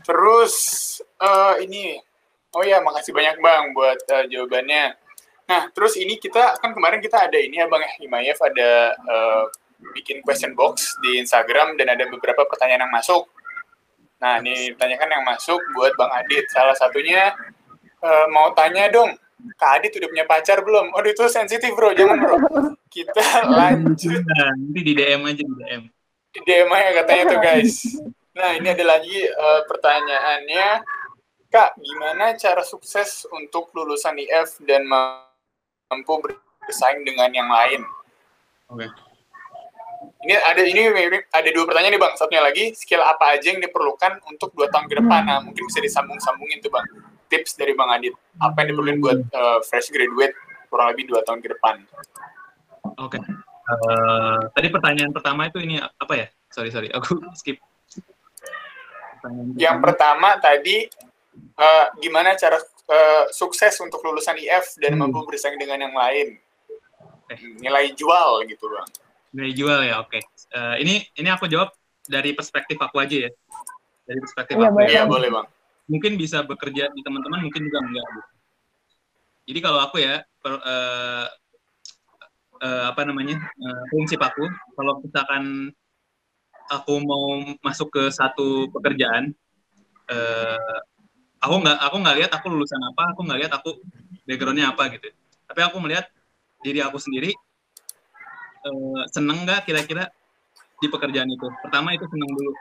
terus 0.00 0.56
uh, 1.20 1.60
ini, 1.60 2.00
oh 2.56 2.64
ya, 2.64 2.80
makasih 2.80 3.12
banyak 3.12 3.36
Bang 3.44 3.76
buat 3.76 4.00
uh, 4.08 4.24
jawabannya. 4.32 4.96
Nah, 5.44 5.68
terus 5.76 6.00
ini 6.00 6.16
kita, 6.16 6.56
kan 6.56 6.72
kemarin 6.72 7.04
kita 7.04 7.28
ada 7.28 7.36
ini 7.36 7.60
ya 7.60 7.68
Bang 7.68 7.84
Himayev, 8.00 8.40
ada 8.40 8.96
uh, 8.96 9.44
bikin 9.92 10.24
question 10.24 10.56
box 10.56 10.96
di 11.04 11.20
Instagram 11.20 11.76
dan 11.76 11.92
ada 11.92 12.08
beberapa 12.08 12.48
pertanyaan 12.48 12.88
yang 12.88 12.94
masuk. 12.94 13.28
Nah, 14.24 14.40
ini 14.40 14.72
tanyakan 14.72 15.20
yang 15.20 15.24
masuk 15.28 15.60
buat 15.76 15.92
Bang 16.00 16.08
Adit. 16.16 16.48
Salah 16.48 16.72
satunya, 16.72 17.36
uh, 18.00 18.26
mau 18.32 18.56
tanya 18.56 18.88
dong, 18.88 19.12
Kak 19.60 19.80
Adit 19.80 19.92
udah 20.00 20.08
punya 20.08 20.24
pacar 20.24 20.64
belum? 20.64 20.96
Oh, 20.96 21.04
itu 21.04 21.28
sensitif 21.28 21.76
bro, 21.76 21.92
jangan 21.92 22.16
bro. 22.16 22.36
Kita 22.88 23.44
lanjut. 23.44 24.24
Nanti 24.24 24.80
di 24.80 24.92
DM 24.96 25.20
aja 25.28 25.42
di 25.44 25.54
DM. 25.60 25.82
Di 26.32 26.40
DM 26.40 26.70
aja 26.72 26.90
katanya 27.04 27.24
tuh 27.28 27.40
guys. 27.44 27.74
Nah 28.34 28.50
ini 28.56 28.66
ada 28.66 28.84
lagi 28.86 29.18
uh, 29.28 29.62
pertanyaannya, 29.68 30.82
Kak, 31.52 31.78
gimana 31.78 32.34
cara 32.34 32.64
sukses 32.66 33.28
untuk 33.30 33.70
lulusan 33.76 34.18
IF 34.18 34.58
dan 34.66 34.88
mampu 35.88 36.20
bersaing 36.64 37.04
dengan 37.04 37.30
yang 37.32 37.48
lain? 37.48 37.80
Oke. 38.72 38.86
Okay. 38.86 38.90
Ini 40.24 40.34
ada 40.40 40.62
ini 40.64 40.82
ada 41.32 41.48
dua 41.52 41.64
pertanyaan 41.68 41.96
nih 41.96 42.00
bang. 42.00 42.14
Satunya 42.16 42.40
lagi 42.40 42.72
skill 42.72 43.04
apa 43.04 43.36
aja 43.36 43.52
yang 43.52 43.60
diperlukan 43.60 44.24
untuk 44.28 44.56
dua 44.56 44.72
tahun 44.72 44.88
ke 44.88 45.04
depan? 45.04 45.20
Nah 45.28 45.38
mungkin 45.44 45.68
bisa 45.68 45.84
disambung-sambungin 45.84 46.64
tuh 46.64 46.72
bang 46.72 46.86
tips 47.28 47.56
dari 47.60 47.76
Bang 47.76 47.92
Adit. 47.92 48.16
Apa 48.40 48.64
yang 48.64 48.76
diperlukan 48.76 48.98
buat 49.04 49.20
uh, 49.36 49.58
fresh 49.64 49.92
graduate 49.92 50.32
kurang 50.72 50.92
lebih 50.96 51.12
dua 51.12 51.20
tahun 51.28 51.44
ke 51.44 51.48
depan? 51.52 51.84
Oke. 53.00 53.20
Okay. 53.20 53.20
Uh, 53.64 54.44
tadi 54.52 54.68
pertanyaan 54.68 55.12
pertama 55.12 55.48
itu 55.48 55.60
ini 55.60 55.80
apa 55.80 56.14
ya? 56.16 56.26
Sorry 56.52 56.68
sorry, 56.72 56.88
aku 56.92 57.20
skip. 57.40 57.60
Pertanyaan 59.20 59.56
yang 59.56 59.76
pertama 59.80 60.36
tadi 60.40 60.88
uh, 61.56 61.86
gimana 62.00 62.36
cara 62.36 62.60
uh, 62.88 63.24
sukses 63.32 63.74
untuk 63.80 64.00
lulusan 64.04 64.36
IF 64.40 64.76
dan 64.80 64.96
hmm. 64.96 65.08
mampu 65.08 65.24
bersaing 65.24 65.56
dengan 65.60 65.84
yang 65.88 65.94
lain? 65.94 66.38
Okay. 67.24 67.40
Nilai 67.60 67.92
jual 67.96 68.44
gitu 68.48 68.64
bang. 68.68 68.88
Nilai 69.34 69.52
jual 69.56 69.80
ya, 69.84 69.94
oke. 70.04 70.12
Okay. 70.12 70.22
Uh, 70.54 70.76
ini 70.78 71.04
ini 71.16 71.28
aku 71.32 71.48
jawab 71.48 71.72
dari 72.04 72.36
perspektif 72.36 72.76
aku 72.76 73.00
aja 73.00 73.28
ya. 73.28 73.30
Dari 74.04 74.18
perspektif 74.20 74.54
ya, 74.60 74.68
aku. 74.68 74.78
Iya 74.84 75.02
boleh 75.08 75.28
bang. 75.32 75.46
Mungkin 75.88 76.16
bisa 76.16 76.44
bekerja 76.44 76.88
di 76.92 77.00
teman-teman, 77.04 77.44
mungkin 77.44 77.64
juga 77.68 77.78
enggak. 77.84 78.06
Gitu. 78.08 78.30
Jadi 79.44 79.58
kalau 79.60 79.80
aku 79.84 80.00
ya, 80.00 80.24
per, 80.40 80.56
uh, 80.56 81.28
uh, 82.64 82.84
apa 82.92 83.02
namanya 83.04 83.36
uh, 83.40 83.84
prinsip 83.92 84.20
aku 84.20 84.48
kalau 84.76 85.00
misalkan 85.04 85.72
aku 86.72 86.94
mau 87.04 87.44
masuk 87.60 87.92
ke 87.92 88.02
satu 88.08 88.72
pekerjaan 88.72 89.36
uh, 90.08 90.78
aku 91.44 91.54
nggak 91.60 91.76
aku 91.76 91.96
nggak 92.00 92.16
lihat 92.18 92.30
aku 92.32 92.46
lulusan 92.48 92.80
apa 92.80 93.12
aku 93.12 93.20
nggak 93.28 93.38
lihat 93.44 93.52
aku 93.52 93.70
backgroundnya 94.24 94.72
apa 94.72 94.88
gitu. 94.96 95.08
Tapi 95.44 95.60
aku 95.60 95.76
melihat 95.84 96.08
diri 96.64 96.80
aku 96.80 96.96
sendiri 96.96 97.36
uh, 98.64 99.02
seneng 99.12 99.44
nggak 99.44 99.68
kira-kira 99.68 100.08
di 100.80 100.88
pekerjaan 100.88 101.28
itu? 101.28 101.46
Pertama 101.60 101.92
itu 101.92 102.08
seneng 102.08 102.30
dulu. 102.32 102.52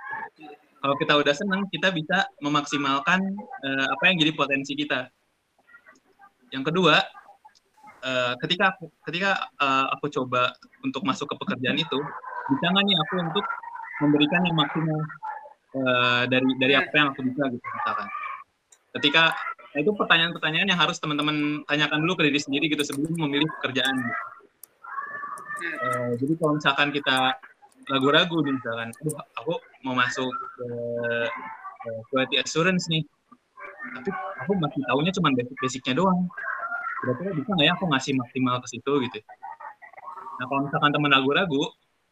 Kalau 0.83 0.95
kita 0.99 1.13
udah 1.15 1.33
seneng 1.33 1.61
kita 1.71 1.95
bisa 1.95 2.27
memaksimalkan 2.43 3.23
uh, 3.63 3.87
apa 3.95 4.03
yang 4.11 4.19
jadi 4.19 4.31
potensi 4.35 4.75
kita. 4.75 5.07
Yang 6.51 6.69
kedua 6.69 6.99
uh, 8.03 8.33
ketika 8.43 8.75
aku 8.75 8.91
ketika 9.07 9.47
uh, 9.57 9.87
aku 9.95 10.11
coba 10.11 10.51
untuk 10.83 11.07
masuk 11.07 11.31
ke 11.31 11.35
pekerjaan 11.39 11.79
itu 11.79 11.99
bisa 12.51 12.65
nggak 12.67 12.83
nih 12.83 12.97
aku 13.07 13.13
untuk 13.23 13.45
memberikan 14.03 14.43
yang 14.43 14.57
maksimal 14.59 14.99
uh, 15.79 16.23
dari 16.27 16.49
dari 16.59 16.73
apa 16.75 16.91
yang 16.91 17.07
aku 17.15 17.23
bisa 17.23 17.43
gitu 17.47 17.63
misalkan 17.63 18.07
ketika 18.99 19.33
nah 19.73 19.79
itu 19.81 19.89
pertanyaan-pertanyaan 19.97 20.69
yang 20.69 20.77
harus 20.77 21.01
teman-teman 21.01 21.65
tanyakan 21.65 22.05
dulu 22.05 22.21
ke 22.21 22.29
diri 22.29 22.39
sendiri 22.39 22.65
gitu 22.69 22.85
sebelum 22.85 23.17
memilih 23.17 23.49
pekerjaan. 23.57 23.97
Uh, 25.63 26.13
jadi 26.21 26.33
kalau 26.37 26.53
misalkan 26.61 26.93
kita 26.93 27.33
ragu-ragu 27.89 28.37
misalkan, 28.45 28.93
aduh 28.93 29.17
aku 29.39 29.53
mau 29.81 29.97
masuk 29.97 30.29
ke, 30.29 30.67
quality 32.13 32.39
assurance 32.39 32.87
nih, 32.87 33.03
tapi 33.97 34.09
aku 34.45 34.51
masih 34.61 34.79
tahunya 34.87 35.11
cuma 35.17 35.29
basic-basicnya 35.35 35.93
doang. 35.97 36.29
Kira-kira 37.03 37.29
bisa 37.35 37.49
nggak 37.51 37.67
ya 37.67 37.73
aku 37.75 37.85
ngasih 37.91 38.13
maksimal 38.15 38.55
ke 38.63 38.67
situ? 38.71 38.93
Gitu. 39.09 39.19
Nah 40.39 40.45
kalau 40.47 40.61
misalkan 40.69 40.91
teman 40.93 41.11
ragu-ragu 41.11 41.63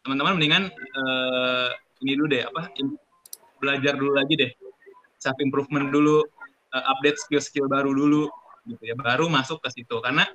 teman-teman 0.01 0.33
mendingan 0.33 0.63
uh, 0.97 1.69
ini 2.01 2.17
dulu 2.17 2.27
deh 2.33 2.41
apa 2.41 2.73
belajar 3.61 3.93
dulu 3.95 4.17
lagi 4.17 4.33
deh. 4.33 4.51
Self 5.21 5.37
improvement 5.37 5.93
dulu 5.93 6.25
uh, 6.73 6.83
update 6.95 7.19
skill-skill 7.21 7.67
baru 7.67 7.91
dulu 7.91 8.27
gitu 8.67 8.83
ya. 8.83 8.95
Baru 8.97 9.27
masuk 9.27 9.61
ke 9.61 9.69
situ. 9.71 9.95
Karena 9.99 10.27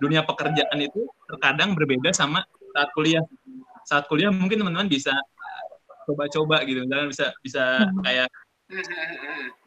dunia 0.00 0.24
pekerjaan 0.24 0.78
itu 0.80 1.08
terkadang 1.28 1.76
berbeda 1.76 2.12
sama 2.14 2.44
saat 2.72 2.88
kuliah. 2.96 3.24
Saat 3.84 4.06
kuliah 4.06 4.30
mungkin 4.30 4.60
teman-teman 4.62 4.88
bisa 4.88 5.12
coba-coba 6.08 6.62
gitu. 6.64 6.84
Dan 6.86 7.10
bisa 7.10 7.32
bisa 7.42 7.84
hmm. 7.84 8.04
kayak 8.04 8.28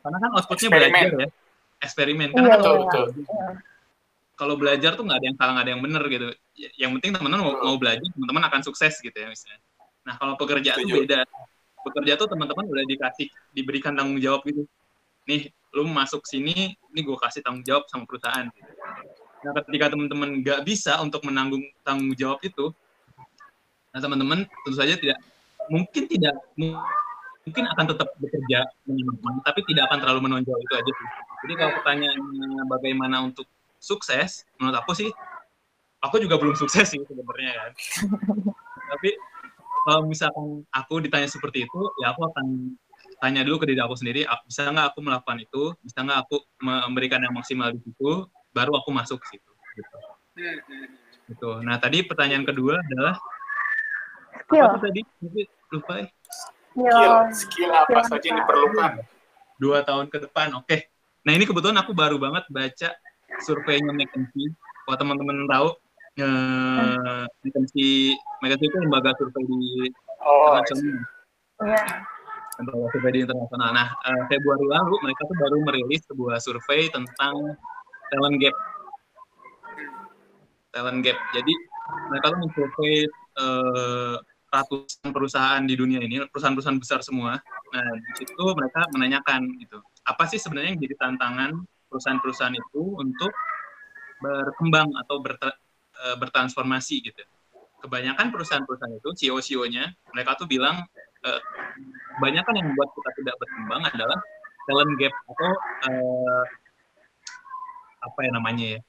karena 0.04 0.18
kan 0.20 0.30
outputnya 0.40 0.70
belajar 0.72 1.10
ya. 1.12 1.28
Eksperimen. 1.84 2.32
Karena 2.32 2.48
iya, 2.48 2.56
kan 2.56 2.60
iya. 2.64 2.64
betul, 2.64 2.76
betul. 2.80 3.06
kalau 4.34 4.56
belajar 4.58 4.98
tuh 4.98 5.06
nggak 5.06 5.20
ada 5.22 5.28
yang 5.30 5.38
salah 5.38 5.52
nggak 5.54 5.66
ada 5.68 5.74
yang 5.76 5.84
benar 5.84 6.04
gitu. 6.08 6.28
Ya, 6.58 6.70
yang 6.88 6.92
penting 6.98 7.12
teman-teman 7.16 7.42
mau, 7.44 7.54
mau 7.60 7.76
belajar 7.78 8.08
teman-teman 8.16 8.44
akan 8.48 8.62
sukses 8.64 8.94
gitu 9.04 9.14
ya 9.14 9.28
misalnya. 9.28 9.60
Nah 10.08 10.16
kalau 10.20 10.34
pekerjaan 10.40 10.80
tuh 10.80 11.04
beda. 11.04 11.28
Pekerja 11.84 12.14
tuh 12.16 12.28
teman-teman 12.32 12.64
udah 12.64 12.86
dikasih 12.88 13.28
diberikan 13.52 13.92
tanggung 13.92 14.20
jawab 14.24 14.40
gitu. 14.48 14.64
Nih 15.28 15.52
lu 15.74 15.90
masuk 15.90 16.22
sini 16.30 16.78
ini 16.78 17.00
gue 17.02 17.18
kasih 17.18 17.42
tanggung 17.42 17.66
jawab 17.66 17.90
sama 17.90 18.06
perusahaan. 18.06 18.48
Nah 19.44 19.52
ketika 19.66 19.92
teman-teman 19.92 20.40
nggak 20.40 20.62
bisa 20.64 21.02
untuk 21.02 21.26
menanggung 21.26 21.66
tanggung 21.84 22.14
jawab 22.14 22.40
itu 22.46 22.72
nah 23.94 24.02
teman-teman 24.02 24.50
tentu 24.50 24.74
saja 24.74 24.98
tidak 24.98 25.22
mungkin 25.70 26.10
tidak 26.10 26.34
mungkin 26.58 27.64
akan 27.78 27.86
tetap 27.94 28.10
bekerja 28.18 28.66
tapi 29.46 29.60
tidak 29.70 29.84
akan 29.92 29.98
terlalu 30.02 30.20
menonjol 30.30 30.58
itu 30.58 30.74
aja 30.74 30.92
sih. 30.92 31.08
Jadi 31.44 31.54
kalau 31.60 31.72
pertanyaannya 31.82 32.64
bagaimana 32.72 33.18
untuk 33.22 33.46
sukses 33.78 34.48
menurut 34.58 34.80
aku 34.80 34.96
sih 34.96 35.10
aku 36.00 36.20
juga 36.24 36.40
belum 36.40 36.56
sukses 36.56 36.88
sih 36.88 37.02
sebenarnya 37.04 37.52
kan. 37.54 37.72
Tapi 38.96 39.10
kalau 39.84 40.08
misalkan 40.08 40.64
aku 40.72 41.04
ditanya 41.04 41.28
seperti 41.28 41.68
itu 41.68 41.80
ya 42.00 42.16
aku 42.16 42.32
akan 42.32 42.76
tanya 43.24 43.48
dulu 43.48 43.64
ke 43.64 43.72
diri 43.72 43.80
aku 43.80 43.96
sendiri 43.96 44.28
bisa 44.44 44.68
nggak 44.68 44.92
aku 44.92 45.00
melakukan 45.00 45.40
itu 45.40 45.64
bisa 45.80 46.04
nggak 46.04 46.28
aku 46.28 46.44
memberikan 46.60 47.24
yang 47.24 47.32
maksimal 47.32 47.72
di 47.72 47.80
situ 47.80 48.28
baru 48.52 48.76
aku 48.76 48.92
masuk 48.92 49.24
ke 49.24 49.40
situ 49.40 49.52
gitu. 49.80 49.96
gitu 51.32 51.50
nah 51.64 51.80
tadi 51.80 52.04
pertanyaan 52.04 52.44
kedua 52.44 52.76
adalah 52.84 53.16
skill. 54.44 54.68
apa 54.68 54.78
tadi 54.84 55.02
lupa 55.72 55.94
ya 56.04 56.08
skill 56.76 57.16
skill 57.32 57.72
apa 57.72 58.00
saja 58.12 58.26
yang 58.28 58.44
diperlukan 58.44 58.92
dua 59.56 59.88
tahun 59.88 60.12
ke 60.12 60.28
depan 60.28 60.60
oke 60.60 60.68
okay. 60.68 60.92
nah 61.24 61.32
ini 61.32 61.48
kebetulan 61.48 61.80
aku 61.80 61.96
baru 61.96 62.20
banget 62.20 62.44
baca 62.52 62.92
surveinya 63.42 63.90
McKinsey. 63.96 64.54
Kalau 64.84 64.98
teman-teman 65.00 65.48
tahu, 65.50 65.70
eh, 66.20 67.26
McKinsey, 67.42 68.14
McKinsey 68.44 68.68
itu 68.70 68.78
lembaga 68.78 69.16
survei 69.18 69.44
di 69.48 69.90
oh, 70.22 70.60
internasional. 70.60 71.02
Iya. 71.64 72.13
Lembaga 72.60 72.86
survei 72.94 73.12
di 73.14 73.20
internasional. 73.26 73.70
Nah, 73.74 73.88
uh, 73.94 74.24
Februari 74.30 74.66
lalu 74.70 74.96
mereka 75.02 75.22
tuh 75.26 75.38
baru 75.42 75.58
merilis 75.66 76.02
sebuah 76.06 76.38
survei 76.38 76.90
tentang 76.94 77.58
talent 78.14 78.38
gap. 78.38 78.56
Talent 80.74 81.00
gap. 81.02 81.18
Jadi 81.34 81.54
mereka 82.14 82.26
tuh 82.34 82.40
mensurvei 82.46 82.96
uh, 83.42 84.16
ratusan 84.54 85.10
perusahaan 85.10 85.64
di 85.66 85.74
dunia 85.74 85.98
ini, 85.98 86.22
perusahaan-perusahaan 86.30 86.78
besar 86.78 87.02
semua. 87.02 87.42
Nah, 87.74 87.88
di 87.98 88.12
situ 88.22 88.44
mereka 88.54 88.86
menanyakan 88.94 89.50
gitu, 89.58 89.82
apa 90.06 90.30
sih 90.30 90.38
sebenarnya 90.38 90.78
yang 90.78 90.82
jadi 90.86 90.96
tantangan 91.02 91.52
perusahaan-perusahaan 91.90 92.54
itu 92.54 92.84
untuk 93.02 93.34
berkembang 94.22 94.94
atau 95.04 95.20
ber, 95.26 95.36
e, 95.42 96.06
bertransformasi 96.22 96.96
gitu. 97.02 97.22
Kebanyakan 97.82 98.30
perusahaan-perusahaan 98.30 98.96
itu 98.96 99.10
CEO-CEO-nya 99.26 99.90
mereka 100.14 100.38
tuh 100.40 100.48
bilang 100.48 100.86
e, 101.24 101.32
kebanyakan 102.16 102.54
yang 102.60 102.68
membuat 102.72 102.90
kita 102.94 103.10
tidak 103.20 103.36
berkembang 103.42 103.82
adalah 103.90 104.20
talent 104.70 104.94
gap 105.00 105.14
atau 105.28 105.52
uh, 105.92 106.44
apa 108.04 108.20
ya 108.24 108.32
namanya 108.32 108.66
ya 108.80 108.82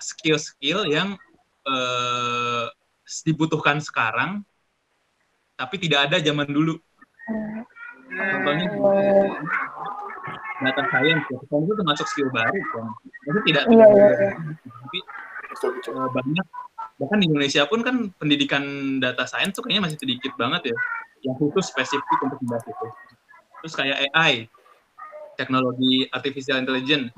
skill-skill 0.00 0.88
yang 0.88 1.20
uh, 1.68 2.66
dibutuhkan 3.26 3.82
sekarang 3.82 4.40
tapi 5.60 5.76
tidak 5.76 6.08
ada 6.08 6.16
zaman 6.24 6.48
dulu. 6.48 6.80
Contohnya 8.08 8.66
data 10.60 10.82
science 10.88 11.24
ya 11.28 11.36
kan 11.36 11.60
itu 11.60 11.74
termasuk 11.76 12.06
skill 12.08 12.28
baru 12.32 12.60
kan. 12.72 12.84
Itu 13.28 13.38
tidak 13.44 13.64
iya, 13.68 13.86
iya, 13.92 14.08
iya. 14.08 14.30
tapi 14.64 14.98
uh, 15.92 16.08
banyak. 16.08 16.46
Bahkan 16.96 17.18
di 17.20 17.26
Indonesia 17.28 17.68
pun 17.68 17.80
kan 17.84 17.96
pendidikan 18.16 18.96
data 19.00 19.28
science 19.28 19.56
tuh 19.56 19.68
kayaknya 19.68 19.92
masih 19.92 19.98
sedikit 20.00 20.32
banget 20.40 20.72
ya 20.72 20.76
yang 21.24 21.36
khusus 21.36 21.68
spesifik 21.68 22.18
untuk 22.24 22.38
membahas 22.44 22.64
itu. 22.68 22.86
Terus 23.60 23.74
kayak 23.76 23.96
AI 24.12 24.48
teknologi 25.40 26.04
artificial 26.12 26.60
intelligence. 26.60 27.08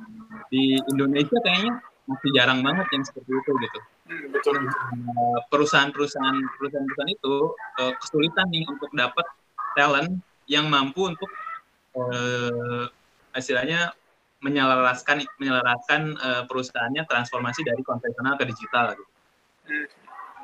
Di 0.51 0.79
Indonesia 0.91 1.39
kayaknya 1.43 1.83
masih 2.07 2.31
jarang 2.35 2.61
banget 2.63 2.87
yang 2.95 3.03
seperti 3.03 3.31
itu 3.31 3.51
gitu. 3.63 3.79
Hmm, 4.11 4.27
betul. 4.35 4.55
Eh, 4.59 5.41
perusahaan-perusahaan 5.51 6.39
perusahaan-perusahaan 6.59 7.13
itu 7.15 7.35
uh, 7.83 7.93
kesulitan 7.99 8.47
nih 8.51 8.67
untuk 8.67 8.91
dapat 8.95 9.27
talent 9.79 10.19
yang 10.51 10.67
mampu 10.67 11.15
untuk 11.15 11.31
uh, 11.97 12.87
istilahnya 13.33 13.95
menyelaraskan 14.43 15.23
menyelaraskan 15.39 16.19
uh, 16.19 16.43
perusahaannya 16.51 17.07
transformasi 17.07 17.63
dari 17.63 17.81
konvensional 17.87 18.35
ke 18.35 18.45
digital 18.51 18.99
gitu. 18.99 19.13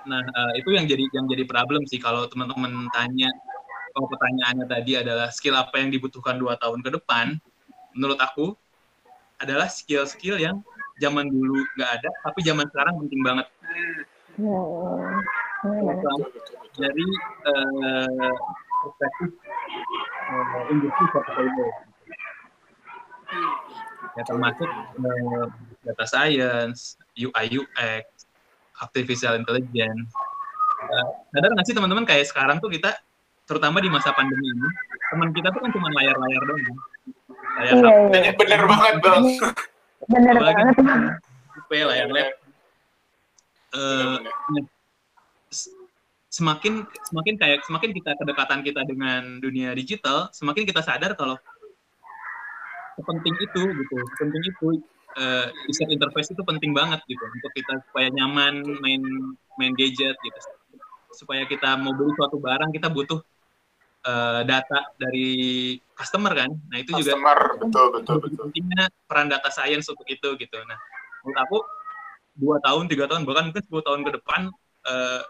Nah, 0.07 0.23
uh, 0.23 0.53
itu 0.55 0.71
yang 0.77 0.87
jadi 0.87 1.05
yang 1.11 1.27
jadi 1.27 1.45
problem 1.49 1.83
sih 1.89 1.99
kalau 1.99 2.29
teman-teman 2.31 2.87
tanya 2.95 3.33
kalau 3.97 4.07
pertanyaannya 4.15 4.67
tadi 4.71 4.93
adalah 4.95 5.29
skill 5.35 5.59
apa 5.59 5.75
yang 5.83 5.91
dibutuhkan 5.91 6.39
dua 6.39 6.55
tahun 6.61 6.87
ke 6.87 6.91
depan, 7.01 7.35
menurut 7.99 8.21
aku 8.23 8.55
adalah 9.43 9.67
skill-skill 9.67 10.39
yang 10.39 10.63
zaman 11.03 11.27
dulu 11.31 11.63
nggak 11.79 11.91
ada, 11.99 12.11
tapi 12.23 12.43
zaman 12.47 12.67
sekarang 12.71 12.95
penting 13.07 13.21
banget. 13.27 13.47
Hmm. 14.39 15.19
Dari 16.79 17.07
uh, 17.51 18.35
perspektif 18.87 19.31
uh, 20.31 20.71
industri 20.71 21.05
4.0 21.11 21.89
ya 24.17 24.23
termasuk 24.27 24.67
uh, 24.99 25.47
data 25.85 26.07
science, 26.07 26.99
UI 27.15 27.47
UX, 27.63 28.18
artificial 28.83 29.35
intelligence. 29.39 30.11
Uh, 30.79 31.07
sadar 31.35 31.51
nggak 31.53 31.67
sih 31.67 31.75
teman-teman 31.75 32.07
kayak 32.07 32.27
sekarang 32.31 32.63
tuh 32.63 32.71
kita 32.71 32.95
terutama 33.49 33.83
di 33.83 33.91
masa 33.91 34.15
pandemi 34.15 34.45
ini 34.45 34.69
teman 35.11 35.33
kita 35.35 35.49
tuh 35.51 35.61
kan 35.65 35.71
cuma 35.75 35.89
layar-layar 35.97 36.43
doang 36.45 36.63
layar 37.59 37.75
Iya, 37.75 37.75
iya. 38.15 38.33
Bener 38.39 38.63
banget 38.69 38.95
bang. 39.03 39.25
Bener 40.07 40.35
Apalagi- 40.39 40.79
banget. 40.79 41.15
HP, 41.59 41.71
layar 41.85 42.09
lab. 42.09 42.29
Eh, 43.69 44.19
semakin 46.33 46.87
semakin 47.09 47.35
kayak 47.37 47.61
semakin 47.67 47.91
kita 47.93 48.11
kedekatan 48.17 48.61
kita 48.63 48.81
dengan 48.87 49.43
dunia 49.43 49.75
digital, 49.75 50.31
semakin 50.31 50.65
kita 50.65 50.81
sadar 50.81 51.13
kalau 51.19 51.37
penting 52.99 53.35
itu 53.39 53.63
gitu, 53.63 53.97
penting 54.19 54.43
itu 54.43 54.69
eh, 55.17 55.47
user 55.71 55.89
interface 55.89 56.35
itu 56.35 56.43
penting 56.45 56.77
banget 56.77 57.01
gitu 57.09 57.25
untuk 57.25 57.53
kita 57.57 57.81
supaya 57.89 58.09
nyaman 58.13 58.61
main 58.85 59.03
main 59.57 59.73
gadget 59.73 60.17
gitu. 60.21 60.39
Supaya 61.17 61.49
kita 61.49 61.81
mau 61.81 61.97
beli 61.97 62.13
suatu 62.19 62.37
barang 62.37 62.71
kita 62.77 62.93
butuh 62.93 63.21
eh, 64.05 64.41
data 64.45 64.93
dari 65.01 65.31
customer 65.97 66.33
kan. 66.37 66.51
Nah, 66.69 66.77
itu 66.83 66.93
juga 66.93 67.17
Customer 67.17 67.39
betul 67.57 67.87
betul 67.97 68.17
begitu 68.21 68.35
betul. 68.37 68.45
pentingnya 68.53 68.85
peran 69.09 69.29
data 69.33 69.49
science 69.49 69.89
untuk 69.89 70.07
itu 70.07 70.29
gitu. 70.37 70.59
Nah, 70.69 70.79
menurut 71.25 71.39
aku 71.41 71.59
dua 72.39 72.57
tahun, 72.63 72.87
tiga 72.87 73.11
tahun, 73.11 73.27
bahkan 73.27 73.51
mungkin 73.51 73.65
10 73.67 73.83
tahun 73.83 74.01
ke 74.07 74.11
depan 74.23 74.41
eh, 74.87 75.23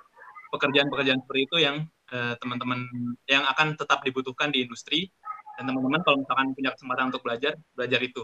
pekerjaan-pekerjaan 0.53 1.21
seperti 1.25 1.43
itu 1.49 1.57
yang 1.61 1.77
eh, 2.13 2.35
teman-teman 2.41 2.85
yang 3.29 3.45
akan 3.49 3.77
tetap 3.77 4.05
dibutuhkan 4.05 4.53
di 4.53 4.65
industri 4.69 5.09
dan 5.57 5.67
teman-teman 5.67 6.01
kalau 6.07 6.23
misalkan 6.23 6.55
punya 6.55 6.71
kesempatan 6.77 7.05
untuk 7.11 7.23
belajar, 7.25 7.53
belajar 7.75 8.01
itu. 8.05 8.23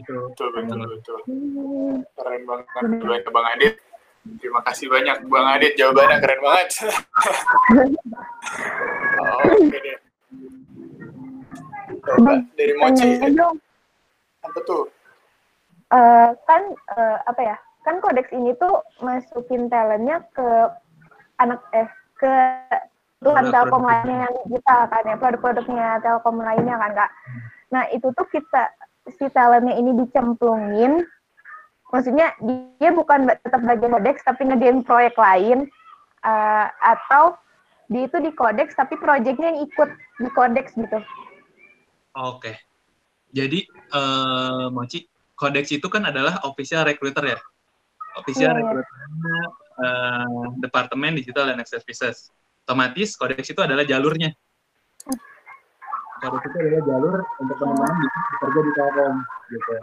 Itu 0.00 0.12
Betul 0.32 0.48
betul 0.56 0.80
betul. 0.88 1.18
Keren 2.16 2.42
banget 2.48 2.66
jawabannya 2.74 3.30
Bang 3.30 3.46
Adit. 3.56 3.74
Terima 4.38 4.60
kasih 4.62 4.86
banyak 4.86 5.16
Bang 5.26 5.46
Adit 5.50 5.74
jawabannya 5.74 6.16
keren 6.22 6.40
banget. 6.40 6.68
Oke 9.62 9.78
deh. 9.78 9.98
Coba 12.02 12.32
dari 12.58 12.74
Mochi 12.78 13.08
apa 14.42 14.58
tuh? 14.66 14.90
eh, 15.92 16.28
kan 16.48 16.62
eh, 16.98 17.18
apa 17.30 17.40
ya? 17.42 17.56
Kan 17.82 17.98
kodeks 17.98 18.30
ini 18.34 18.54
tuh 18.58 18.82
masukin 19.02 19.70
talentnya 19.70 20.22
ke 20.34 20.48
anak 21.38 21.62
eh 21.74 21.90
ke 22.18 22.32
tuan 23.22 23.50
telkom 23.54 23.86
lainnya 23.86 24.26
yang 24.26 24.34
digital 24.46 24.86
kan 24.90 25.02
ya 25.06 25.16
produk-produknya 25.18 25.88
telkom 26.02 26.42
lainnya 26.42 26.74
kan 26.78 26.90
kak. 26.94 27.10
Nah 27.72 27.88
itu 27.90 28.12
tuh 28.12 28.28
kita 28.28 28.68
si 29.18 29.26
talentnya 29.32 29.74
ini 29.74 29.96
dicemplungin, 30.04 31.02
maksudnya 31.90 32.36
dia 32.78 32.90
bukan 32.92 33.26
tetap 33.32 33.64
bagian 33.64 33.96
kodeks 33.96 34.22
tapi 34.22 34.46
ngerjain 34.46 34.84
proyek 34.84 35.16
lain 35.16 35.66
eh, 36.22 36.66
atau 36.68 37.34
di 37.88 38.06
itu 38.06 38.16
di 38.22 38.30
kodeks 38.30 38.76
tapi 38.76 38.94
proyeknya 39.00 39.56
yang 39.56 39.60
ikut 39.64 39.90
di 40.20 40.28
kodeks 40.30 40.76
gitu. 40.76 41.00
Oke. 42.12 42.60
Jadi 43.32 43.64
eh 43.68 44.66
Mochi, 44.68 45.08
Codex 45.32 45.72
itu 45.72 45.88
kan 45.88 46.04
adalah 46.04 46.44
official 46.44 46.84
recruiter 46.84 47.24
ya. 47.34 47.38
Official 48.20 48.52
iya. 48.52 48.58
recruiter 48.60 48.98
eh, 49.80 50.46
Departemen 50.60 51.16
Digital 51.16 51.50
dan 51.50 51.58
Access 51.64 51.82
Services. 51.82 52.28
Otomatis 52.62 53.18
Codex 53.18 53.42
itu 53.50 53.58
adalah 53.64 53.82
jalurnya. 53.82 54.30
Codex 56.22 56.42
itu 56.46 56.56
adalah 56.62 56.82
jalur 56.86 57.16
untuk 57.42 57.56
teman-teman 57.58 57.96
bisa 57.98 58.18
bekerja 58.30 58.60
di 58.62 58.72
Telkom 58.78 59.14
gitu. 59.50 59.74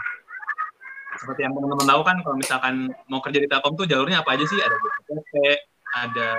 Seperti 1.20 1.40
yang 1.44 1.52
teman-teman 1.52 1.84
tahu 1.84 2.02
kan 2.08 2.18
kalau 2.24 2.38
misalkan 2.40 2.76
mau 3.12 3.20
kerja 3.20 3.40
di 3.44 3.48
Telkom 3.52 3.76
tuh 3.76 3.84
jalurnya 3.84 4.24
apa 4.24 4.40
aja 4.40 4.46
sih? 4.48 4.60
Ada 4.64 4.76
BPP, 4.80 5.32
ada 6.00 6.30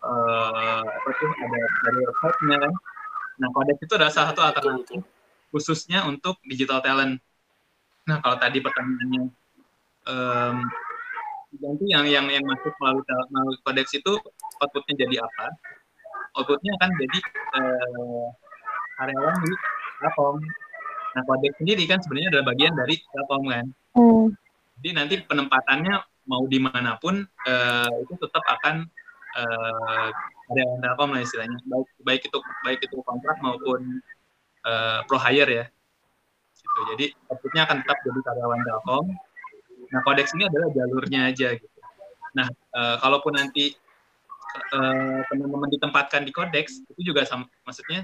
eh 0.00 0.80
apa 0.84 1.10
tuh? 1.16 1.32
Ada 1.32 1.60
dari 1.88 1.98
website-nya 2.04 2.56
kan. 2.60 2.72
Nah, 3.40 3.48
Codex 3.56 3.76
itu 3.80 3.92
adalah 3.96 4.12
salah 4.12 4.36
satu 4.36 4.42
alternatif 4.44 5.00
khususnya 5.48 6.04
untuk 6.04 6.36
digital 6.44 6.84
talent. 6.84 7.24
Nah, 8.04 8.20
kalau 8.20 8.36
tadi 8.36 8.60
pertanyaannya 8.60 9.22
em, 10.12 10.56
nanti 11.56 11.84
yang 11.88 12.04
yang 12.04 12.26
yang 12.28 12.44
masuk 12.44 12.76
melalui 12.78 13.02
melalui 13.32 13.56
kodeks 13.64 13.96
itu 13.96 14.12
outputnya 14.60 14.94
jadi 15.08 15.24
apa? 15.24 15.56
Outputnya 16.36 16.76
akan 16.78 16.90
jadi 17.00 17.18
eh, 17.58 18.28
karyawan 19.00 19.34
di 19.40 19.52
Telkom. 20.00 20.36
Nah, 21.10 21.22
kodeks 21.26 21.56
sendiri 21.58 21.84
kan 21.88 21.98
sebenarnya 22.04 22.28
adalah 22.36 22.46
bagian 22.52 22.72
dari 22.76 22.94
Telkom 23.00 23.42
kan. 23.48 23.66
Hmm. 23.96 24.26
Jadi 24.80 24.88
nanti 24.96 25.14
penempatannya 25.24 25.94
mau 26.28 26.44
di 26.46 26.58
mana 26.60 27.00
pun 27.00 27.24
eh, 27.24 27.90
itu 28.04 28.14
tetap 28.20 28.44
akan 28.60 28.86
eh, 29.40 30.08
karyawan 30.46 30.78
Telkom 30.84 31.08
lah 31.16 31.20
istilahnya. 31.24 31.58
Baik 31.66 31.88
baik 32.04 32.22
itu 32.28 32.38
baik 32.62 32.80
itu 32.84 32.96
kontrak 33.02 33.36
maupun 33.40 34.04
eh, 34.68 35.00
pro 35.08 35.18
hire 35.18 35.50
ya. 35.50 35.66
Gitu. 36.60 36.80
Jadi 36.94 37.06
outputnya 37.32 37.64
akan 37.66 37.76
tetap 37.82 37.98
jadi 38.04 38.20
karyawan 38.20 38.60
Telkom. 38.62 39.04
Nah, 39.90 40.00
kodeks 40.06 40.36
ini 40.38 40.46
adalah 40.46 40.68
jalurnya 40.70 41.20
aja 41.34 41.48
gitu. 41.58 41.78
Nah, 42.36 42.46
eh, 42.52 42.96
kalaupun 43.00 43.34
nanti 43.34 43.74
teman-teman 45.30 45.70
ditempatkan 45.70 46.26
di 46.26 46.34
kodeks 46.34 46.82
itu 46.90 47.14
juga 47.14 47.22
sama, 47.22 47.46
maksudnya 47.62 48.02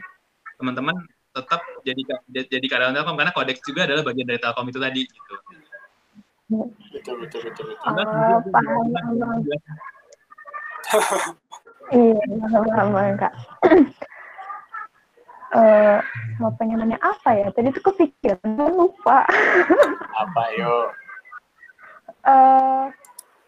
teman-teman 0.56 0.96
tetap 1.36 1.60
jadi 1.84 2.00
jadi 2.48 2.66
karyawan 2.66 2.96
Telkom 2.96 3.16
karena 3.20 3.32
kodeks 3.36 3.60
juga 3.68 3.84
adalah 3.84 4.02
bagian 4.04 4.28
dari 4.28 4.40
Telkom 4.40 4.66
itu 4.72 4.80
tadi 4.80 5.02
gitu. 5.04 5.34
Betul 6.94 7.14
betul 7.26 7.40
betul 7.50 7.64
betul. 7.74 7.90
Oh, 7.92 8.40
paham, 8.54 8.84
paham. 8.94 9.38
Iya, 11.92 13.14
kak. 13.20 13.32
Eh, 15.56 15.98
apa 16.42 16.62
namanya 16.66 16.98
apa 17.00 17.30
ya? 17.32 17.46
Tadi 17.54 17.70
tuh 17.70 17.94
kepikiran, 17.94 18.58
lupa. 18.76 19.22
Apa 20.26 20.42
yo? 20.58 20.90
Eh, 22.26 22.84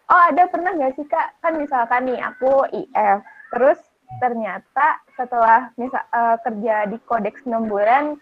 oh 0.07 0.23
ada 0.31 0.47
pernah 0.47 0.79
nggak 0.79 0.95
sih 0.95 1.05
kak? 1.11 1.43
Kan 1.43 1.59
misalkan 1.59 2.07
nih 2.07 2.23
aku 2.23 2.65
IF, 2.71 3.19
terus 3.51 3.83
ternyata 4.17 5.03
setelah 5.15 5.71
misal 5.77 6.01
eh, 6.01 6.37
kerja 6.43 6.89
di 6.89 6.97
kodeks 7.05 7.45
6 7.45 7.69
bulan 7.69 8.17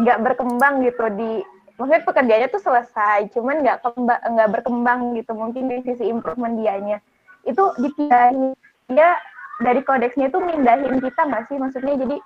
nggak 0.00 0.18
berkembang 0.24 0.80
gitu 0.88 1.04
di 1.12 1.44
maksudnya 1.76 2.04
pekerjaannya 2.04 2.48
tuh 2.48 2.62
selesai, 2.62 3.28
cuman 3.36 3.60
nggak 3.60 3.78
nggak 4.06 4.50
berkembang 4.54 5.12
gitu 5.18 5.32
mungkin 5.36 5.68
di 5.68 5.84
sisi 5.84 6.08
improvement 6.08 6.56
dianya. 6.56 7.02
Itu 7.44 7.74
dipindahin 7.76 8.56
dia 8.88 9.18
dari 9.60 9.82
kodeksnya 9.84 10.30
itu 10.30 10.38
mindahin 10.40 11.00
kita 11.02 11.20
nggak 11.26 11.48
sih? 11.50 11.56
Maksudnya 11.58 11.96
jadi 11.98 12.16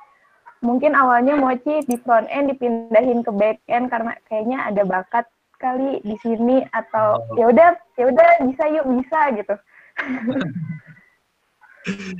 mungkin 0.64 0.96
awalnya 0.96 1.36
mochi 1.36 1.84
di 1.84 1.96
front 2.00 2.26
end 2.32 2.52
dipindahin 2.54 3.20
ke 3.22 3.32
back 3.32 3.58
end 3.68 3.92
karena 3.92 4.16
kayaknya 4.28 4.58
ada 4.66 4.82
bakat 4.82 5.26
kali 5.56 6.04
di 6.04 6.16
sini 6.20 6.64
atau 6.72 7.16
Oh. 7.16 7.36
ya 7.40 7.48
udah 7.48 7.68
ya 7.96 8.04
udah 8.12 8.28
bisa 8.44 8.64
yuk 8.76 8.86
bisa 8.92 9.20
gitu 9.36 9.54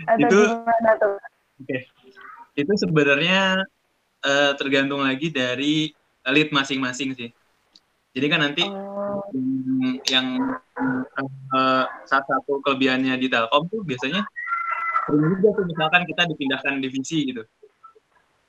atau 0.07 0.21
Itu- 0.23 0.47
gimana 0.47 0.91
tuh 0.97 1.15
Oke. 1.57 1.79
Itu 2.55 2.73
sebenarnya 2.77 3.65
eh, 4.23 4.53
tergantung 4.61 5.01
lagi 5.01 5.29
dari 5.29 5.89
lead 6.27 6.51
masing-masing 6.51 7.17
sih. 7.17 7.31
Jadi 8.13 8.27
kan 8.29 8.41
nanti 8.41 8.65
Oh, 8.67 9.23
yang, 10.09 10.27
yang 10.39 10.43
eh, 11.53 11.85
salah 12.05 12.27
satu 12.27 12.59
kelebihannya 12.61 13.17
di 13.17 13.29
Telkom 13.29 13.69
tuh 13.69 13.81
biasanya 13.87 14.25
sering 15.07 15.23
juga 15.39 15.49
tuh 15.55 15.65
misalkan 15.65 16.03
kita 16.05 16.23
dipindahkan 16.27 16.83
divisi 16.83 17.31
gitu. 17.31 17.43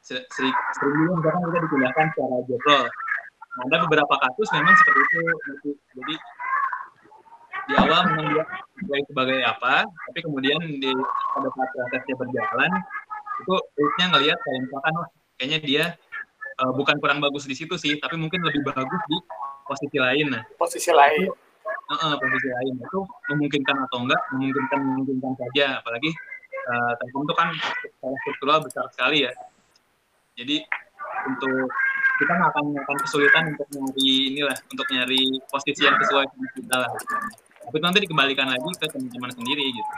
Se- 0.01 0.23
Sering, 0.33 0.55
sering 0.75 0.93
juga 0.97 1.13
misalkan 1.19 1.41
kita 1.51 1.59
dipindahkan 1.67 2.05
secara 2.15 2.35
role. 2.47 2.57
Nah, 2.67 2.85
ada 3.67 3.75
beberapa 3.85 4.13
kasus 4.21 4.47
memang 4.53 4.75
seperti 4.75 5.01
itu. 5.03 5.21
Jadi 5.97 6.15
di 7.67 7.73
awal 7.75 8.01
memang 8.15 8.27
dia 8.31 8.43
sebagai, 8.79 9.03
sebagai 9.11 9.39
apa, 9.43 9.83
tapi 9.83 10.19
kemudian 10.23 10.59
di 10.79 10.91
pada 11.35 11.49
saat 11.51 11.67
prosesnya 11.75 12.15
berjalan 12.15 12.71
itu 13.37 13.55
leadnya 13.77 14.05
ngelihat 14.15 14.39
kayak 14.41 14.59
misalkan 14.65 14.93
wah 14.97 15.07
kayaknya 15.37 15.59
dia 15.61 15.83
eh, 16.57 16.71
bukan 16.73 16.95
kurang 17.03 17.19
bagus 17.19 17.45
di 17.45 17.55
situ 17.55 17.75
sih, 17.75 17.99
tapi 17.99 18.15
mungkin 18.15 18.39
lebih 18.41 18.65
bagus 18.65 19.01
di 19.11 19.17
posisi 19.67 19.97
lain. 19.99 20.31
Nah, 20.31 20.43
Posisi 20.55 20.89
lain. 20.95 21.27
Heeh, 21.87 22.13
posisi 22.19 22.49
lain 22.51 22.73
itu 22.83 22.99
memungkinkan 23.31 23.75
atau 23.87 24.03
enggak 24.03 24.19
memungkinkan 24.35 24.79
memungkinkan 24.83 25.33
saja 25.39 25.79
apalagi 25.79 26.11
eh, 26.51 26.91
Telkom 26.99 27.23
itu 27.23 27.35
kan 27.35 27.47
secara 27.79 28.15
struktural 28.23 28.57
besar 28.59 28.85
sekali 28.91 29.23
ya 29.23 29.31
jadi 30.35 30.61
untuk 31.25 31.71
kita 32.17 32.31
nggak 32.33 32.51
akan 32.53 32.65
akan 32.81 32.97
kesulitan 33.05 33.43
untuk 33.53 33.67
nyari 33.71 34.11
inilah 34.33 34.57
untuk 34.67 34.87
nyari 34.89 35.21
posisi 35.49 35.85
yang 35.85 35.97
sesuai 36.01 36.25
dengan 36.27 36.49
kita 36.53 36.75
lah 36.75 36.91
tapi 37.67 37.83
itu 37.83 37.83
nanti 37.83 37.99
dikembalikan 38.07 38.47
lagi 38.47 38.63
ke 38.79 38.87
teman-teman 38.87 39.31
sendiri 39.35 39.65
gitu 39.75 39.91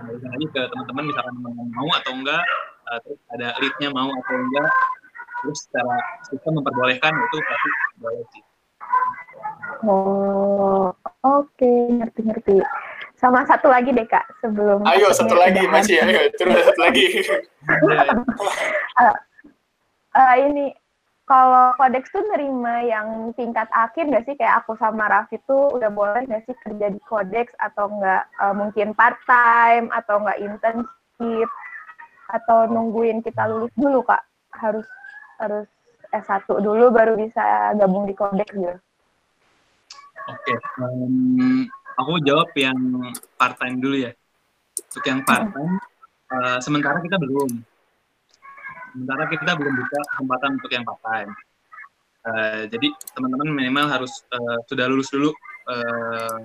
kembalikan 0.00 0.30
lagi 0.32 0.46
ke 0.48 0.60
teman-teman 0.72 1.04
misalkan 1.04 1.32
teman-teman 1.36 1.68
mau 1.76 1.88
atau 2.00 2.12
enggak 2.16 2.42
eh, 2.88 2.98
terus 3.04 3.20
ada 3.36 3.48
leadnya 3.60 3.88
mau 3.92 4.08
atau 4.08 4.36
enggak 4.40 4.68
terus 5.44 5.58
secara 5.68 5.96
sistem 6.24 6.52
memperbolehkan 6.56 7.12
itu 7.12 7.36
pasti 7.44 7.68
boleh 8.00 8.24
sih 8.32 8.44
Oh, 9.84 10.88
oke, 11.20 11.72
ngerti-ngerti. 12.00 12.64
Sama 13.20 13.44
satu 13.44 13.68
lagi 13.68 13.92
deh 13.92 14.08
kak, 14.08 14.24
sebelum. 14.40 14.80
Ayo 14.88 15.12
satu 15.12 15.36
lagi 15.36 15.60
masih 15.68 16.00
ayo 16.00 16.32
terus 16.34 16.64
satu 16.64 16.80
lagi. 16.80 17.04
Eh, 20.16 20.36
ini 20.48 20.72
kalau 21.26 21.74
kodeks 21.74 22.14
tuh 22.14 22.22
nerima 22.30 22.86
yang 22.86 23.34
tingkat 23.34 23.66
akhir 23.74 24.06
nggak 24.06 24.24
sih 24.30 24.38
kayak 24.38 24.62
aku 24.62 24.78
sama 24.78 25.10
Raffi 25.10 25.42
tuh 25.50 25.74
udah 25.74 25.90
boleh 25.90 26.22
nggak 26.22 26.46
sih 26.46 26.54
kerja 26.62 26.86
di 26.94 27.00
kodeks 27.02 27.50
atau 27.58 27.90
nggak 27.90 28.22
eh, 28.30 28.54
mungkin 28.54 28.94
part 28.94 29.18
time 29.26 29.90
atau 29.90 30.22
nggak 30.22 30.38
internship 30.38 31.50
atau 32.30 32.70
nungguin 32.70 33.26
kita 33.26 33.42
lulus 33.50 33.74
dulu 33.74 34.06
kak 34.06 34.22
harus 34.54 34.86
harus 35.42 35.66
S1 36.14 36.46
dulu 36.62 36.94
baru 36.94 37.18
bisa 37.18 37.74
gabung 37.74 38.06
di 38.06 38.14
kodeks 38.14 38.54
gitu. 38.54 38.78
Oke, 40.26 40.54
em, 40.82 41.66
aku 41.98 42.18
jawab 42.22 42.50
yang 42.58 42.78
part 43.38 43.58
time 43.58 43.78
dulu 43.78 43.94
ya. 43.98 44.12
Untuk 44.90 45.04
yang 45.06 45.20
part 45.26 45.50
time, 45.50 45.74
eh, 46.34 46.58
sementara 46.62 46.98
kita 47.02 47.18
belum. 47.18 47.62
Sementara 48.96 49.28
kita 49.28 49.52
belum 49.60 49.74
buka 49.76 50.00
kesempatan 50.16 50.50
untuk 50.56 50.70
yang 50.72 50.84
part 50.88 51.00
time. 51.04 51.30
Eh, 52.26 52.62
jadi 52.72 52.88
teman-teman 53.12 53.52
minimal 53.52 53.86
harus 53.92 54.24
eh, 54.32 54.58
sudah 54.72 54.88
lulus 54.88 55.12
dulu 55.12 55.36
eh, 55.68 56.40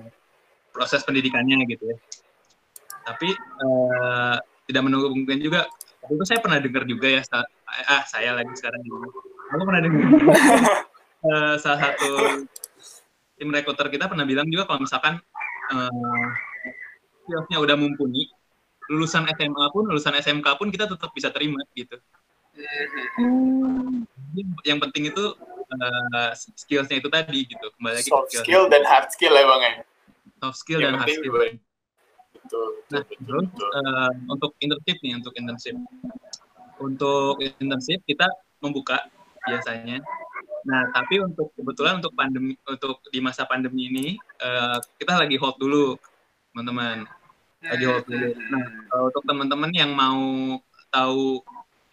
proses 0.68 1.00
pendidikannya 1.00 1.64
gitu 1.64 1.96
ya. 1.96 1.96
Tapi 3.08 3.32
eh, 3.32 4.36
tidak 4.68 4.82
menunggu 4.84 5.16
mungkin 5.16 5.40
juga. 5.40 5.64
Waktu 6.04 6.12
itu 6.20 6.24
saya 6.28 6.44
pernah 6.44 6.60
dengar 6.60 6.84
juga 6.84 7.08
ya, 7.08 7.22
sa- 7.24 7.48
ah 7.88 8.04
saya 8.04 8.36
lagi 8.36 8.52
sekarang 8.52 8.84
juga. 8.84 9.08
Aku 9.56 9.62
pernah 9.64 9.80
dengar 9.80 10.00
eh, 11.32 11.54
salah 11.56 11.80
satu 11.88 12.10
tim 13.40 13.48
rekruter 13.48 13.88
kita 13.88 14.12
pernah 14.12 14.28
bilang 14.28 14.44
juga 14.52 14.68
kalau 14.68 14.84
misalkan 14.84 15.16
skillsnya 17.24 17.58
udah 17.64 17.80
mumpuni, 17.80 18.28
lulusan 18.92 19.24
SMA 19.32 19.64
pun, 19.72 19.88
lulusan 19.88 20.12
SMK 20.20 20.46
pun 20.60 20.68
kita 20.68 20.84
tetap 20.84 21.08
bisa 21.16 21.32
terima 21.32 21.64
gitu. 21.72 21.96
Hmm. 22.52 24.04
Yang 24.64 24.78
penting 24.88 25.02
itu 25.08 25.24
eh, 25.72 26.30
skillsnya 26.36 26.96
itu 27.00 27.08
tadi 27.08 27.48
gitu. 27.48 27.66
Kembali 27.78 27.94
lagi 27.96 28.08
Soft 28.12 28.28
skill, 28.28 28.42
skill 28.44 28.62
dan 28.68 28.82
hard 28.84 29.08
skill 29.08 29.32
ya 29.32 29.44
bang 29.48 29.62
ya. 29.62 29.72
soft 30.42 30.58
skill 30.58 30.78
Yang 30.82 30.92
dan 30.92 30.98
hard 31.00 31.08
skill. 31.08 31.32
dua. 31.32 31.46
Betul, 32.42 32.68
Nah, 32.90 33.00
betul, 33.00 33.02
betul, 33.06 33.24
terus 33.24 33.46
betul. 33.54 33.68
eh, 33.72 34.10
untuk 34.28 34.50
internship 34.60 34.96
nih, 35.00 35.12
untuk 35.16 35.32
internship. 35.38 35.74
Untuk 36.76 37.34
internship 37.40 38.00
kita 38.04 38.26
membuka 38.60 38.98
biasanya. 39.42 40.02
Nah, 40.62 40.82
tapi 40.94 41.18
untuk 41.18 41.50
kebetulan 41.58 41.98
untuk 41.98 42.14
pandemi 42.14 42.54
untuk 42.62 43.02
di 43.08 43.18
masa 43.18 43.48
pandemi 43.48 43.88
ini 43.88 44.06
eh, 44.42 44.78
kita 44.98 45.16
lagi 45.16 45.38
hold 45.38 45.56
dulu, 45.56 45.96
teman-teman. 46.52 47.06
Lagi 47.62 47.84
hold 47.86 48.04
dulu. 48.04 48.28
Nah, 48.50 48.64
kalau 48.90 49.04
untuk 49.08 49.22
teman-teman 49.24 49.70
yang 49.72 49.90
mau 49.94 50.58
tahu 50.92 51.40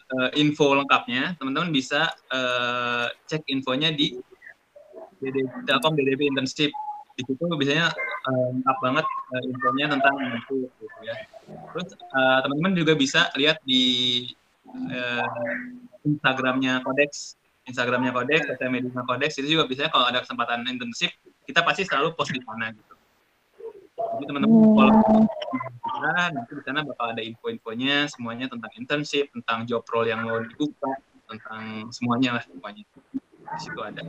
eh, 0.10 0.30
info 0.42 0.74
lengkapnya, 0.74 1.38
teman-teman 1.38 1.70
bisa 1.70 2.10
eh, 2.34 3.08
cek 3.30 3.46
infonya 3.50 3.94
di 3.94 4.18
Telkom 5.68 5.94
DDP 6.00 6.32
Internship. 6.32 6.72
Di 7.20 7.28
situ 7.28 7.44
biasanya 7.44 7.92
eh, 7.94 8.48
lengkap 8.56 8.78
banget 8.80 9.06
eh, 9.06 9.44
infonya 9.52 9.86
tentang 9.92 10.16
internship 10.18 10.72
gitu 10.72 11.00
ya. 11.06 11.16
Terus 11.76 11.88
eh, 11.94 12.40
teman-teman 12.46 12.74
juga 12.74 12.94
bisa 12.98 13.30
lihat 13.36 13.62
di 13.64 13.84
eh, 14.90 15.28
Instagramnya 16.08 16.82
Kodex, 16.82 17.36
Instagramnya 17.68 18.16
Kodex, 18.16 18.50
sosial 18.50 18.72
media 18.72 19.04
Kodex 19.06 19.38
itu 19.38 19.60
juga 19.60 19.70
biasanya 19.70 19.92
kalau 19.94 20.06
ada 20.10 20.24
kesempatan 20.26 20.66
internship 20.66 21.12
kita 21.46 21.66
pasti 21.66 21.86
selalu 21.86 22.14
post 22.14 22.34
di 22.34 22.42
sana 22.46 22.70
gitu. 22.74 22.99
Jadi 24.20 24.36
teman-teman 24.36 24.76
follow 24.76 25.00
kita, 25.80 26.12
nanti 26.36 26.52
di 26.52 26.64
sana 26.68 26.84
bakal 26.84 27.16
ada 27.16 27.24
info-infonya 27.24 28.12
semuanya 28.12 28.52
tentang 28.52 28.68
internship, 28.76 29.32
tentang 29.32 29.64
job 29.64 29.88
role 29.88 30.12
yang 30.12 30.28
mau 30.28 30.44
dibuka, 30.44 30.92
tentang 31.24 31.88
semuanya 31.96 32.36
lah 32.36 32.44
semuanya. 32.44 32.84
Di 33.16 33.60
situ 33.64 33.80
ada. 33.80 34.04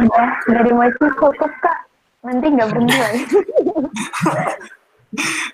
Udah 0.00 0.28
dari 0.48 0.72
Mochi 0.72 1.06
cukup 1.20 1.52
kak. 1.60 1.78
Nanti 2.24 2.46
nggak 2.56 2.72
berhenti 2.72 2.96
lagi. 2.96 3.22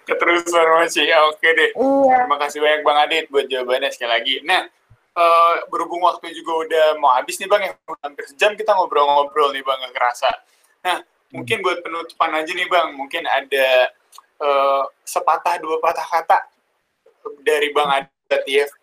Keterusan 0.06 0.66
masih. 0.78 1.10
Ya, 1.10 1.26
oke 1.26 1.42
deh. 1.42 1.74
iya. 1.74 2.30
Terima 2.30 2.38
kasih 2.38 2.62
banyak 2.62 2.80
Bang 2.86 2.98
Adit 3.02 3.26
buat 3.26 3.50
jawabannya 3.50 3.90
sekali 3.90 4.10
lagi. 4.14 4.34
Nah, 4.46 4.70
eh, 5.18 5.54
berhubung 5.66 6.06
waktu 6.06 6.30
juga 6.30 6.62
udah 6.62 6.86
mau 7.02 7.10
habis 7.18 7.42
nih 7.42 7.50
Bang, 7.50 7.66
ya 7.66 7.74
udah 7.74 8.06
hampir 8.06 8.22
sejam 8.30 8.54
kita 8.54 8.70
ngobrol-ngobrol 8.70 9.50
nih 9.50 9.66
Bang, 9.66 9.82
nggak 9.82 9.98
kerasa. 9.98 10.30
Nah, 10.86 11.02
mungkin 11.30 11.62
buat 11.62 11.78
penutupan 11.82 12.30
aja 12.34 12.50
nih 12.50 12.66
Bang, 12.66 12.94
mungkin 12.98 13.24
ada 13.26 13.68
eh, 14.42 14.82
sepatah 15.06 15.62
dua 15.62 15.78
patah 15.78 16.06
kata 16.06 16.38
dari 17.46 17.70
Bang 17.70 17.90
Adit 17.90 18.42
TFP 18.46 18.82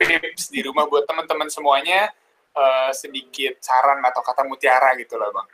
di 0.51 0.61
rumah 0.63 0.87
buat 0.87 1.03
teman-teman 1.07 1.51
semuanya 1.51 2.11
eh, 2.55 2.91
sedikit 2.95 3.59
saran 3.59 3.99
atau 4.03 4.23
kata 4.23 4.47
mutiara 4.47 4.95
gitu 4.99 5.19
lah 5.19 5.29
Bang. 5.31 5.47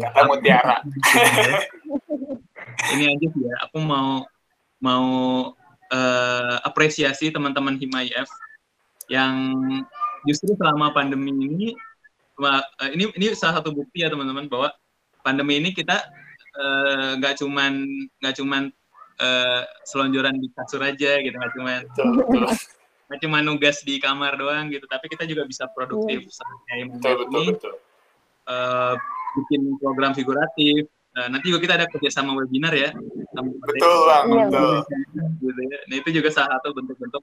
Kata 0.00 0.20
mutiara. 0.28 0.80
ini 2.96 3.04
aja 3.12 3.26
sih 3.28 3.42
ya 3.44 3.54
aku 3.68 3.78
mau 3.80 4.24
mau 4.80 5.08
eh, 5.92 6.56
apresiasi 6.64 7.32
teman-teman 7.32 7.76
Hima 7.76 8.04
IF 8.04 8.28
yang 9.10 9.56
justru 10.28 10.54
selama 10.54 10.92
pandemi 10.94 11.32
ini 11.32 11.74
ini 12.96 13.04
ini 13.20 13.26
salah 13.36 13.60
satu 13.60 13.72
bukti 13.74 14.00
ya 14.00 14.08
teman-teman 14.08 14.48
bahwa 14.48 14.72
pandemi 15.22 15.60
ini 15.60 15.70
kita 15.72 15.96
eh, 16.60 17.10
nggak 17.20 17.40
cuman 17.40 17.84
nggak 18.20 18.34
cuman 18.40 18.62
eh, 19.20 19.62
selonjoran 19.86 20.36
di 20.38 20.48
kasur 20.52 20.82
aja 20.82 21.20
gitu 21.20 21.34
nggak 21.34 21.52
cuman 21.56 21.80
nggak 23.10 23.20
cuma 23.26 23.38
nugas 23.42 23.82
di 23.82 23.98
kamar 23.98 24.38
doang 24.38 24.70
gitu 24.70 24.86
tapi 24.86 25.10
kita 25.10 25.26
juga 25.26 25.42
bisa 25.46 25.66
produktif 25.72 26.30
kayak 26.70 26.78
Hima 26.86 26.94
betul, 26.98 27.14
betul, 27.26 27.40
ini 27.40 27.44
betul. 27.54 27.74
eh, 28.50 28.94
bikin 29.36 29.60
program 29.78 30.12
figuratif. 30.14 30.90
Eh, 30.90 31.28
nanti 31.30 31.50
juga 31.50 31.60
kita 31.66 31.74
ada 31.74 31.86
kerjasama 31.90 32.38
webinar 32.38 32.70
ya. 32.70 32.94
sama 33.34 33.50
Betul 33.66 33.94
Bang, 34.06 34.26
betul. 34.30 34.74
gitu 35.42 35.62
ya. 35.66 35.78
Nah 35.90 35.96
itu 35.98 36.08
juga 36.14 36.28
salah 36.30 36.58
satu 36.58 36.70
bentuk-bentuk 36.74 37.22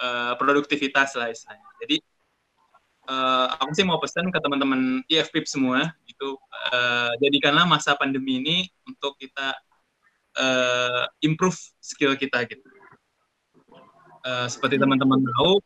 eh, 0.00 0.32
produktivitas 0.36 1.16
lah 1.16 1.32
istilahnya. 1.32 1.64
Jadi 1.80 1.96
eh, 3.12 3.46
aku 3.60 3.72
sih 3.76 3.84
mau 3.84 4.00
pesan 4.00 4.32
ke 4.32 4.38
teman-teman 4.40 5.04
IFPIP 5.04 5.44
semua 5.44 5.92
gitu, 6.08 6.40
eh, 6.72 7.12
jadikanlah 7.20 7.68
masa 7.68 7.92
pandemi 7.92 8.40
ini 8.40 8.56
untuk 8.88 9.20
kita 9.20 9.52
eh, 10.32 11.04
improve 11.28 11.60
skill 11.84 12.16
kita 12.16 12.48
gitu. 12.48 12.64
Eh, 14.22 14.46
seperti 14.48 14.80
teman-teman 14.80 15.20
tahu, 15.20 15.60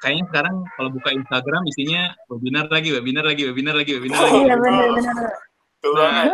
kayaknya 0.00 0.24
sekarang 0.32 0.56
kalau 0.80 0.90
buka 0.94 1.10
Instagram 1.12 1.62
isinya 1.68 2.16
webinar 2.32 2.72
lagi, 2.72 2.96
webinar 2.96 3.24
lagi, 3.28 3.42
webinar 3.44 3.74
lagi, 3.76 3.92
webinar 4.00 4.20
lagi. 4.24 4.40
Iya 4.40 4.54
benar-benar. 4.56 5.28
Betul 5.76 5.92
banget. 6.00 6.30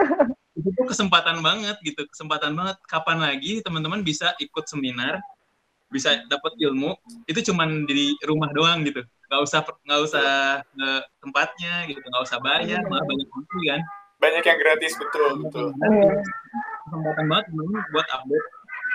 itu 0.60 0.68
tuh 0.76 0.86
kesempatan 0.92 1.40
banget 1.40 1.76
gitu 1.80 2.04
kesempatan 2.10 2.52
banget 2.52 2.76
kapan 2.84 3.18
lagi 3.22 3.64
teman-teman 3.64 4.04
bisa 4.04 4.36
ikut 4.36 4.68
seminar 4.68 5.16
bisa 5.90 6.22
dapat 6.30 6.54
ilmu 6.62 6.94
itu 7.26 7.50
cuman 7.50 7.84
di 7.84 8.14
rumah 8.24 8.50
doang 8.54 8.86
gitu 8.86 9.02
nggak 9.30 9.40
usah 9.42 9.60
nggak 9.86 10.00
usah 10.06 10.28
ke 10.62 10.88
tempatnya 11.22 11.74
gitu 11.90 11.98
nggak 11.98 12.24
usah 12.24 12.38
bayar 12.38 12.82
malah 12.86 13.04
banyak 13.06 13.28
waktu 13.28 13.58
kan 13.66 13.82
Banyak 14.20 14.44
yang 14.44 14.60
gratis, 14.60 14.92
betul, 15.00 15.48
betul. 15.48 15.72
Kesempatan 16.84 17.24
banget 17.24 17.46
buat 17.88 18.06
update 18.12 18.46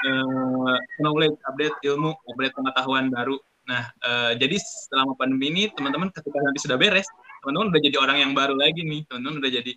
eh, 0.05 0.77
knowledge 1.01 1.37
update 1.49 1.75
ilmu 1.81 2.13
update 2.29 2.53
pengetahuan 2.53 3.09
baru 3.09 3.37
nah 3.65 3.89
eh, 4.05 4.37
jadi 4.37 4.61
selama 4.61 5.17
pandemi 5.17 5.49
ini 5.49 5.63
teman-teman 5.73 6.13
ketika 6.13 6.37
nanti 6.37 6.61
sudah 6.61 6.77
beres 6.77 7.09
teman-teman 7.41 7.73
udah 7.73 7.81
jadi 7.81 7.97
orang 7.97 8.17
yang 8.21 8.31
baru 8.37 8.53
lagi 8.53 8.85
nih 8.85 9.01
teman-teman 9.09 9.41
udah 9.41 9.51
jadi 9.57 9.73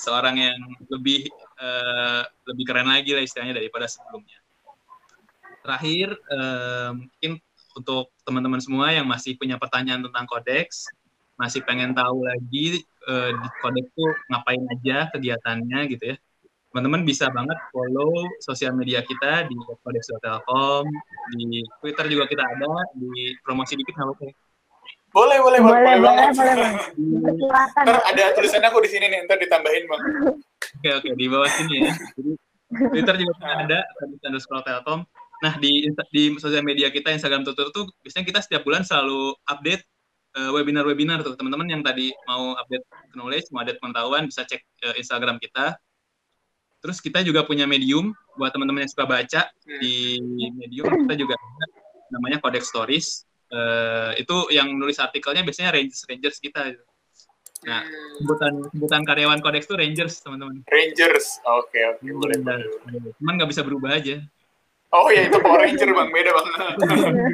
seorang 0.00 0.36
yang 0.40 0.56
lebih 0.88 1.28
eh, 1.60 2.22
lebih 2.48 2.64
keren 2.64 2.88
lagi 2.88 3.12
lah 3.12 3.20
istilahnya 3.20 3.58
daripada 3.60 3.84
sebelumnya. 3.84 4.38
Terakhir 5.68 6.16
eh, 6.16 6.90
mungkin 6.96 7.32
untuk 7.76 8.08
teman-teman 8.24 8.56
semua 8.64 8.88
yang 8.88 9.04
masih 9.04 9.36
punya 9.36 9.60
pertanyaan 9.60 10.00
tentang 10.00 10.24
kodeks, 10.24 10.88
masih 11.36 11.60
pengen 11.68 11.92
tahu 11.92 12.24
lagi 12.24 12.80
eh, 13.04 13.30
di 13.36 13.48
kodeks 13.60 13.92
tuh 13.92 14.10
ngapain 14.32 14.64
aja 14.72 15.12
kegiatannya 15.12 15.80
gitu 15.92 16.04
ya. 16.14 16.16
Teman-teman 16.72 17.04
bisa 17.04 17.28
banget 17.28 17.60
follow 17.68 18.12
sosial 18.40 18.72
media 18.72 19.04
kita 19.04 19.44
di 19.44 19.56
kodeks.telkom, 19.84 20.88
di 21.36 21.60
Twitter 21.84 22.08
juga 22.08 22.24
kita 22.28 22.44
ada, 22.48 22.72
di 22.96 23.36
promosi 23.44 23.76
dikit 23.76 23.92
nggak 23.92 24.08
apa-apa. 24.08 24.24
ya? 24.24 24.34
Boleh, 25.08 25.38
boleh. 25.40 25.60
Boleh, 25.64 25.96
Boleh, 25.96 25.96
boleh, 26.00 26.32
boleh. 26.32 26.70
Silakan. 27.36 27.84
Ntar 27.88 28.00
ada 28.08 28.24
tulisan 28.36 28.64
aku 28.64 28.78
di 28.84 28.90
sini 28.92 29.08
nih, 29.08 29.20
ntar 29.24 29.36
ditambahin, 29.40 29.84
Bang. 29.88 30.02
Oke 30.80 30.88
oke 30.92 31.08
di 31.16 31.26
bawah 31.28 31.48
sini 31.48 31.74
ya. 31.80 31.92
Jadi 32.16 32.32
Twitter 32.68 33.14
juga 33.16 33.32
kita 33.40 33.52
ada 33.64 33.78
di 34.04 34.16
underscore 34.20 34.62
Telkom. 34.64 35.00
Nah 35.38 35.54
di 35.58 35.86
di 36.10 36.22
sosial 36.42 36.66
media 36.66 36.90
kita 36.90 37.14
Instagram 37.14 37.46
Tutur 37.46 37.70
tuh 37.70 37.86
biasanya 38.02 38.26
kita 38.26 38.40
setiap 38.42 38.62
bulan 38.66 38.82
selalu 38.82 39.38
update 39.46 39.86
uh, 40.34 40.50
webinar-webinar 40.54 41.22
tuh 41.22 41.38
teman-teman 41.38 41.68
yang 41.70 41.82
tadi 41.82 42.10
mau 42.26 42.58
update 42.58 42.84
knowledge, 43.14 43.46
mau 43.54 43.62
update 43.62 43.80
pengetahuan 43.80 44.26
bisa 44.26 44.42
cek 44.44 44.62
uh, 44.84 44.94
Instagram 44.98 45.38
kita. 45.38 45.78
Terus 46.78 47.02
kita 47.02 47.26
juga 47.26 47.42
punya 47.42 47.66
medium 47.66 48.14
buat 48.38 48.54
teman-teman 48.54 48.86
yang 48.86 48.92
suka 48.92 49.06
baca 49.06 49.50
hmm. 49.66 49.80
di 49.82 49.94
medium 50.54 51.06
kita 51.06 51.14
juga 51.18 51.34
ada 51.34 51.66
namanya 52.14 52.38
Codex 52.42 52.70
Stories. 52.70 53.26
Uh, 53.48 54.12
itu 54.20 54.52
yang 54.52 54.68
nulis 54.76 55.00
artikelnya 55.00 55.40
biasanya 55.40 55.72
rangers 55.72 56.04
rangers 56.04 56.36
kita. 56.38 56.76
Nah, 57.66 57.82
hmm. 57.82 58.22
sebutan 58.22 58.52
sebutan 58.70 59.02
karyawan 59.02 59.42
Codex 59.42 59.66
itu 59.66 59.74
rangers 59.74 60.14
teman-teman. 60.22 60.62
Rangers, 60.70 61.42
oke 61.46 61.70
okay, 61.70 61.82
oke 61.90 61.98
okay. 62.02 62.14
boleh. 62.14 62.38
boleh. 62.42 63.10
Cuman 63.18 63.32
nggak 63.38 63.50
bisa 63.50 63.62
berubah 63.66 63.98
aja. 63.98 64.22
Oh 64.92 65.08
ya 65.12 65.28
itu 65.28 65.36
Power 65.40 65.60
Ranger 65.64 65.90
bang, 65.92 66.08
beda 66.08 66.30
banget. 66.32 66.54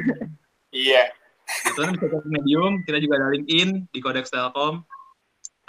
iya. 0.87 1.03
Nah, 1.77 1.93
bisa 1.93 2.05
cek 2.09 2.25
Medium, 2.25 2.81
kita 2.89 2.97
juga 2.97 3.21
ada 3.21 3.27
LinkedIn 3.37 3.85
di 3.93 3.99
Codex 4.01 4.33
Telkom, 4.33 4.81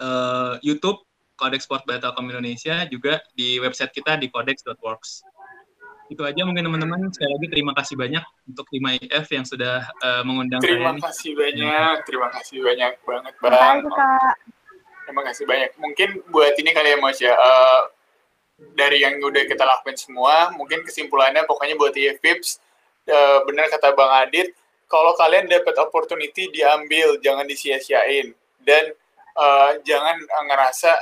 uh, 0.01 0.57
YouTube 0.64 1.05
Codex 1.37 1.68
Sport 1.68 1.84
by 1.84 2.01
Telkom 2.01 2.32
Indonesia, 2.32 2.89
juga 2.89 3.20
di 3.37 3.61
website 3.61 3.93
kita 3.93 4.16
di 4.16 4.32
codex.works. 4.32 5.20
Itu 6.09 6.24
aja 6.24 6.49
mungkin 6.49 6.64
teman-teman. 6.70 7.12
Sekali 7.12 7.28
lagi 7.28 7.47
terima 7.53 7.72
kasih 7.76 7.95
banyak 7.99 8.24
untuk 8.49 8.66
5IF 8.72 9.26
yang 9.37 9.45
sudah 9.45 9.84
uh, 10.01 10.22
mengundang 10.24 10.64
terima 10.64 10.97
saya. 10.97 10.97
Terima 10.97 11.07
kasih 11.12 11.30
banyak, 11.37 11.95
terima 12.09 12.28
kasih 12.32 12.59
banyak 12.64 12.93
banget 13.05 13.34
bang. 13.37 13.76
Terima 13.84 13.93
kasih, 13.93 14.55
Terima 15.07 15.22
kasih 15.22 15.45
banyak. 15.47 15.70
Mungkin 15.78 16.09
buat 16.34 16.55
ini 16.59 16.70
kali 16.74 16.89
ya 16.95 16.99
Mas 16.99 17.18
ya, 17.22 17.34
uh, 17.37 17.95
dari 18.57 19.04
yang 19.04 19.20
udah 19.20 19.44
kita 19.44 19.64
lakuin 19.64 19.96
semua, 19.96 20.52
mungkin 20.57 20.80
kesimpulannya 20.84 21.44
pokoknya 21.44 21.76
buat 21.76 21.92
IFPIPS, 21.92 22.61
uh, 23.09 23.44
benar 23.44 23.68
kata 23.68 23.92
Bang 23.92 24.12
Adit, 24.24 24.57
kalau 24.86 25.12
kalian 25.18 25.50
dapat 25.50 25.76
opportunity 25.82 26.48
diambil, 26.48 27.18
jangan 27.20 27.44
disia-siain. 27.44 28.32
Dan 28.62 28.94
uh, 29.36 29.76
jangan 29.84 30.16
ngerasa 30.48 30.96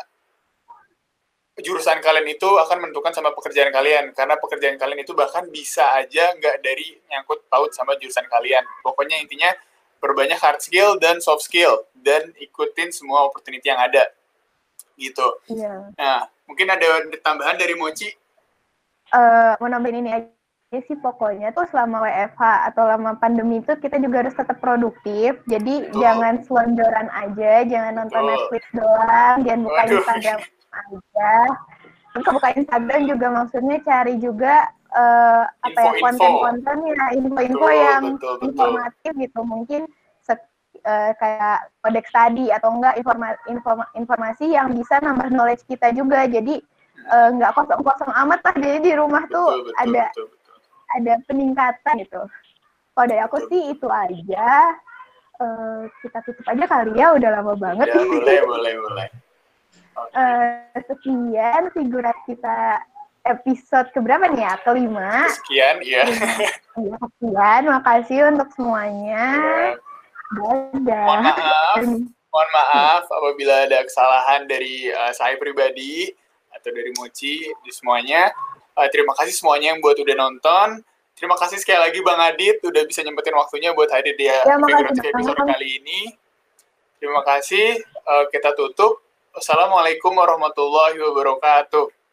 jurusan 1.62 2.02
kalian 2.02 2.26
itu 2.34 2.50
akan 2.50 2.82
menentukan 2.82 3.14
sama 3.14 3.30
pekerjaan 3.30 3.70
kalian 3.70 4.11
karena 4.11 4.34
pekerjaan 4.34 4.74
kalian 4.74 5.07
itu 5.07 5.14
bahkan 5.14 5.46
bisa 5.55 5.86
aja 5.94 6.34
nggak 6.34 6.59
dari 6.59 6.98
nyangkut 7.07 7.46
paut 7.46 7.70
sama 7.70 7.94
jurusan 7.94 8.26
kalian 8.26 8.66
pokoknya 8.82 9.22
intinya 9.22 9.55
berbanyak 10.02 10.34
hard 10.42 10.59
skill 10.59 10.98
dan 10.98 11.22
soft 11.22 11.46
skill 11.46 11.86
dan 11.94 12.34
ikutin 12.42 12.90
semua 12.90 13.30
opportunity 13.30 13.70
yang 13.70 13.78
ada 13.78 14.11
gitu 14.98 15.38
yeah. 15.46 15.94
nah 15.94 16.26
mungkin 16.45 16.68
ada 16.68 17.09
tambahan 17.24 17.57
dari 17.57 17.74
Mochi 17.76 18.09
uh, 19.14 19.53
mau 19.61 19.68
nambahin 19.70 20.03
ini 20.05 20.11
aja 20.12 20.80
sih 20.90 20.99
pokoknya 20.99 21.55
tuh 21.55 21.70
selama 21.70 22.03
WFH 22.03 22.42
atau 22.72 22.82
lama 22.90 23.14
pandemi 23.14 23.62
itu 23.62 23.78
kita 23.78 24.03
juga 24.03 24.26
harus 24.26 24.34
tetap 24.34 24.59
produktif. 24.59 25.38
Jadi 25.47 25.86
Betul. 25.86 26.03
jangan 26.03 26.34
selonjoran 26.42 27.09
aja, 27.14 27.62
jangan 27.62 27.92
nonton 28.03 28.18
Betul. 28.18 28.30
Netflix 28.34 28.64
doang, 28.74 29.36
jangan 29.47 29.61
buka 29.62 29.78
Waduh. 29.78 29.95
Instagram 29.95 30.38
aja. 30.74 31.32
Buka 32.14 32.30
buka 32.34 32.49
Instagram 32.59 33.01
juga 33.07 33.26
maksudnya 33.30 33.76
cari 33.86 34.14
juga 34.18 34.55
uh, 34.95 35.45
apa 35.47 35.78
ya 35.78 35.92
konten-konten 36.03 36.78
ya 36.90 37.05
info-info 37.22 37.68
yang 37.70 38.03
betul, 38.18 38.34
betul. 38.42 38.47
informatif 38.51 39.12
gitu. 39.14 39.40
Mungkin 39.47 39.82
uh, 40.85 41.11
kayak 41.18 41.68
kodeks 41.80 42.12
tadi 42.12 42.49
atau 42.53 42.72
enggak 42.72 42.95
informasi, 43.01 43.41
informasi 43.97 44.47
yang 44.53 44.72
bisa 44.72 45.01
nambah 45.01 45.28
knowledge 45.32 45.64
kita 45.68 45.91
juga. 45.93 46.28
Jadi 46.28 46.61
eh, 47.05 47.28
nggak 47.35 47.53
uh, 47.53 47.57
kosong-kosong 47.57 48.12
amat 48.24 48.41
lah. 48.45 48.55
Jadi 48.57 48.78
di 48.89 48.93
rumah 48.97 49.24
tuh 49.28 49.68
betul, 49.68 49.74
ada 49.80 50.05
betul, 50.09 50.26
betul 50.30 50.45
ada 50.95 51.12
peningkatan 51.26 51.95
gitu. 52.07 52.22
Kalau 52.95 53.07
dari 53.11 53.20
aku 53.22 53.37
sih 53.51 53.74
itu 53.74 53.89
aja. 53.91 54.78
Uh, 55.35 55.91
kita 55.99 56.22
tutup 56.22 56.47
aja 56.47 56.62
kali 56.62 56.95
ya, 56.95 57.11
udah 57.11 57.30
lama 57.35 57.59
banget. 57.59 57.91
Ya, 57.91 57.99
boleh, 58.07 58.39
boleh, 58.47 58.72
boleh. 58.78 59.09
Okay. 59.11 59.22
Uh, 59.95 60.59
sekian 60.91 61.70
figurat 61.70 62.18
kita 62.26 62.82
episode 63.22 63.95
keberapa 63.95 64.26
nih 64.26 64.43
ya? 64.43 64.59
Kelima. 64.66 65.30
Sekian, 65.30 65.78
iya. 65.87 66.03
Ya, 66.74 66.99
sekian, 66.99 67.62
makasih 67.70 68.26
untuk 68.26 68.51
semuanya. 68.59 69.22
Ya. 69.39 69.93
Dadah. 70.35 71.05
Mohon 71.07 71.20
maaf, 71.22 71.82
mohon 72.30 72.49
maaf 72.51 73.05
apabila 73.09 73.55
ada 73.70 73.78
kesalahan 73.87 74.51
dari 74.51 74.91
uh, 74.91 75.12
saya 75.14 75.39
pribadi 75.39 76.11
atau 76.51 76.70
dari 76.74 76.91
Mochi 76.99 77.47
di 77.51 77.70
semuanya. 77.70 78.35
Uh, 78.74 78.91
terima 78.91 79.14
kasih 79.14 79.35
semuanya 79.35 79.74
yang 79.74 79.80
buat 79.80 79.95
udah 79.95 80.16
nonton. 80.18 80.82
Terima 81.14 81.39
kasih 81.39 81.62
sekali 81.62 81.78
lagi 81.78 82.03
Bang 82.03 82.18
Adit 82.18 82.59
udah 82.66 82.82
bisa 82.82 83.07
nyempetin 83.07 83.39
waktunya 83.39 83.70
buat 83.70 83.87
hadir 83.95 84.18
di 84.18 84.26
ya, 84.26 84.43
episode 84.43 85.39
kali 85.47 85.78
ini. 85.78 86.11
Terima 86.99 87.22
kasih. 87.22 87.78
Uh, 88.03 88.26
kita 88.35 88.51
tutup. 88.59 88.99
Wassalamualaikum 89.35 90.14
warahmatullahi 90.14 90.99
wabarakatuh. 90.99 92.03